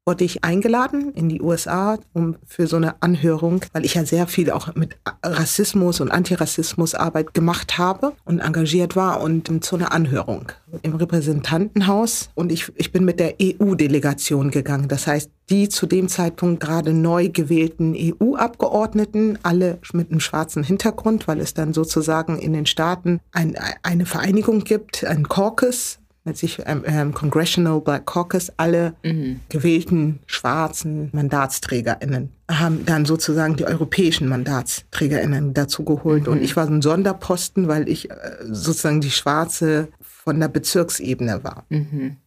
[0.07, 4.25] wurde ich eingeladen in die USA um für so eine Anhörung, weil ich ja sehr
[4.25, 10.51] viel auch mit Rassismus und Antirassismusarbeit gemacht habe und engagiert war und zu einer Anhörung
[10.81, 12.29] im Repräsentantenhaus.
[12.35, 14.87] Und ich, ich bin mit der EU-Delegation gegangen.
[14.87, 21.27] Das heißt, die zu dem Zeitpunkt gerade neu gewählten EU-Abgeordneten, alle mit einem schwarzen Hintergrund,
[21.27, 26.59] weil es dann sozusagen in den Staaten ein, eine Vereinigung gibt, ein Caucus, nennt sich
[26.65, 29.39] ähm, ähm, Congressional Black Caucus, alle mhm.
[29.49, 36.27] gewählten schwarzen MandatsträgerInnen haben dann sozusagen die europäischen MandatsträgerInnen dazu geholt.
[36.27, 36.33] Mhm.
[36.33, 41.43] Und ich war so ein Sonderposten, weil ich äh, sozusagen die Schwarze von der Bezirksebene
[41.43, 41.65] war.
[41.69, 42.17] Mhm.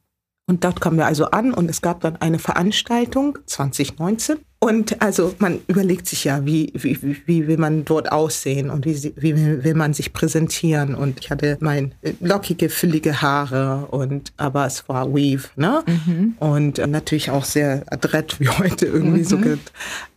[0.51, 4.39] Und dort kommen wir also an und es gab dann eine Veranstaltung 2019.
[4.59, 9.13] Und also man überlegt sich ja, wie, wie, wie will man dort aussehen und wie,
[9.15, 10.97] wie will man sich präsentieren.
[10.97, 15.85] Und ich hatte mein lockige, füllige Haare und aber es war Weave, ne?
[15.87, 16.35] Mhm.
[16.41, 19.25] Und natürlich auch sehr adrett wie heute irgendwie mhm.
[19.25, 19.57] so ge,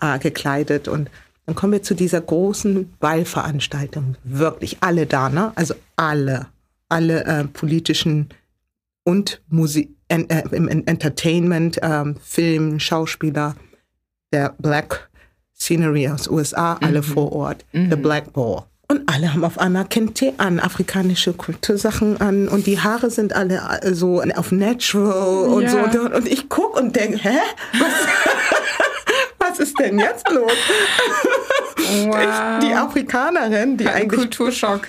[0.02, 0.88] äh, gekleidet.
[0.88, 1.12] Und
[1.46, 4.16] dann kommen wir zu dieser großen Ballveranstaltung.
[4.24, 5.52] Wirklich alle da, ne?
[5.54, 6.48] Also alle,
[6.90, 8.30] alle äh, politischen
[9.04, 13.56] und Musik en, äh, im Entertainment, ähm, Film, Schauspieler,
[14.32, 15.10] der Black
[15.56, 17.04] Scenery aus USA, alle mhm.
[17.04, 17.90] vor Ort, mhm.
[17.90, 18.64] The Black Ball.
[18.90, 23.62] Und alle haben auf einmal Kente an, afrikanische Kultursachen an und die Haare sind alle
[23.82, 25.92] äh, so auf natural und ja.
[25.92, 26.02] so.
[26.02, 27.38] Und ich gucke und denke, hä?
[27.80, 27.92] Was,
[29.54, 30.52] was ist denn jetzt los?
[32.06, 32.60] Wow.
[32.60, 34.22] die Afrikanerin, die Ein eigentlich.
[34.22, 34.88] Kulturschock.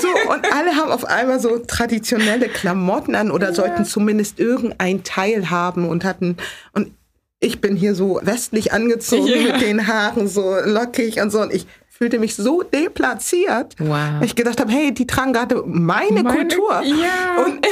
[0.00, 3.54] So, und alle haben auf einmal so traditionelle Klamotten an oder ja.
[3.54, 6.36] sollten zumindest irgendein Teil haben und hatten.
[6.72, 6.92] Und
[7.38, 9.52] ich bin hier so westlich angezogen ja.
[9.52, 11.40] mit den Haaren so lockig und so.
[11.40, 13.76] Und ich fühlte mich so deplatziert.
[13.78, 14.22] Wow.
[14.22, 16.82] Ich gedacht habe, hey, die tragen gerade meine, meine Kultur.
[16.82, 17.44] Ja.
[17.44, 17.64] Und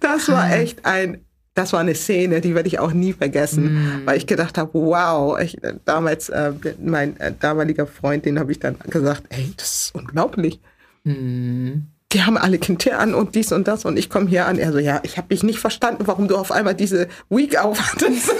[0.00, 1.27] das war echt ein
[1.58, 4.06] das war eine Szene, die werde ich auch nie vergessen, mm.
[4.06, 8.60] weil ich gedacht habe, wow, ich, damals, äh, mein äh, damaliger Freund, den habe ich
[8.60, 10.60] dann gesagt, ey, das ist unglaublich.
[11.02, 11.80] Mm.
[12.12, 14.58] Die haben alle Kinder an und dies und das und ich komme hier an.
[14.58, 18.28] Er so, ja, ich habe dich nicht verstanden, warum du auf einmal diese Week aufhattest.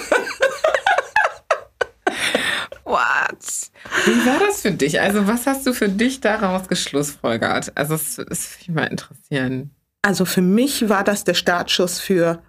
[2.85, 3.70] What?
[4.07, 5.01] Wie war das für dich?
[5.01, 7.73] Also, was hast du für dich daraus geschlussfolgert?
[7.74, 9.70] Also, es, es würde mich mal interessieren.
[10.03, 12.40] Also, für mich war das der Startschuss für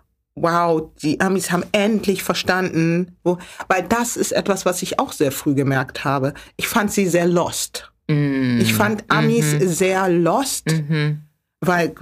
[0.41, 3.37] wow, die Amis haben endlich verstanden, wo,
[3.67, 6.33] weil das ist etwas, was ich auch sehr früh gemerkt habe.
[6.57, 7.91] Ich fand sie sehr lost.
[8.07, 8.59] Mm.
[8.61, 9.67] Ich fand Amis mm -hmm.
[9.67, 11.17] sehr lost, mm -hmm.
[11.61, 11.93] weil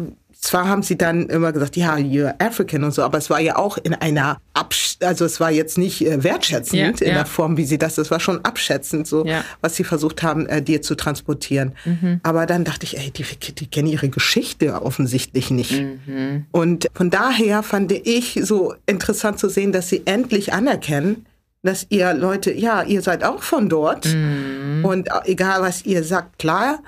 [0.48, 3.58] zwar haben sie dann immer gesagt, ja, you're African und so, aber es war ja
[3.58, 7.14] auch in einer Absch also es war jetzt nicht äh, wertschätzend ja, in ja.
[7.16, 9.44] der Form, wie sie das, es war schon abschätzend, so ja.
[9.62, 11.74] was sie versucht haben, äh, dir zu transportieren.
[11.86, 12.20] Mhm.
[12.24, 15.84] Aber dann dachte ich, ey, die, die kennen ihre Geschichte offensichtlich nicht.
[16.08, 16.46] Mhm.
[16.52, 21.26] Und von daher fand ich so interessant zu sehen, dass sie endlich anerkennen,
[21.64, 24.06] dass ihr Leute, ja, ihr seid auch von dort.
[24.06, 24.86] Mhm.
[24.86, 26.80] Und egal was ihr sagt, klar,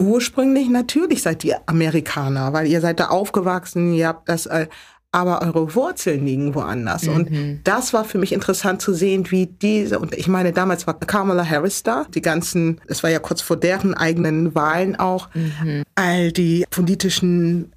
[0.00, 4.66] ursprünglich natürlich seid ihr Amerikaner, weil ihr seid da aufgewachsen, ihr habt das, äh,
[5.10, 7.04] aber eure Wurzeln liegen woanders.
[7.04, 7.14] Mhm.
[7.14, 10.98] Und das war für mich interessant zu sehen, wie diese, und ich meine, damals war
[10.98, 15.82] Kamala Harris da, die ganzen, es war ja kurz vor deren eigenen Wahlen auch, mhm.
[15.94, 17.72] all die politischen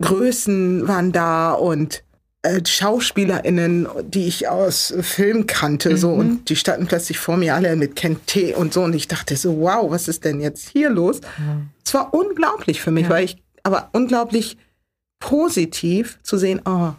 [0.00, 2.02] Größen waren da und
[2.44, 5.96] SchauspielerInnen, die ich aus Film kannte, mhm.
[5.96, 9.06] so und die standen plötzlich vor mir alle mit Ken T und so und ich
[9.06, 11.20] dachte so, wow, was ist denn jetzt hier los?
[11.84, 13.10] Es war unglaublich für mich, ja.
[13.10, 14.56] weil ich, aber unglaublich
[15.20, 16.92] positiv zu sehen, oh,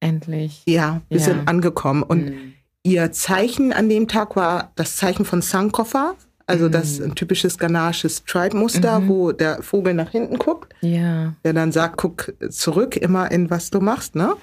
[0.00, 0.62] endlich.
[0.66, 1.24] Ja, wir ja.
[1.24, 2.52] sind angekommen und mhm.
[2.82, 6.16] ihr Zeichen an dem Tag war das Zeichen von Sankofa,
[6.46, 7.06] also das mhm.
[7.06, 9.08] ein typisches ghanaisches Tribe-Muster, mhm.
[9.08, 10.72] wo der Vogel nach hinten guckt.
[10.80, 11.34] Ja.
[11.44, 14.34] Der dann sagt, guck zurück immer in was du machst, ne?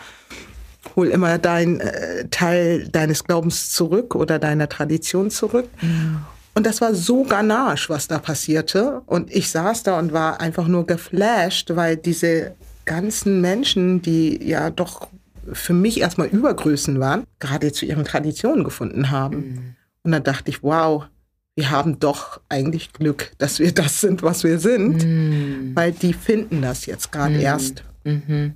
[0.98, 5.70] Hol immer dein äh, Teil deines Glaubens zurück oder deiner Tradition zurück.
[5.82, 6.28] Ja.
[6.56, 9.02] Und das war so ghanasch, was da passierte.
[9.06, 12.54] Und ich saß da und war einfach nur geflasht, weil diese
[12.84, 15.08] ganzen Menschen, die ja doch
[15.54, 19.38] für mich erstmal Übergrößen waren, gerade zu ihren Traditionen gefunden haben.
[19.38, 21.06] Mhm Und dann dachte ich, wow,
[21.56, 25.72] wir haben doch eigentlich Glück, dass wir das sind, was wir sind, Mhm.
[25.76, 27.40] weil die finden das jetzt gerade Mhm.
[27.42, 27.84] erst.
[28.04, 28.56] Mhm.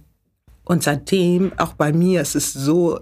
[0.64, 3.00] Und seitdem, auch bei mir, es ist so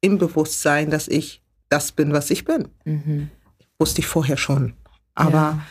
[0.00, 2.68] im Bewusstsein, dass ich das bin, was ich bin.
[2.84, 3.30] Mhm.
[3.78, 4.74] Wusste ich vorher schon.
[5.14, 5.66] Aber Ja.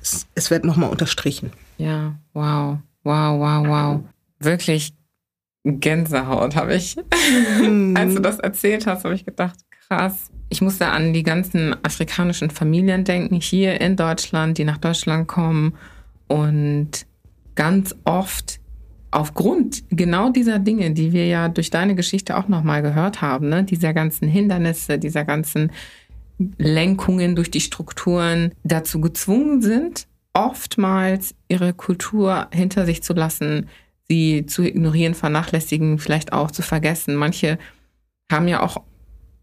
[0.00, 1.52] es, es wird nochmal unterstrichen.
[1.78, 4.00] Ja, wow, wow, wow, wow.
[4.40, 4.94] Wirklich
[5.64, 6.96] Gänsehaut habe ich.
[7.94, 10.31] Als du das erzählt hast, habe ich gedacht, krass.
[10.52, 15.72] Ich musste an die ganzen afrikanischen Familien denken, hier in Deutschland, die nach Deutschland kommen
[16.28, 17.06] und
[17.54, 18.60] ganz oft
[19.10, 23.64] aufgrund genau dieser Dinge, die wir ja durch deine Geschichte auch nochmal gehört haben, ne?
[23.64, 25.72] dieser ganzen Hindernisse, dieser ganzen
[26.58, 33.70] Lenkungen durch die Strukturen dazu gezwungen sind, oftmals ihre Kultur hinter sich zu lassen,
[34.06, 37.14] sie zu ignorieren, vernachlässigen, vielleicht auch zu vergessen.
[37.14, 37.58] Manche
[38.30, 38.82] haben ja auch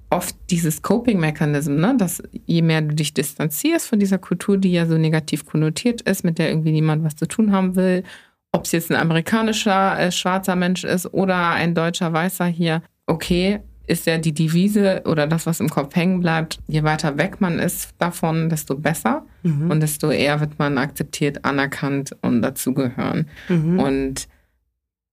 [0.09, 1.95] oft dieses Coping-Mechanism, ne?
[1.97, 6.23] dass je mehr du dich distanzierst von dieser Kultur, die ja so negativ konnotiert ist,
[6.23, 8.03] mit der irgendwie niemand was zu tun haben will,
[8.51, 13.59] ob es jetzt ein amerikanischer äh, schwarzer Mensch ist oder ein deutscher Weißer hier, okay,
[13.85, 17.59] ist ja die Devise oder das, was im Kopf hängen bleibt, je weiter weg man
[17.59, 19.71] ist davon, desto besser Mhm.
[19.71, 23.27] und desto eher wird man akzeptiert, anerkannt und dazugehören.
[23.47, 23.79] Mhm.
[23.79, 24.27] Und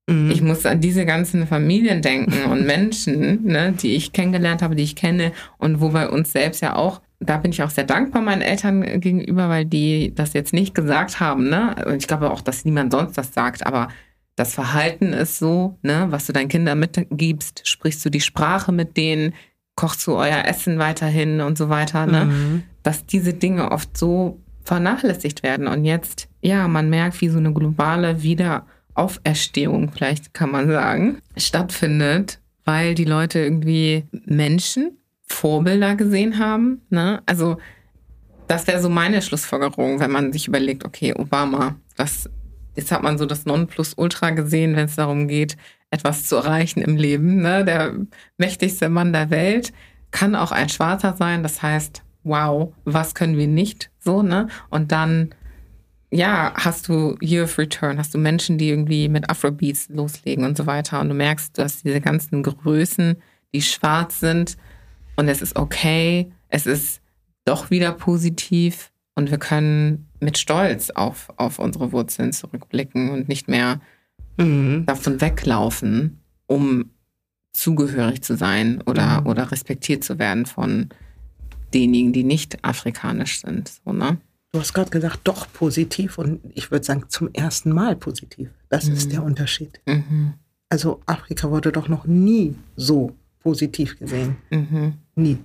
[0.08, 0.30] Mhm.
[0.30, 4.84] ich muss an diese ganzen Familien denken und Menschen, ne, die ich kennengelernt habe, die
[4.84, 8.22] ich kenne und wo bei uns selbst ja auch, da bin ich auch sehr dankbar
[8.22, 11.48] meinen Eltern gegenüber, weil die das jetzt nicht gesagt haben.
[11.48, 11.74] Ne?
[11.86, 13.88] Und ich glaube auch, dass niemand sonst das sagt, aber
[14.36, 18.98] das Verhalten ist so, ne, was du deinen Kindern mitgibst, sprichst du die Sprache mit
[18.98, 19.32] denen,
[19.76, 22.26] kochst du euer Essen weiterhin und so weiter, ne?
[22.26, 22.62] Mhm.
[22.82, 25.68] dass diese Dinge oft so vernachlässigt werden.
[25.68, 28.22] Und jetzt, ja, man merkt, wie so eine globale
[28.96, 34.98] Wiederauferstehung, vielleicht kann man sagen, stattfindet, weil die Leute irgendwie Menschen,
[35.28, 36.82] Vorbilder gesehen haben.
[36.88, 37.22] Ne?
[37.26, 37.58] Also
[38.46, 42.30] das wäre so meine Schlussfolgerung, wenn man sich überlegt, okay, Obama, das,
[42.76, 45.56] jetzt hat man so das Nonplusultra gesehen, wenn es darum geht,
[45.90, 47.42] etwas zu erreichen im Leben.
[47.42, 47.64] Ne?
[47.64, 47.94] Der
[48.38, 49.72] mächtigste Mann der Welt
[50.10, 51.42] kann auch ein Schwarzer sein.
[51.42, 54.48] Das heißt, wow, was können wir nicht so, ne?
[54.70, 55.34] Und dann,
[56.10, 60.56] ja, hast du Year of Return, hast du Menschen, die irgendwie mit Afrobeats loslegen und
[60.56, 61.00] so weiter.
[61.00, 63.16] Und du merkst, du hast diese ganzen Größen,
[63.54, 64.56] die schwarz sind.
[65.16, 67.00] Und es ist okay, es ist
[67.44, 68.92] doch wieder positiv.
[69.14, 73.80] Und wir können mit Stolz auf, auf unsere Wurzeln zurückblicken und nicht mehr
[74.38, 74.84] Mhm.
[74.84, 76.90] davon weglaufen, um
[77.54, 79.26] zugehörig zu sein oder, Mhm.
[79.28, 80.90] oder respektiert zu werden von
[81.72, 83.72] denjenigen, die nicht afrikanisch sind.
[83.84, 84.18] So, ne?
[84.56, 88.48] Du hast gerade gesagt, doch positiv und ich würde sagen, zum ersten Mal positiv.
[88.70, 89.10] Das ist Mhm.
[89.10, 89.80] der Unterschied.
[89.84, 90.32] mhm.
[90.70, 94.38] Also Afrika wurde doch noch nie so positiv gesehen.
[94.50, 94.94] Mhm.
[95.14, 95.36] Nie.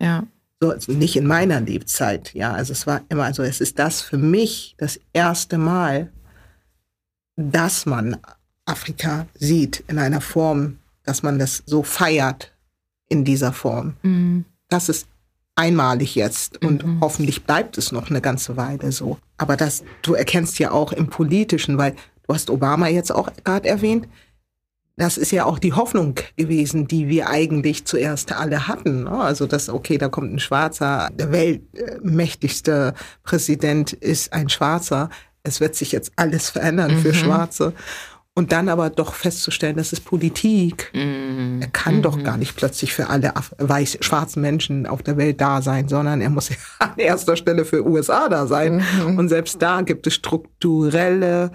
[0.00, 0.26] Ja.
[0.60, 2.52] So, also nicht in meiner Lebzeit, ja.
[2.54, 6.10] Also es war immer, also es ist das für mich das erste Mal,
[7.36, 8.16] dass man
[8.64, 12.52] Afrika sieht in einer Form, dass man das so feiert
[13.08, 13.94] in dieser Form.
[14.02, 14.44] Mhm.
[14.68, 15.06] Das ist
[15.56, 17.00] einmalig jetzt und Mhm.
[17.00, 19.18] hoffentlich bleibt es noch eine ganze Weile so.
[19.38, 21.92] Aber das, du erkennst ja auch im Politischen, weil
[22.26, 24.06] du hast Obama jetzt auch gerade erwähnt,
[24.98, 29.04] das ist ja auch die Hoffnung gewesen, die wir eigentlich zuerst alle hatten.
[29.04, 29.10] ne?
[29.10, 35.10] Also das, okay, da kommt ein Schwarzer, der weltmächtigste Präsident ist ein Schwarzer.
[35.42, 37.14] Es wird sich jetzt alles verändern für Mhm.
[37.14, 37.72] Schwarze.
[38.38, 40.92] Und dann aber doch festzustellen, das ist Politik.
[40.94, 41.60] Mhm.
[41.62, 45.62] Er kann doch gar nicht plötzlich für alle weiß, schwarzen Menschen auf der Welt da
[45.62, 48.82] sein, sondern er muss ja an erster Stelle für USA da sein.
[49.06, 49.16] Mhm.
[49.16, 51.50] Und selbst da gibt es strukturelle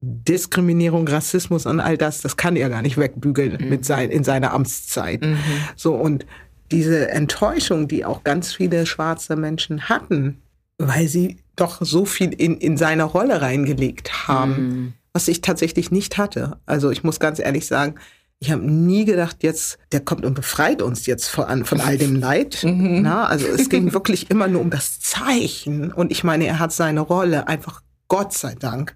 [0.00, 2.20] Diskriminierung, Rassismus und all das.
[2.20, 5.22] Das kann er gar nicht wegbügeln mit sein, in seiner Amtszeit.
[5.22, 5.38] Mhm.
[5.74, 6.24] So, und
[6.70, 10.40] diese Enttäuschung, die auch ganz viele schwarze Menschen hatten,
[10.78, 14.92] weil sie doch so viel in, in seine Rolle reingelegt haben, Mhm.
[15.16, 16.58] Was ich tatsächlich nicht hatte.
[16.66, 17.94] Also ich muss ganz ehrlich sagen,
[18.38, 22.16] ich habe nie gedacht, jetzt, der kommt und befreit uns jetzt von, von all dem
[22.20, 22.62] Leid.
[22.62, 23.00] Mhm.
[23.00, 25.90] Na, also es ging wirklich immer nur um das Zeichen.
[25.90, 28.94] Und ich meine, er hat seine Rolle einfach, Gott sei Dank,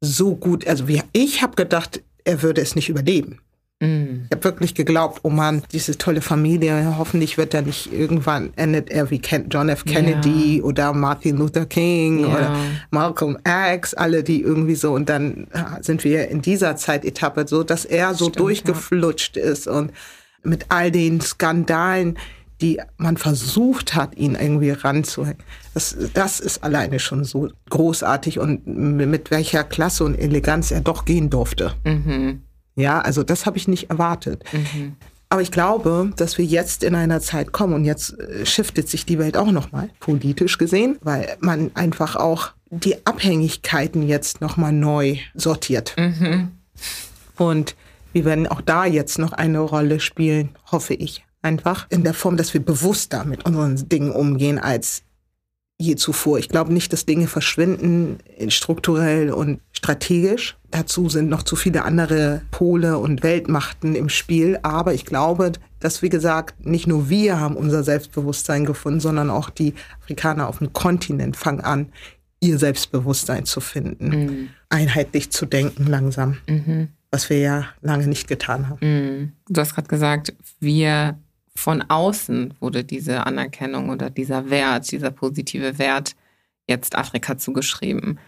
[0.00, 0.64] so gut.
[0.64, 3.40] Also wir, ich habe gedacht, er würde es nicht überleben.
[3.80, 4.26] Mhm.
[4.28, 8.90] Ich habe wirklich geglaubt, oh Mann, diese tolle Familie, hoffentlich wird er nicht irgendwann, endet
[8.90, 9.84] er wie Ken, John F.
[9.84, 12.26] Kennedy oder Martin Luther King Ja.
[12.28, 12.56] oder
[12.90, 13.38] Malcolm
[13.74, 14.92] X, alle die irgendwie so.
[14.92, 19.68] Und dann äh, sind wir in dieser Zeitetappe so, dass er so Stimmt, durchgeflutscht ist
[19.68, 19.92] und
[20.42, 22.18] mit all den Skandalen,
[22.60, 25.42] die man versucht hat, ihn irgendwie ranzuhängen.
[25.74, 31.04] Das, das ist alleine schon so großartig und mit welcher Klasse und Eleganz er doch
[31.04, 31.74] gehen durfte.
[31.84, 32.42] Mhm.
[32.78, 34.44] Ja, also das habe ich nicht erwartet.
[34.52, 34.94] Mhm.
[35.30, 39.04] Aber ich glaube, dass wir jetzt in einer Zeit kommen und jetzt äh, shiftet sich
[39.04, 45.16] die Welt auch nochmal, politisch gesehen, weil man einfach auch die Abhängigkeiten jetzt nochmal neu
[45.34, 45.94] sortiert.
[45.98, 46.52] Mhm.
[47.36, 47.76] Und
[48.12, 51.24] wir werden auch da jetzt noch eine Rolle spielen, hoffe ich.
[51.42, 55.02] Einfach in der Form, dass wir bewusster mit unseren Dingen umgehen als
[55.80, 56.38] je zuvor.
[56.38, 58.18] Ich glaube nicht, dass Dinge verschwinden
[58.48, 60.56] strukturell und strategisch.
[60.70, 64.58] Dazu sind noch zu viele andere Pole und Weltmachten im Spiel.
[64.62, 69.50] Aber ich glaube, dass, wie gesagt, nicht nur wir haben unser Selbstbewusstsein gefunden, sondern auch
[69.50, 71.92] die Afrikaner auf dem Kontinent fangen an,
[72.40, 74.48] ihr Selbstbewusstsein zu finden, mhm.
[74.68, 76.88] einheitlich zu denken langsam, mhm.
[77.10, 78.78] was wir ja lange nicht getan haben.
[78.80, 79.32] Mhm.
[79.48, 81.18] Du hast gerade gesagt, wir
[81.58, 86.14] von außen wurde diese Anerkennung oder dieser Wert, dieser positive Wert
[86.68, 88.20] jetzt Afrika zugeschrieben.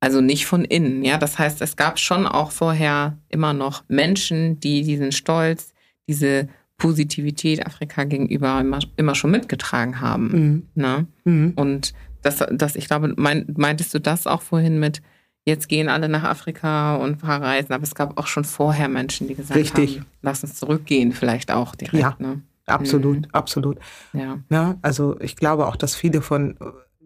[0.00, 1.18] Also nicht von innen, ja.
[1.18, 5.74] Das heißt, es gab schon auch vorher immer noch Menschen, die diesen Stolz,
[6.08, 10.28] diese Positivität Afrika gegenüber immer, immer schon mitgetragen haben.
[10.28, 10.66] Mhm.
[10.74, 11.06] Ne?
[11.24, 11.52] Mhm.
[11.56, 11.92] Und
[12.22, 15.02] das, das, ich glaube, mein, meintest du das auch vorhin mit,
[15.46, 19.34] jetzt gehen alle nach Afrika und verreisen, aber es gab auch schon vorher Menschen, die
[19.34, 19.98] gesagt Richtig.
[19.98, 21.94] haben, lass uns zurückgehen, vielleicht auch direkt.
[21.94, 22.42] Ja, ne?
[22.66, 23.28] absolut, mhm.
[23.32, 23.78] absolut.
[24.12, 24.38] Ja.
[24.50, 24.74] ja.
[24.82, 26.58] Also ich glaube auch, dass viele von,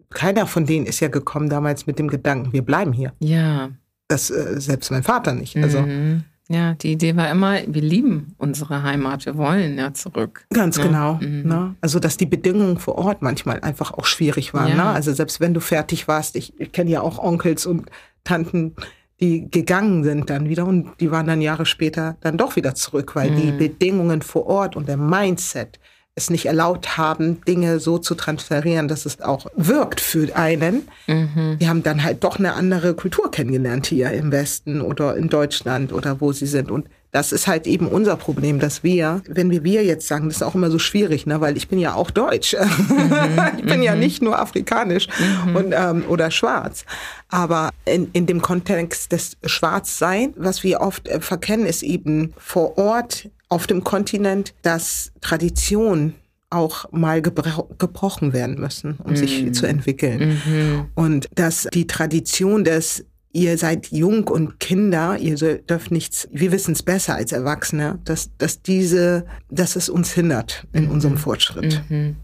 [0.09, 3.13] keiner von denen ist ja gekommen damals mit dem Gedanken, wir bleiben hier.
[3.19, 3.69] Ja.
[4.07, 5.55] Das äh, selbst mein Vater nicht.
[5.55, 6.23] Also mhm.
[6.51, 10.45] Ja, die Idee war immer, wir lieben unsere Heimat, wir wollen ja zurück.
[10.49, 10.83] Ganz ja.
[10.83, 11.13] genau.
[11.13, 11.43] Mhm.
[11.47, 11.75] Ne?
[11.79, 14.67] Also, dass die Bedingungen vor Ort manchmal einfach auch schwierig waren.
[14.67, 14.75] Ja.
[14.75, 14.83] Ne?
[14.83, 17.89] Also, selbst wenn du fertig warst, ich, ich kenne ja auch Onkels und
[18.23, 18.75] Tanten,
[19.19, 23.15] die gegangen sind dann wieder und die waren dann Jahre später dann doch wieder zurück,
[23.15, 23.35] weil mhm.
[23.35, 25.79] die Bedingungen vor Ort und der Mindset
[26.15, 30.87] es nicht erlaubt haben, Dinge so zu transferieren, dass es auch wirkt für einen.
[31.07, 31.57] Mhm.
[31.59, 35.93] Die haben dann halt doch eine andere Kultur kennengelernt hier im Westen oder in Deutschland
[35.93, 36.69] oder wo sie sind.
[36.69, 40.37] Und das ist halt eben unser Problem, dass wir, wenn wir wir jetzt sagen, das
[40.37, 42.55] ist auch immer so schwierig, ne, weil ich bin ja auch deutsch.
[42.55, 43.41] Mhm.
[43.57, 43.83] ich bin mhm.
[43.83, 45.07] ja nicht nur afrikanisch
[45.45, 45.55] mhm.
[45.55, 46.85] und, ähm, oder schwarz.
[47.29, 52.77] Aber in, in dem Kontext des Schwarzsein, was wir oft äh, verkennen, ist eben vor
[52.77, 56.15] Ort auf dem Kontinent, dass Traditionen
[56.49, 59.15] auch mal gebrochen werden müssen, um mm.
[59.15, 60.41] sich zu entwickeln.
[60.45, 60.85] Mhm.
[60.95, 66.73] Und dass die Tradition des ihr seid jung und Kinder, ihr dürft nichts, wir wissen
[66.73, 70.91] es besser als Erwachsene, dass, dass diese, dass es uns hindert in mhm.
[70.91, 71.81] unserem Fortschritt.
[71.89, 72.17] Mhm.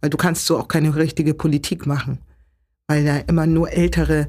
[0.00, 2.18] Weil du kannst so auch keine richtige Politik machen,
[2.86, 4.28] weil da immer nur ältere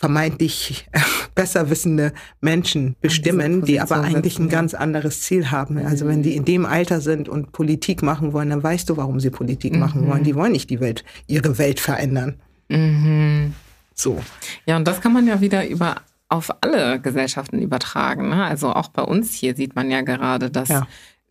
[0.00, 0.88] vermeintlich
[1.34, 5.76] besser wissende Menschen bestimmen, die aber eigentlich ein ganz anderes Ziel haben.
[5.76, 9.20] Also wenn die in dem Alter sind und Politik machen wollen, dann weißt du, warum
[9.20, 10.20] sie Politik machen wollen.
[10.20, 10.24] Mhm.
[10.24, 12.36] Die wollen nicht die Welt, ihre Welt verändern.
[12.70, 13.52] Mhm.
[13.94, 14.18] So.
[14.64, 15.96] Ja, und das kann man ja wieder über
[16.30, 18.30] auf alle Gesellschaften übertragen.
[18.30, 18.42] Ne?
[18.44, 20.86] Also auch bei uns hier sieht man ja gerade, dass ja.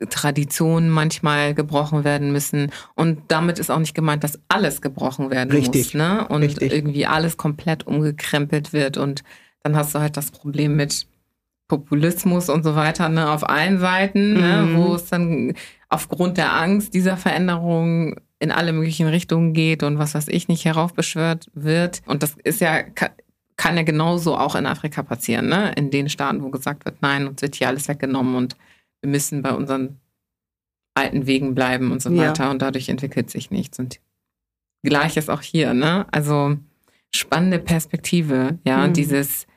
[0.10, 2.72] Traditionen manchmal gebrochen werden müssen.
[2.96, 5.94] Und damit ist auch nicht gemeint, dass alles gebrochen werden Richtig.
[5.94, 5.94] muss.
[5.94, 6.28] Ne?
[6.28, 6.72] Und Richtig.
[6.72, 8.98] irgendwie alles komplett umgekrempelt wird.
[8.98, 9.24] Und
[9.64, 11.06] dann hast du halt das Problem mit
[11.68, 13.30] Populismus und so weiter ne?
[13.30, 14.64] auf allen Seiten, ne?
[14.64, 14.74] mhm.
[14.74, 14.78] ne?
[14.78, 15.54] wo es dann
[15.90, 20.64] aufgrund der Angst dieser Veränderung in alle möglichen Richtungen geht und was weiß ich nicht
[20.64, 22.02] heraufbeschwört wird.
[22.06, 22.84] Und das ist ja,
[23.58, 25.74] kann ja genauso auch in Afrika passieren, ne?
[25.76, 28.56] In den Staaten, wo gesagt wird, nein, uns wird hier alles weggenommen und
[29.02, 30.00] wir müssen bei unseren
[30.94, 32.52] alten Wegen bleiben und so weiter ja.
[32.52, 33.80] und dadurch entwickelt sich nichts.
[33.80, 34.00] Und
[34.84, 36.06] gleiches auch hier, ne?
[36.12, 36.58] Also
[37.12, 38.94] spannende Perspektive, ja, mhm.
[38.94, 39.48] dieses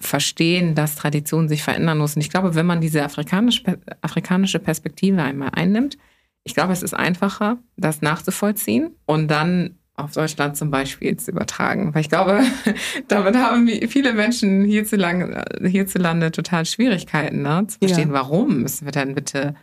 [0.00, 2.16] Verstehen, dass Tradition sich verändern muss.
[2.16, 5.96] Und ich glaube, wenn man diese afrikanische, afrikanische Perspektive einmal einnimmt,
[6.42, 11.94] ich glaube, es ist einfacher, das nachzuvollziehen und dann auf Deutschland zum Beispiel zu übertragen.
[11.94, 12.42] Weil ich glaube,
[13.08, 17.66] damit haben viele Menschen hierzulande, hierzulande total Schwierigkeiten, ne?
[17.68, 18.14] zu verstehen, ja.
[18.14, 19.54] warum müssen wir denn bitte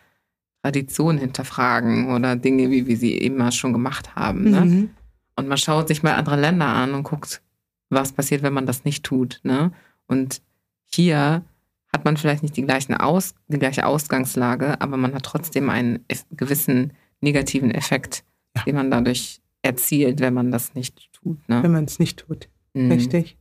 [0.63, 4.51] Traditionen hinterfragen oder Dinge, wie wir sie immer schon gemacht haben.
[4.51, 4.61] Ne?
[4.61, 4.89] Mhm.
[5.35, 7.41] Und man schaut sich mal andere Länder an und guckt,
[7.89, 9.39] was passiert, wenn man das nicht tut.
[9.43, 9.71] Ne?
[10.07, 10.41] Und
[10.85, 11.43] hier
[11.91, 16.05] hat man vielleicht nicht die, gleichen Aus, die gleiche Ausgangslage, aber man hat trotzdem einen
[16.31, 18.23] gewissen negativen Effekt,
[18.55, 18.63] ja.
[18.63, 21.37] den man dadurch erzielt, wenn man das nicht tut.
[21.47, 21.63] Ne?
[21.63, 22.49] Wenn man es nicht tut.
[22.73, 22.91] Mhm.
[22.91, 23.37] Richtig.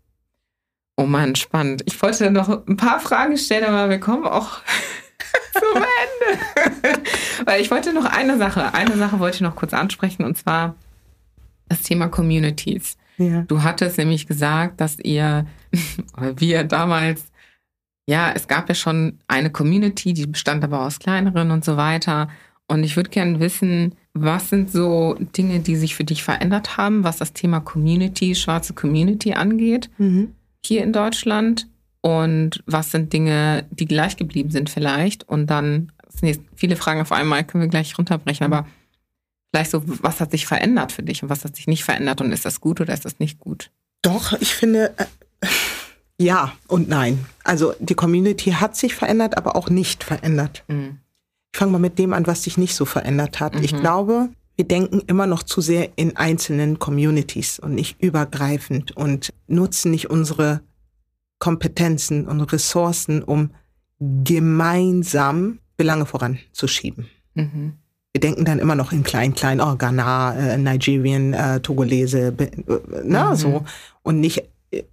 [0.97, 1.83] Oh Mann, spannend.
[1.87, 4.61] Ich wollte noch ein paar Fragen stellen, aber wir kommen auch
[5.53, 7.01] zum Ende.
[7.45, 10.75] Weil ich wollte noch eine Sache, eine Sache wollte ich noch kurz ansprechen und zwar
[11.69, 12.99] das Thema Communities.
[13.17, 13.43] Ja.
[13.43, 15.47] Du hattest nämlich gesagt, dass ihr,
[16.37, 17.31] wir damals,
[18.07, 22.29] ja, es gab ja schon eine Community, die bestand aber aus kleineren und so weiter.
[22.67, 27.05] Und ich würde gerne wissen, was sind so Dinge, die sich für dich verändert haben,
[27.05, 30.35] was das Thema Community, schwarze Community angeht, mhm.
[30.65, 31.67] hier in Deutschland?
[32.03, 35.29] Und was sind Dinge, die gleich geblieben sind vielleicht?
[35.29, 35.93] Und dann
[36.55, 38.67] viele Fragen auf einmal können wir gleich runterbrechen, aber
[39.51, 42.33] vielleicht so, was hat sich verändert für dich und was hat sich nicht verändert und
[42.33, 43.71] ist das gut oder ist das nicht gut?
[44.03, 45.47] Doch, ich finde, äh,
[46.19, 47.25] ja und nein.
[47.45, 50.65] Also die Community hat sich verändert, aber auch nicht verändert.
[50.69, 50.99] Mhm.
[51.53, 53.55] Ich fange mal mit dem an, was sich nicht so verändert hat.
[53.55, 53.63] Mhm.
[53.63, 59.33] Ich glaube, wir denken immer noch zu sehr in einzelnen Communities und nicht übergreifend und
[59.47, 60.61] nutzen nicht unsere
[61.39, 63.51] Kompetenzen und Ressourcen, um
[63.99, 67.09] gemeinsam Belange voranzuschieben.
[67.35, 67.75] Mhm.
[68.13, 72.51] Wir denken dann immer noch in klein, klein, oh, Ghana, äh, Nigerian, äh, Togolese, äh,
[73.05, 73.37] na, mhm.
[73.37, 73.65] so.
[74.03, 74.43] Und nicht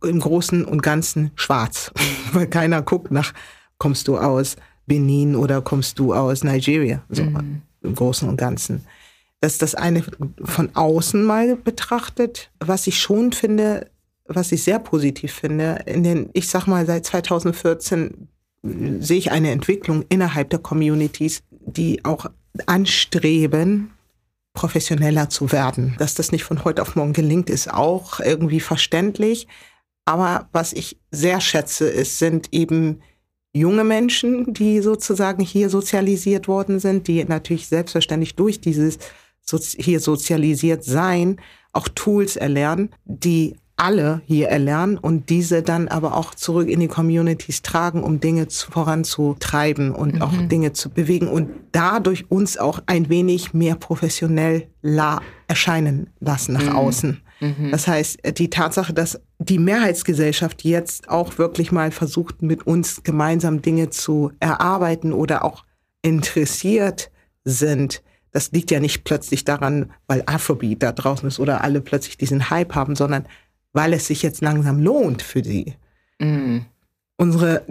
[0.04, 1.92] im Großen und Ganzen schwarz.
[2.32, 3.34] Weil keiner guckt nach,
[3.78, 4.56] kommst du aus
[4.88, 7.04] Benin oder kommst du aus Nigeria?
[7.10, 7.62] So, mhm.
[7.84, 8.86] im Großen und Ganzen.
[9.40, 10.04] Das ist das eine
[10.44, 12.50] von außen mal betrachtet.
[12.60, 13.92] Was ich schon finde,
[14.26, 18.28] was ich sehr positiv finde, in den, ich sag mal, seit 2014
[19.00, 22.26] sehe ich eine Entwicklung innerhalb der Communities, die auch
[22.66, 23.92] anstreben,
[24.54, 25.96] professioneller zu werden.
[26.00, 29.48] Dass das nicht von heute auf morgen gelingt, ist auch irgendwie verständlich.
[30.06, 33.02] Aber was ich sehr schätze, ist, sind eben
[33.58, 38.98] junge Menschen, die sozusagen hier sozialisiert worden sind, die natürlich selbstverständlich durch dieses
[39.78, 41.38] hier sozialisiert sein
[41.72, 46.88] auch Tools erlernen, die alle hier erlernen und diese dann aber auch zurück in die
[46.88, 50.22] Communities tragen, um Dinge zu, voranzutreiben und mhm.
[50.24, 56.54] auch Dinge zu bewegen und dadurch uns auch ein wenig mehr professionell la erscheinen lassen
[56.54, 56.76] nach mhm.
[56.76, 57.22] außen.
[57.40, 57.72] Mhm.
[57.72, 63.62] Das heißt, die Tatsache, dass die Mehrheitsgesellschaft jetzt auch wirklich mal versucht, mit uns gemeinsam
[63.62, 65.64] Dinge zu erarbeiten oder auch
[66.02, 67.12] interessiert
[67.44, 68.02] sind,
[68.32, 72.50] das liegt ja nicht plötzlich daran, weil Afrobeat da draußen ist oder alle plötzlich diesen
[72.50, 73.26] Hype haben, sondern
[73.74, 75.74] weil es sich jetzt langsam lohnt für sie.
[76.20, 76.66] Mhm.
[77.18, 77.64] Unsere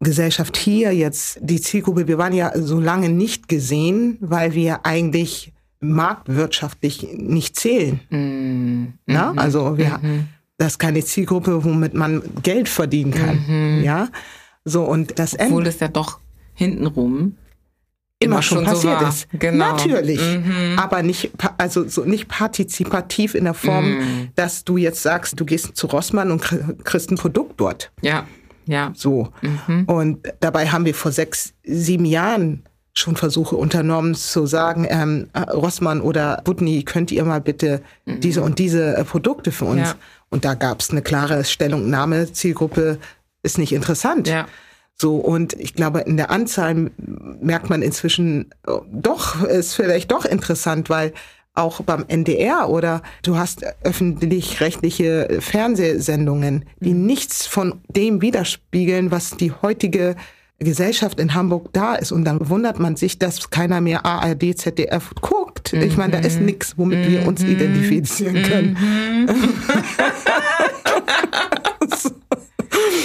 [0.00, 5.52] Gesellschaft hier jetzt, die Zielgruppe, wir waren ja so lange nicht gesehen, weil wir eigentlich
[5.80, 8.00] marktwirtschaftlich nicht zählen.
[8.10, 8.94] Mhm.
[9.06, 9.32] Na?
[9.36, 10.28] Also wir, mhm.
[10.58, 13.44] das ist keine Zielgruppe, womit man Geld verdienen kann.
[13.46, 13.82] Mhm.
[13.82, 14.08] Ja,
[14.64, 16.20] so und das Obwohl es ja doch
[16.54, 17.36] hintenrum
[18.20, 19.28] immer schon, schon passiert so ist.
[19.32, 19.72] Genau.
[19.72, 20.20] Natürlich.
[20.20, 20.78] Mhm.
[20.78, 24.28] Aber nicht, also so nicht partizipativ in der Form, mhm.
[24.36, 26.42] dass du jetzt sagst, du gehst zu Rossmann und
[26.84, 27.90] kriegst ein Produkt dort.
[28.02, 28.26] Ja.
[28.66, 28.92] Ja.
[28.94, 29.30] So.
[29.40, 29.84] Mhm.
[29.86, 32.62] Und dabei haben wir vor sechs, sieben Jahren
[33.00, 38.20] schon Versuche unternommen zu sagen, ähm, äh, Rossmann oder Budni, könnt ihr mal bitte mhm.
[38.20, 39.88] diese und diese äh, Produkte für uns?
[39.88, 39.94] Ja.
[40.28, 42.98] Und da gab es eine klare Stellungnahme, Zielgruppe
[43.42, 44.28] ist nicht interessant.
[44.28, 44.46] Ja.
[44.94, 46.90] So, und ich glaube, in der Anzahl
[47.40, 51.14] merkt man inzwischen, oh, doch, ist vielleicht doch interessant, weil
[51.54, 57.06] auch beim NDR oder du hast öffentlich-rechtliche Fernsehsendungen, die mhm.
[57.06, 60.16] nichts von dem widerspiegeln, was die heutige
[60.60, 62.12] Gesellschaft in Hamburg da ist.
[62.12, 65.72] Und dann wundert man sich, dass keiner mehr ARD, ZDF guckt.
[65.72, 66.46] Ich meine, da ist mhm.
[66.46, 67.52] nichts, womit wir uns mhm.
[67.52, 68.76] identifizieren können.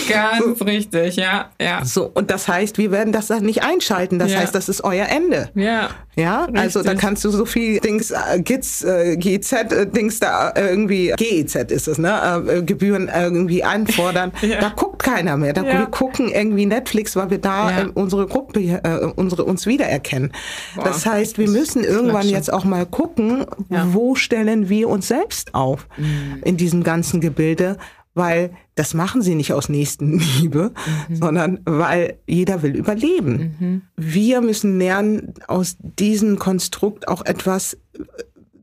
[0.09, 1.83] Ganz richtig, ja, ja.
[1.85, 4.19] So, und das heißt, wir werden das dann nicht einschalten.
[4.19, 4.39] Das ja.
[4.39, 5.49] heißt, das ist euer Ende.
[5.55, 5.89] Ja.
[6.15, 6.61] Ja, richtig.
[6.61, 10.69] also da kannst du so viel Dings, äh, GIZ, äh, GZ, äh, Dings da äh,
[10.69, 14.31] irgendwie, GEZ ist es, ne, äh, Gebühren irgendwie einfordern.
[14.41, 14.61] ja.
[14.61, 15.51] Da guckt keiner mehr.
[15.51, 15.79] Da, ja.
[15.79, 17.87] Wir gucken irgendwie Netflix, weil wir da ja.
[17.93, 20.31] unsere Gruppe, äh, unsere, uns wiedererkennen.
[20.75, 20.85] Boah.
[20.85, 25.87] Das heißt, wir müssen irgendwann jetzt auch mal gucken, wo stellen wir uns selbst auf
[25.97, 26.41] mhm.
[26.45, 27.77] in diesem ganzen Gebilde
[28.15, 30.71] weil das machen sie nicht aus Nächstenliebe,
[31.09, 31.15] mhm.
[31.15, 33.55] sondern weil jeder will überleben.
[33.59, 33.81] Mhm.
[33.95, 37.77] Wir müssen lernen, aus diesem Konstrukt auch etwas äh,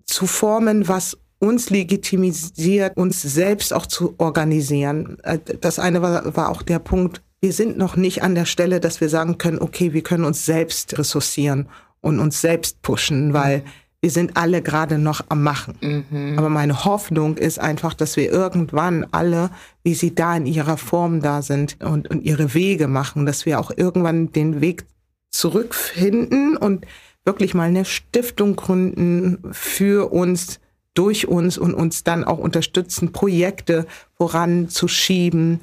[0.06, 5.18] zu formen, was uns legitimisiert, uns selbst auch zu organisieren.
[5.22, 8.80] Äh, das eine war, war auch der Punkt, wir sind noch nicht an der Stelle,
[8.80, 11.68] dass wir sagen können, okay, wir können uns selbst ressourcieren
[12.00, 15.76] und uns selbst pushen, weil mhm wir sind alle gerade noch am Machen.
[15.80, 16.36] Mhm.
[16.36, 19.50] Aber meine Hoffnung ist einfach, dass wir irgendwann alle,
[19.84, 23.60] wie sie da in ihrer Form da sind und, und ihre Wege machen, dass wir
[23.60, 24.86] auch irgendwann den Weg
[25.30, 26.84] zurückfinden und
[27.24, 30.58] wirklich mal eine Stiftung gründen für uns,
[30.94, 33.86] durch uns und uns dann auch unterstützen, Projekte
[34.18, 35.60] voranzuschieben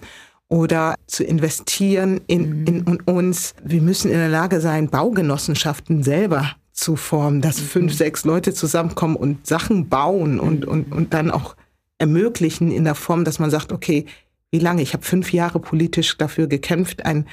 [0.47, 2.65] oder zu investieren in, mhm.
[2.67, 3.53] in, in uns.
[3.63, 7.65] Wir müssen in der Lage sein, Baugenossenschaften selber zu formen, dass mhm.
[7.65, 10.71] fünf, sechs Leute zusammenkommen und Sachen bauen und, mhm.
[10.71, 11.55] und, und dann auch
[11.97, 14.05] ermöglichen in der Form, dass man sagt, okay,
[14.51, 14.81] wie lange?
[14.81, 17.27] Ich habe fünf Jahre politisch dafür gekämpft, ein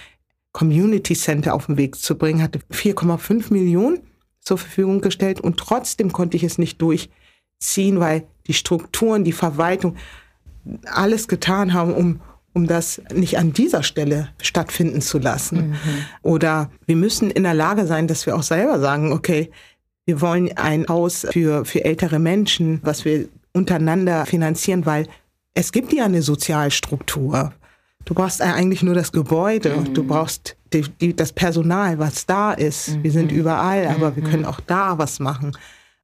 [0.52, 4.01] Community Center auf den Weg zu bringen, hatte 4,5 Millionen
[4.40, 9.97] zur Verfügung gestellt und trotzdem konnte ich es nicht durchziehen, weil die Strukturen, die Verwaltung
[10.86, 12.20] alles getan haben, um
[12.57, 15.69] um das nicht an dieser Stelle stattfinden zu lassen.
[15.69, 15.77] Mhm.
[16.23, 19.51] Oder wir müssen in der Lage sein, dass wir auch selber sagen, okay,
[20.07, 25.07] wir wollen ein Haus für, für ältere Menschen, was wir untereinander finanzieren, weil
[25.53, 27.53] es gibt ja eine Sozialstruktur.
[28.07, 29.93] Du brauchst eigentlich nur das Gebäude, mhm.
[29.93, 32.89] du brauchst die, die, das Personal, was da ist.
[32.89, 33.03] Mhm.
[33.03, 33.39] Wir sind mhm.
[33.39, 34.16] überall, aber mhm.
[34.16, 35.55] wir können auch da was machen.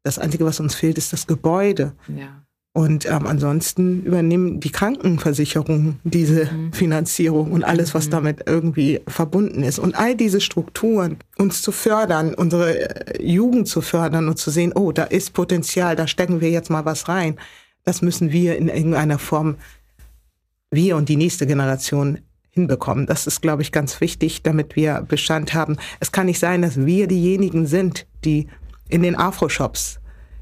[0.03, 1.95] Das Einzige, was uns fehlt, ist das Gebäude.
[2.09, 2.42] Ja.
[2.75, 6.73] Und ähm, ansonsten übernehmen die Krankenversicherungen diese mhm.
[6.73, 8.11] Finanzierung und alles, was mhm.
[8.13, 9.79] damit irgendwie verbunden ist.
[9.79, 14.73] Und all diese Strukturen, uns zu fördern, unsere äh, Jugend zu fördern und zu sehen,
[14.75, 17.37] oh, da ist Potenzial, da stecken wir jetzt mal was rein.
[17.85, 19.57] Das müssen wir in irgendeiner Form,
[20.71, 23.07] wir und die nächste Generation hinbekommen.
[23.07, 25.77] Das ist, glaube ich, ganz wichtig, damit wir Bestand haben.
[26.01, 28.47] Es kann nicht sein, dass wir diejenigen sind, die
[28.89, 30.01] in den Afro-Shops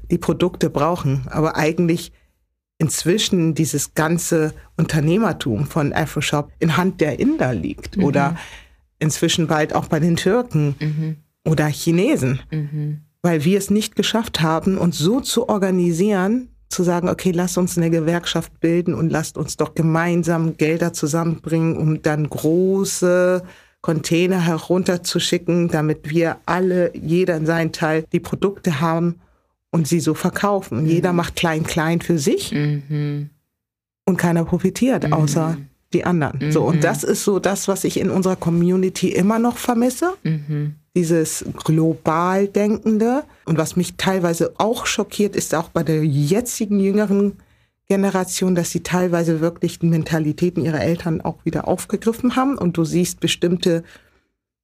[0.09, 2.13] die Produkte brauchen, aber eigentlich
[2.81, 8.03] inzwischen dieses ganze Unternehmertum von Afroshop in Hand der Inder liegt mhm.
[8.05, 8.35] oder
[8.97, 11.15] inzwischen bald auch bei den Türken mhm.
[11.47, 13.01] oder Chinesen, mhm.
[13.21, 17.77] weil wir es nicht geschafft haben, uns so zu organisieren, zu sagen, okay, lasst uns
[17.77, 23.43] eine Gewerkschaft bilden und lasst uns doch gemeinsam Gelder zusammenbringen, um dann große
[23.81, 29.19] Container herunterzuschicken, damit wir alle, jeder in seinen Teil, die Produkte haben
[29.71, 30.83] und sie so verkaufen.
[30.83, 30.87] Mhm.
[30.87, 33.29] Jeder macht klein, klein für sich mhm.
[34.05, 35.13] und keiner profitiert, mhm.
[35.13, 35.57] außer
[35.93, 36.51] die anderen.
[36.51, 36.81] So, und mhm.
[36.81, 40.13] das ist so das, was ich in unserer Community immer noch vermisse.
[40.23, 40.75] Mhm.
[40.95, 43.23] Dieses global Denkende.
[43.45, 47.37] Und was mich teilweise auch schockiert, ist auch bei der jetzigen jüngeren
[47.87, 52.57] Generation, dass sie teilweise wirklich die Mentalitäten ihrer Eltern auch wieder aufgegriffen haben.
[52.57, 53.83] Und du siehst bestimmte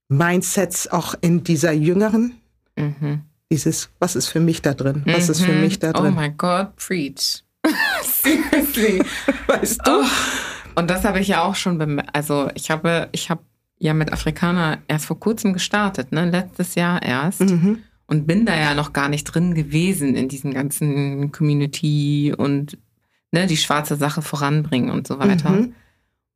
[0.10, 2.34] Mindsets auch in dieser jüngeren
[2.78, 5.04] mhm dieses, was ist für mich da drin?
[5.06, 5.32] Was mhm.
[5.32, 6.14] ist für mich da drin?
[6.16, 7.44] Oh my God, preach.
[8.04, 9.04] Seriously.
[9.48, 9.92] weißt du?
[9.92, 10.06] Oh.
[10.76, 12.14] Und das habe ich ja auch schon bemerkt.
[12.14, 13.42] Also ich habe, ich habe
[13.80, 16.30] ja mit Afrikaner erst vor kurzem gestartet, ne?
[16.30, 17.42] letztes Jahr erst.
[17.42, 17.84] Mhm.
[18.06, 22.78] Und bin da ja noch gar nicht drin gewesen in diesen ganzen Community und
[23.34, 25.50] ne, die schwarze Sache voranbringen und so weiter.
[25.50, 25.74] Mhm.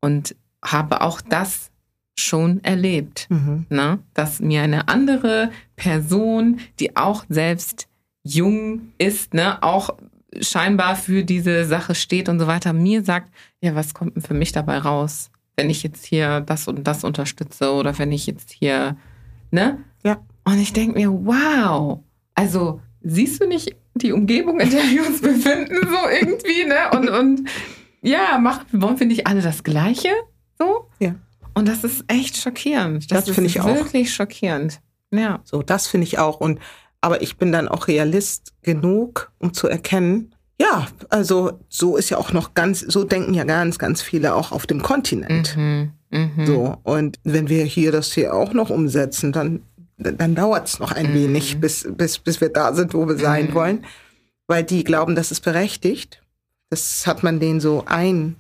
[0.02, 1.71] Und habe auch das
[2.18, 3.66] schon erlebt, mhm.
[3.70, 4.00] ne?
[4.14, 7.88] dass mir eine andere Person, die auch selbst
[8.24, 9.92] jung ist, ne, auch
[10.40, 13.32] scheinbar für diese Sache steht und so weiter, mir sagt,
[13.62, 17.04] ja, was kommt denn für mich dabei raus, wenn ich jetzt hier das und das
[17.04, 18.96] unterstütze oder wenn ich jetzt hier,
[19.52, 19.80] ne?
[20.04, 20.22] Ja.
[20.44, 22.00] Und ich denke mir, wow,
[22.36, 26.90] also siehst du nicht die Umgebung, in der wir uns befinden, so irgendwie, ne?
[26.94, 27.50] Und, und
[28.02, 30.10] ja, macht, wollen wir nicht alle das Gleiche?
[30.58, 30.88] So?
[31.00, 31.16] Ja.
[31.54, 33.12] Und das ist echt schockierend.
[33.12, 33.68] Das, das finde ich auch.
[33.68, 34.82] Wirklich schockierend.
[35.12, 35.42] Ja.
[35.44, 36.40] So, das finde ich auch.
[36.40, 36.60] Und
[37.02, 42.18] aber ich bin dann auch Realist genug, um zu erkennen, ja, also so ist ja
[42.18, 45.58] auch noch ganz, so denken ja ganz, ganz viele auch auf dem Kontinent.
[45.58, 46.46] Mhm, mh.
[46.46, 49.64] So, und wenn wir hier das hier auch noch umsetzen, dann,
[49.98, 51.16] dann dauert es noch ein mhm.
[51.16, 53.54] wenig, bis, bis, bis wir da sind, wo wir sein mhm.
[53.56, 53.86] wollen.
[54.46, 56.22] Weil die glauben, das ist berechtigt.
[56.70, 58.36] Das hat man denen so ein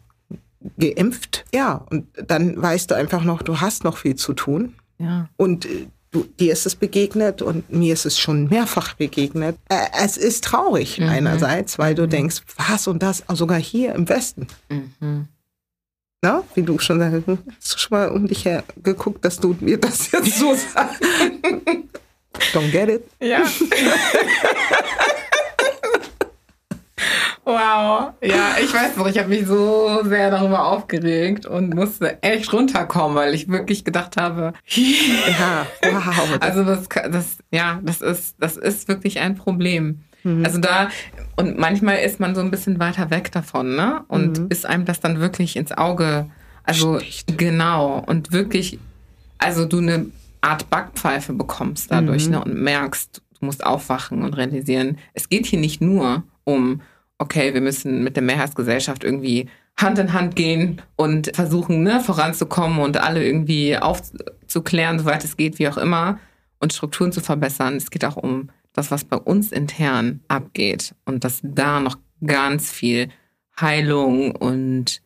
[0.77, 1.45] geimpft.
[1.53, 4.75] Ja, und dann weißt du einfach noch, du hast noch viel zu tun.
[4.99, 5.29] Ja.
[5.38, 9.57] Und äh, du, dir ist es begegnet und mir ist es schon mehrfach begegnet.
[9.69, 11.09] Äh, es ist traurig mhm.
[11.09, 12.09] einerseits, weil du mhm.
[12.09, 14.47] denkst, was und das, sogar hier im Westen.
[14.69, 15.27] Mhm.
[16.23, 19.55] Na, wie du schon sagst, hast du schon mal um dich her geguckt, dass du
[19.59, 21.01] mir das jetzt so sagst?
[22.53, 23.03] Don't get it.
[23.19, 23.43] Ja.
[27.51, 28.13] Wow.
[28.21, 33.15] Ja, ich weiß noch, ich habe mich so sehr darüber aufgeregt und musste echt runterkommen,
[33.15, 36.37] weil ich wirklich gedacht habe, ja, wow.
[36.39, 40.03] Also das, das, ja, das ist, das ist wirklich ein Problem.
[40.23, 40.45] Mhm.
[40.45, 40.89] Also da,
[41.35, 44.03] und manchmal ist man so ein bisschen weiter weg davon, ne?
[44.07, 44.49] Und mhm.
[44.49, 46.29] bis einem das dann wirklich ins Auge,
[46.63, 47.37] also Sticht.
[47.37, 48.79] genau, und wirklich,
[49.37, 50.05] also du eine
[50.41, 52.31] Art Backpfeife bekommst dadurch, mhm.
[52.31, 52.43] ne?
[52.43, 56.81] Und merkst, du musst aufwachen und realisieren, es geht hier nicht nur um
[57.22, 62.80] okay, wir müssen mit der Mehrheitsgesellschaft irgendwie Hand in Hand gehen und versuchen, ne, voranzukommen
[62.80, 66.19] und alle irgendwie aufzuklären, soweit es geht, wie auch immer,
[66.60, 67.76] und Strukturen zu verbessern.
[67.76, 72.72] Es geht auch um das, was bei uns intern abgeht und dass da noch ganz
[72.72, 73.10] viel
[73.60, 75.02] Heilung und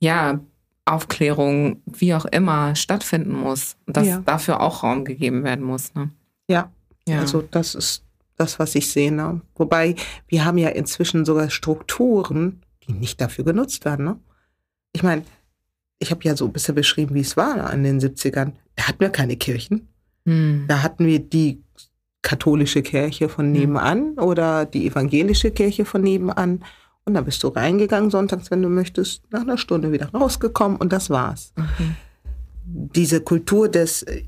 [0.00, 0.40] ja,
[0.86, 3.76] Aufklärung, wie auch immer, stattfinden muss.
[3.86, 4.22] Und dass ja.
[4.24, 5.94] dafür auch Raum gegeben werden muss.
[5.94, 6.10] Ne?
[6.48, 6.70] Ja.
[7.06, 8.02] ja, also das ist
[8.40, 9.12] das, was ich sehe.
[9.12, 9.40] Ne?
[9.54, 9.94] Wobei
[10.28, 14.04] wir haben ja inzwischen sogar Strukturen, die nicht dafür genutzt werden.
[14.04, 14.16] Ne?
[14.92, 15.22] Ich meine,
[15.98, 18.52] ich habe ja so ein bisschen beschrieben, wie es war in den 70ern.
[18.74, 19.88] Da hatten wir keine Kirchen.
[20.24, 20.64] Hm.
[20.66, 21.62] Da hatten wir die
[22.22, 24.18] katholische Kirche von nebenan hm.
[24.18, 26.64] oder die evangelische Kirche von nebenan.
[27.04, 30.92] Und dann bist du reingegangen sonntags, wenn du möchtest, nach einer Stunde wieder rausgekommen und
[30.92, 31.52] das war's.
[31.56, 31.96] Mhm.
[32.94, 34.22] Diese Kultur des, äh,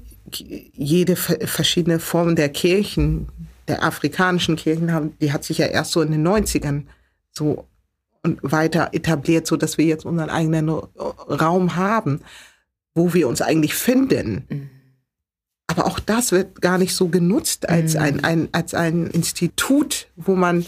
[0.72, 3.28] jede verschiedene Formen der Kirchen,
[3.68, 6.84] der afrikanischen Kirchen haben, die hat sich ja erst so in den 90ern
[7.30, 7.66] so
[8.22, 12.20] und weiter etabliert, so dass wir jetzt unseren eigenen Raum haben,
[12.94, 14.44] wo wir uns eigentlich finden.
[14.48, 14.70] Mhm.
[15.66, 18.00] Aber auch das wird gar nicht so genutzt als, mhm.
[18.00, 20.66] ein, ein, als ein Institut, wo man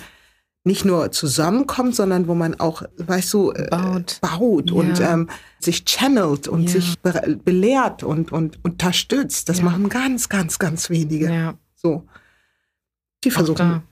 [0.64, 4.76] nicht nur zusammenkommt, sondern wo man auch, weißt du, äh, baut, baut ja.
[4.76, 5.28] und ähm,
[5.60, 6.70] sich channelt und ja.
[6.70, 9.50] sich be belehrt und, und unterstützt.
[9.50, 9.64] Das ja.
[9.64, 11.54] machen ganz, ganz, ganz wenige.
[11.74, 12.06] So.
[13.24, 13.82] Die versuchen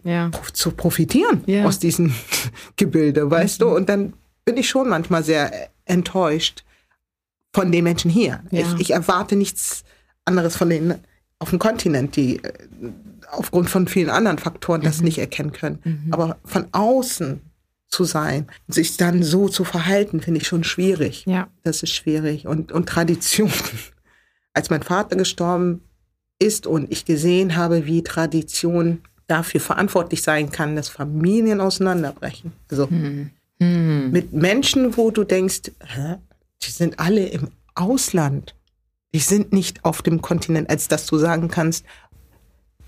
[0.52, 2.14] zu profitieren aus diesem
[2.76, 3.64] Gebilde, weißt mhm.
[3.64, 3.70] du?
[3.74, 4.12] Und dann
[4.44, 6.64] bin ich schon manchmal sehr enttäuscht
[7.52, 8.42] von den Menschen hier.
[8.50, 9.84] Ich, ich erwarte nichts
[10.24, 11.00] anderes von denen
[11.38, 12.52] auf dem Kontinent, die äh,
[13.30, 15.06] aufgrund von vielen anderen Faktoren das mhm.
[15.06, 15.80] nicht erkennen können.
[15.84, 16.12] Mhm.
[16.12, 17.40] Aber von außen
[17.88, 21.26] zu sein, sich dann so zu verhalten, finde ich schon schwierig.
[21.26, 21.48] Ja.
[21.62, 22.46] Das ist schwierig.
[22.46, 23.52] Und, und Tradition.
[24.54, 25.82] Als mein Vater gestorben
[26.38, 29.02] ist und ich gesehen habe, wie Tradition
[29.32, 32.52] dafür verantwortlich sein kann, dass Familien auseinanderbrechen.
[32.70, 33.30] Also mhm.
[33.58, 34.10] mhm.
[34.12, 36.16] mit Menschen, wo du denkst, hä,
[36.62, 38.54] die sind alle im Ausland.
[39.14, 41.86] Die sind nicht auf dem Kontinent, als dass du sagen kannst,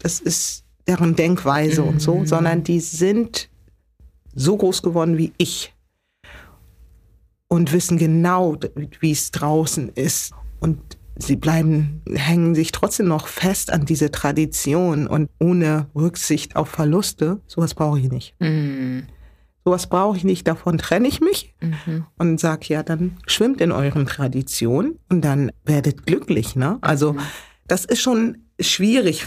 [0.00, 1.88] das ist deren Denkweise mhm.
[1.88, 2.26] und so, mhm.
[2.26, 3.48] sondern die sind
[4.34, 5.72] so groß geworden wie ich
[7.48, 8.56] und wissen genau,
[9.00, 10.34] wie es draußen ist.
[10.60, 10.78] Und
[11.16, 17.40] sie bleiben, hängen sich trotzdem noch fest an diese Tradition und ohne Rücksicht auf Verluste.
[17.46, 18.34] Sowas brauche ich nicht.
[18.40, 19.04] Mhm.
[19.64, 22.04] Sowas brauche ich nicht, davon trenne ich mich mhm.
[22.18, 26.54] und sage, ja, dann schwimmt in euren Traditionen und dann werdet glücklich.
[26.54, 26.78] Ne?
[26.82, 27.20] Also mhm.
[27.66, 29.26] das ist schon schwierig,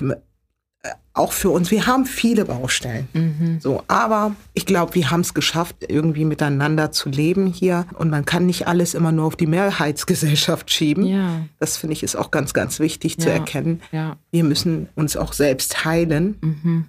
[1.13, 1.71] auch für uns.
[1.71, 3.07] Wir haben viele Baustellen.
[3.13, 3.59] Mhm.
[3.59, 7.87] So, aber ich glaube, wir haben es geschafft, irgendwie miteinander zu leben hier.
[7.97, 11.05] Und man kann nicht alles immer nur auf die Mehrheitsgesellschaft schieben.
[11.05, 11.41] Ja.
[11.59, 13.23] Das finde ich ist auch ganz, ganz wichtig ja.
[13.23, 13.81] zu erkennen.
[13.91, 14.17] Ja.
[14.31, 16.37] Wir müssen uns auch selbst heilen.
[16.41, 16.85] Mhm.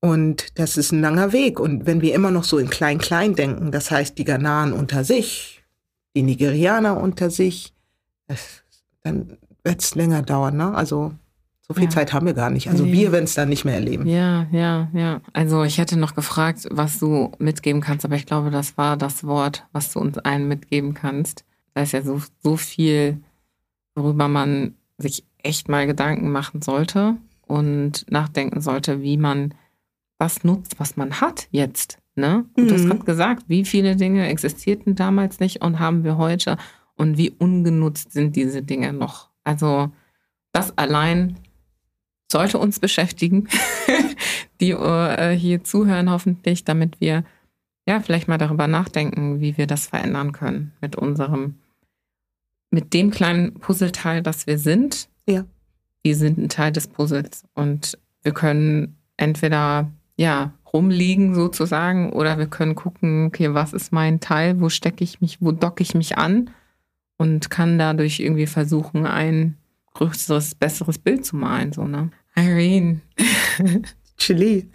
[0.00, 1.58] Und das ist ein langer Weg.
[1.58, 5.64] Und wenn wir immer noch so in Klein-Klein denken, das heißt die Ghanaren unter sich,
[6.14, 7.74] die Nigerianer unter sich,
[8.28, 8.62] das,
[9.02, 10.58] dann wird es länger dauern.
[10.58, 10.74] Ne?
[10.74, 11.14] Also
[11.66, 11.90] so viel ja.
[11.90, 12.68] Zeit haben wir gar nicht.
[12.68, 12.92] Also nee.
[12.92, 14.06] wir werden es dann nicht mehr erleben.
[14.06, 15.22] Ja, ja, ja.
[15.32, 19.24] Also ich hätte noch gefragt, was du mitgeben kannst, aber ich glaube, das war das
[19.24, 21.46] Wort, was du uns allen mitgeben kannst.
[21.72, 23.22] Da ist ja so, so viel,
[23.94, 27.16] worüber man sich echt mal Gedanken machen sollte
[27.46, 29.54] und nachdenken sollte, wie man
[30.18, 31.98] was nutzt, was man hat jetzt.
[32.14, 32.44] Ne?
[32.56, 32.68] Und mhm.
[32.68, 32.88] du hast mhm.
[32.90, 36.58] gerade gesagt, wie viele Dinge existierten damals nicht und haben wir heute
[36.94, 39.30] und wie ungenutzt sind diese Dinge noch.
[39.44, 39.90] Also
[40.52, 41.36] das allein
[42.30, 43.48] sollte uns beschäftigen,
[44.60, 47.24] die äh, hier zuhören hoffentlich, damit wir
[47.86, 51.56] ja vielleicht mal darüber nachdenken, wie wir das verändern können mit unserem,
[52.70, 55.08] mit dem kleinen Puzzleteil, das wir sind.
[55.26, 55.44] Ja.
[56.02, 62.12] Wir sind ein Teil des Puzzles und wir können entweder ja, rumliegen sozusagen.
[62.12, 65.82] Oder wir können gucken, okay, was ist mein Teil, wo stecke ich mich, wo docke
[65.82, 66.50] ich mich an
[67.16, 69.56] und kann dadurch irgendwie versuchen, ein
[69.94, 71.72] größeres, besseres Bild zu malen.
[71.72, 72.10] So, ne?
[72.36, 73.00] Irene.
[74.18, 74.68] Chili.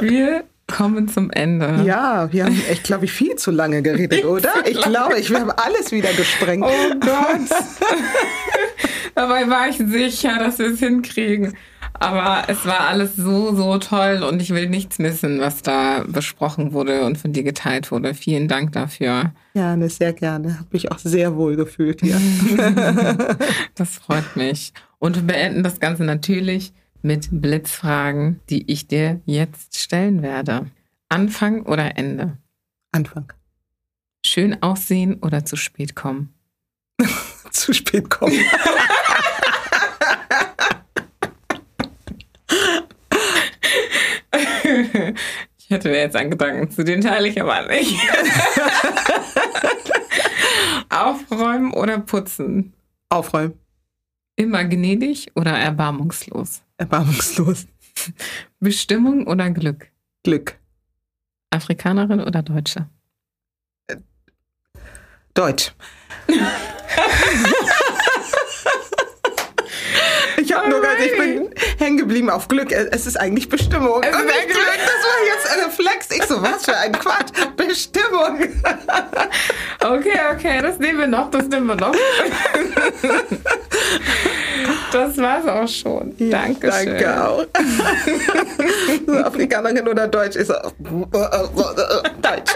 [0.00, 1.82] Wir kommen zum Ende.
[1.84, 4.52] Ja, wir haben echt, glaube ich, viel zu lange geredet, oder?
[4.64, 6.64] Ich glaube, ich, wir haben alles wieder gesprengt.
[6.66, 7.48] Oh Gott.
[9.14, 11.56] Dabei war ich sicher, dass wir es hinkriegen.
[11.98, 16.72] Aber es war alles so, so toll und ich will nichts missen, was da besprochen
[16.72, 18.14] wurde und von dir geteilt wurde.
[18.14, 19.32] Vielen Dank dafür.
[19.54, 20.58] Ja, ne, sehr gerne.
[20.58, 22.20] Habe mich auch sehr wohl gefühlt hier.
[23.74, 24.72] das freut mich.
[24.98, 30.66] Und wir beenden das Ganze natürlich mit Blitzfragen, die ich dir jetzt stellen werde.
[31.08, 32.36] Anfang oder Ende?
[32.92, 33.32] Anfang.
[34.24, 36.34] Schön aussehen oder zu spät kommen?
[37.50, 38.38] zu spät kommen.
[45.58, 47.98] Ich hätte mir jetzt einen Gedanken zu den teile ich aber nicht.
[50.90, 52.72] Aufräumen oder putzen?
[53.08, 53.58] Aufräumen.
[54.36, 56.62] Immer gnädig oder erbarmungslos?
[56.76, 57.66] Erbarmungslos.
[58.60, 59.90] Bestimmung oder Glück?
[60.22, 60.58] Glück.
[61.50, 62.88] Afrikanerin oder Deutsche?
[65.34, 65.72] Deutsch.
[70.46, 72.70] Ich habe nur ganz, ich bin hängen geblieben auf Glück.
[72.70, 74.00] Es ist eigentlich Bestimmung.
[74.02, 74.28] Es ist Glück.
[74.46, 74.78] Glück.
[74.78, 76.10] Das war jetzt ein Reflex.
[76.12, 77.32] Ich so, was für ein Quatsch.
[77.56, 78.38] Bestimmung.
[79.78, 81.94] Okay, okay, das nehmen wir noch, das nehmen wir noch.
[84.92, 86.14] Das war's auch schon.
[86.18, 86.86] Ja, Dankeschön.
[86.98, 87.44] Danke auch.
[89.24, 90.36] Afrikanerin oder Deutsch?
[90.36, 90.54] Ich so,
[92.22, 92.52] Deutsch.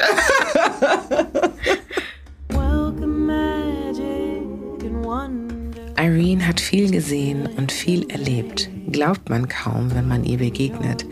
[6.01, 8.71] Irene hat viel gesehen und viel erlebt.
[8.91, 11.05] Glaubt man kaum, wenn man ihr begegnet.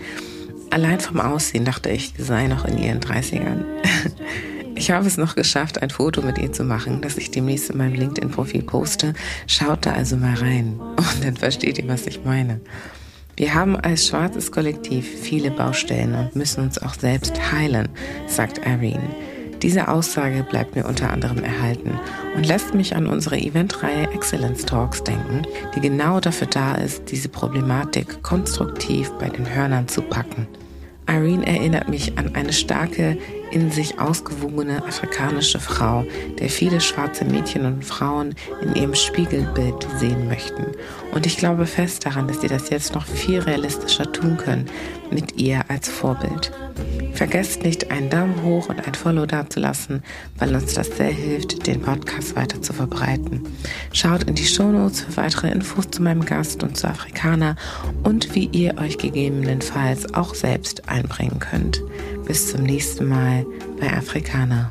[0.70, 3.64] Allein vom Aussehen dachte ich, sie sei noch in ihren 30ern.
[4.74, 7.78] Ich habe es noch geschafft, ein Foto mit ihr zu machen, das ich demnächst in
[7.78, 9.12] meinem LinkedIn-Profil poste.
[9.48, 12.60] Schaut da also mal rein und dann versteht ihr, was ich meine.
[13.36, 17.88] Wir haben als schwarzes Kollektiv viele Baustellen und müssen uns auch selbst heilen,
[18.28, 19.10] sagt Irene.
[19.62, 21.98] Diese Aussage bleibt mir unter anderem erhalten
[22.36, 25.42] und lässt mich an unsere Eventreihe Excellence Talks denken,
[25.74, 30.46] die genau dafür da ist, diese Problematik konstruktiv bei den Hörnern zu packen.
[31.08, 33.16] Irene erinnert mich an eine starke,
[33.50, 36.04] in sich ausgewogene afrikanische Frau,
[36.38, 40.66] der viele schwarze Mädchen und Frauen in ihrem Spiegelbild sehen möchten.
[41.12, 44.66] Und ich glaube fest daran, dass sie das jetzt noch viel realistischer tun können,
[45.10, 46.52] mit ihr als Vorbild.
[47.18, 50.04] Vergesst nicht, einen Daumen hoch und ein Follow dazulassen,
[50.38, 53.42] weil uns das sehr hilft, den Podcast weiter zu verbreiten.
[53.92, 57.56] Schaut in die Shownotes für weitere Infos zu meinem Gast und zu Afrikaner
[58.04, 61.82] und wie ihr euch gegebenenfalls auch selbst einbringen könnt.
[62.24, 63.44] Bis zum nächsten Mal
[63.80, 64.70] bei Afrikaner.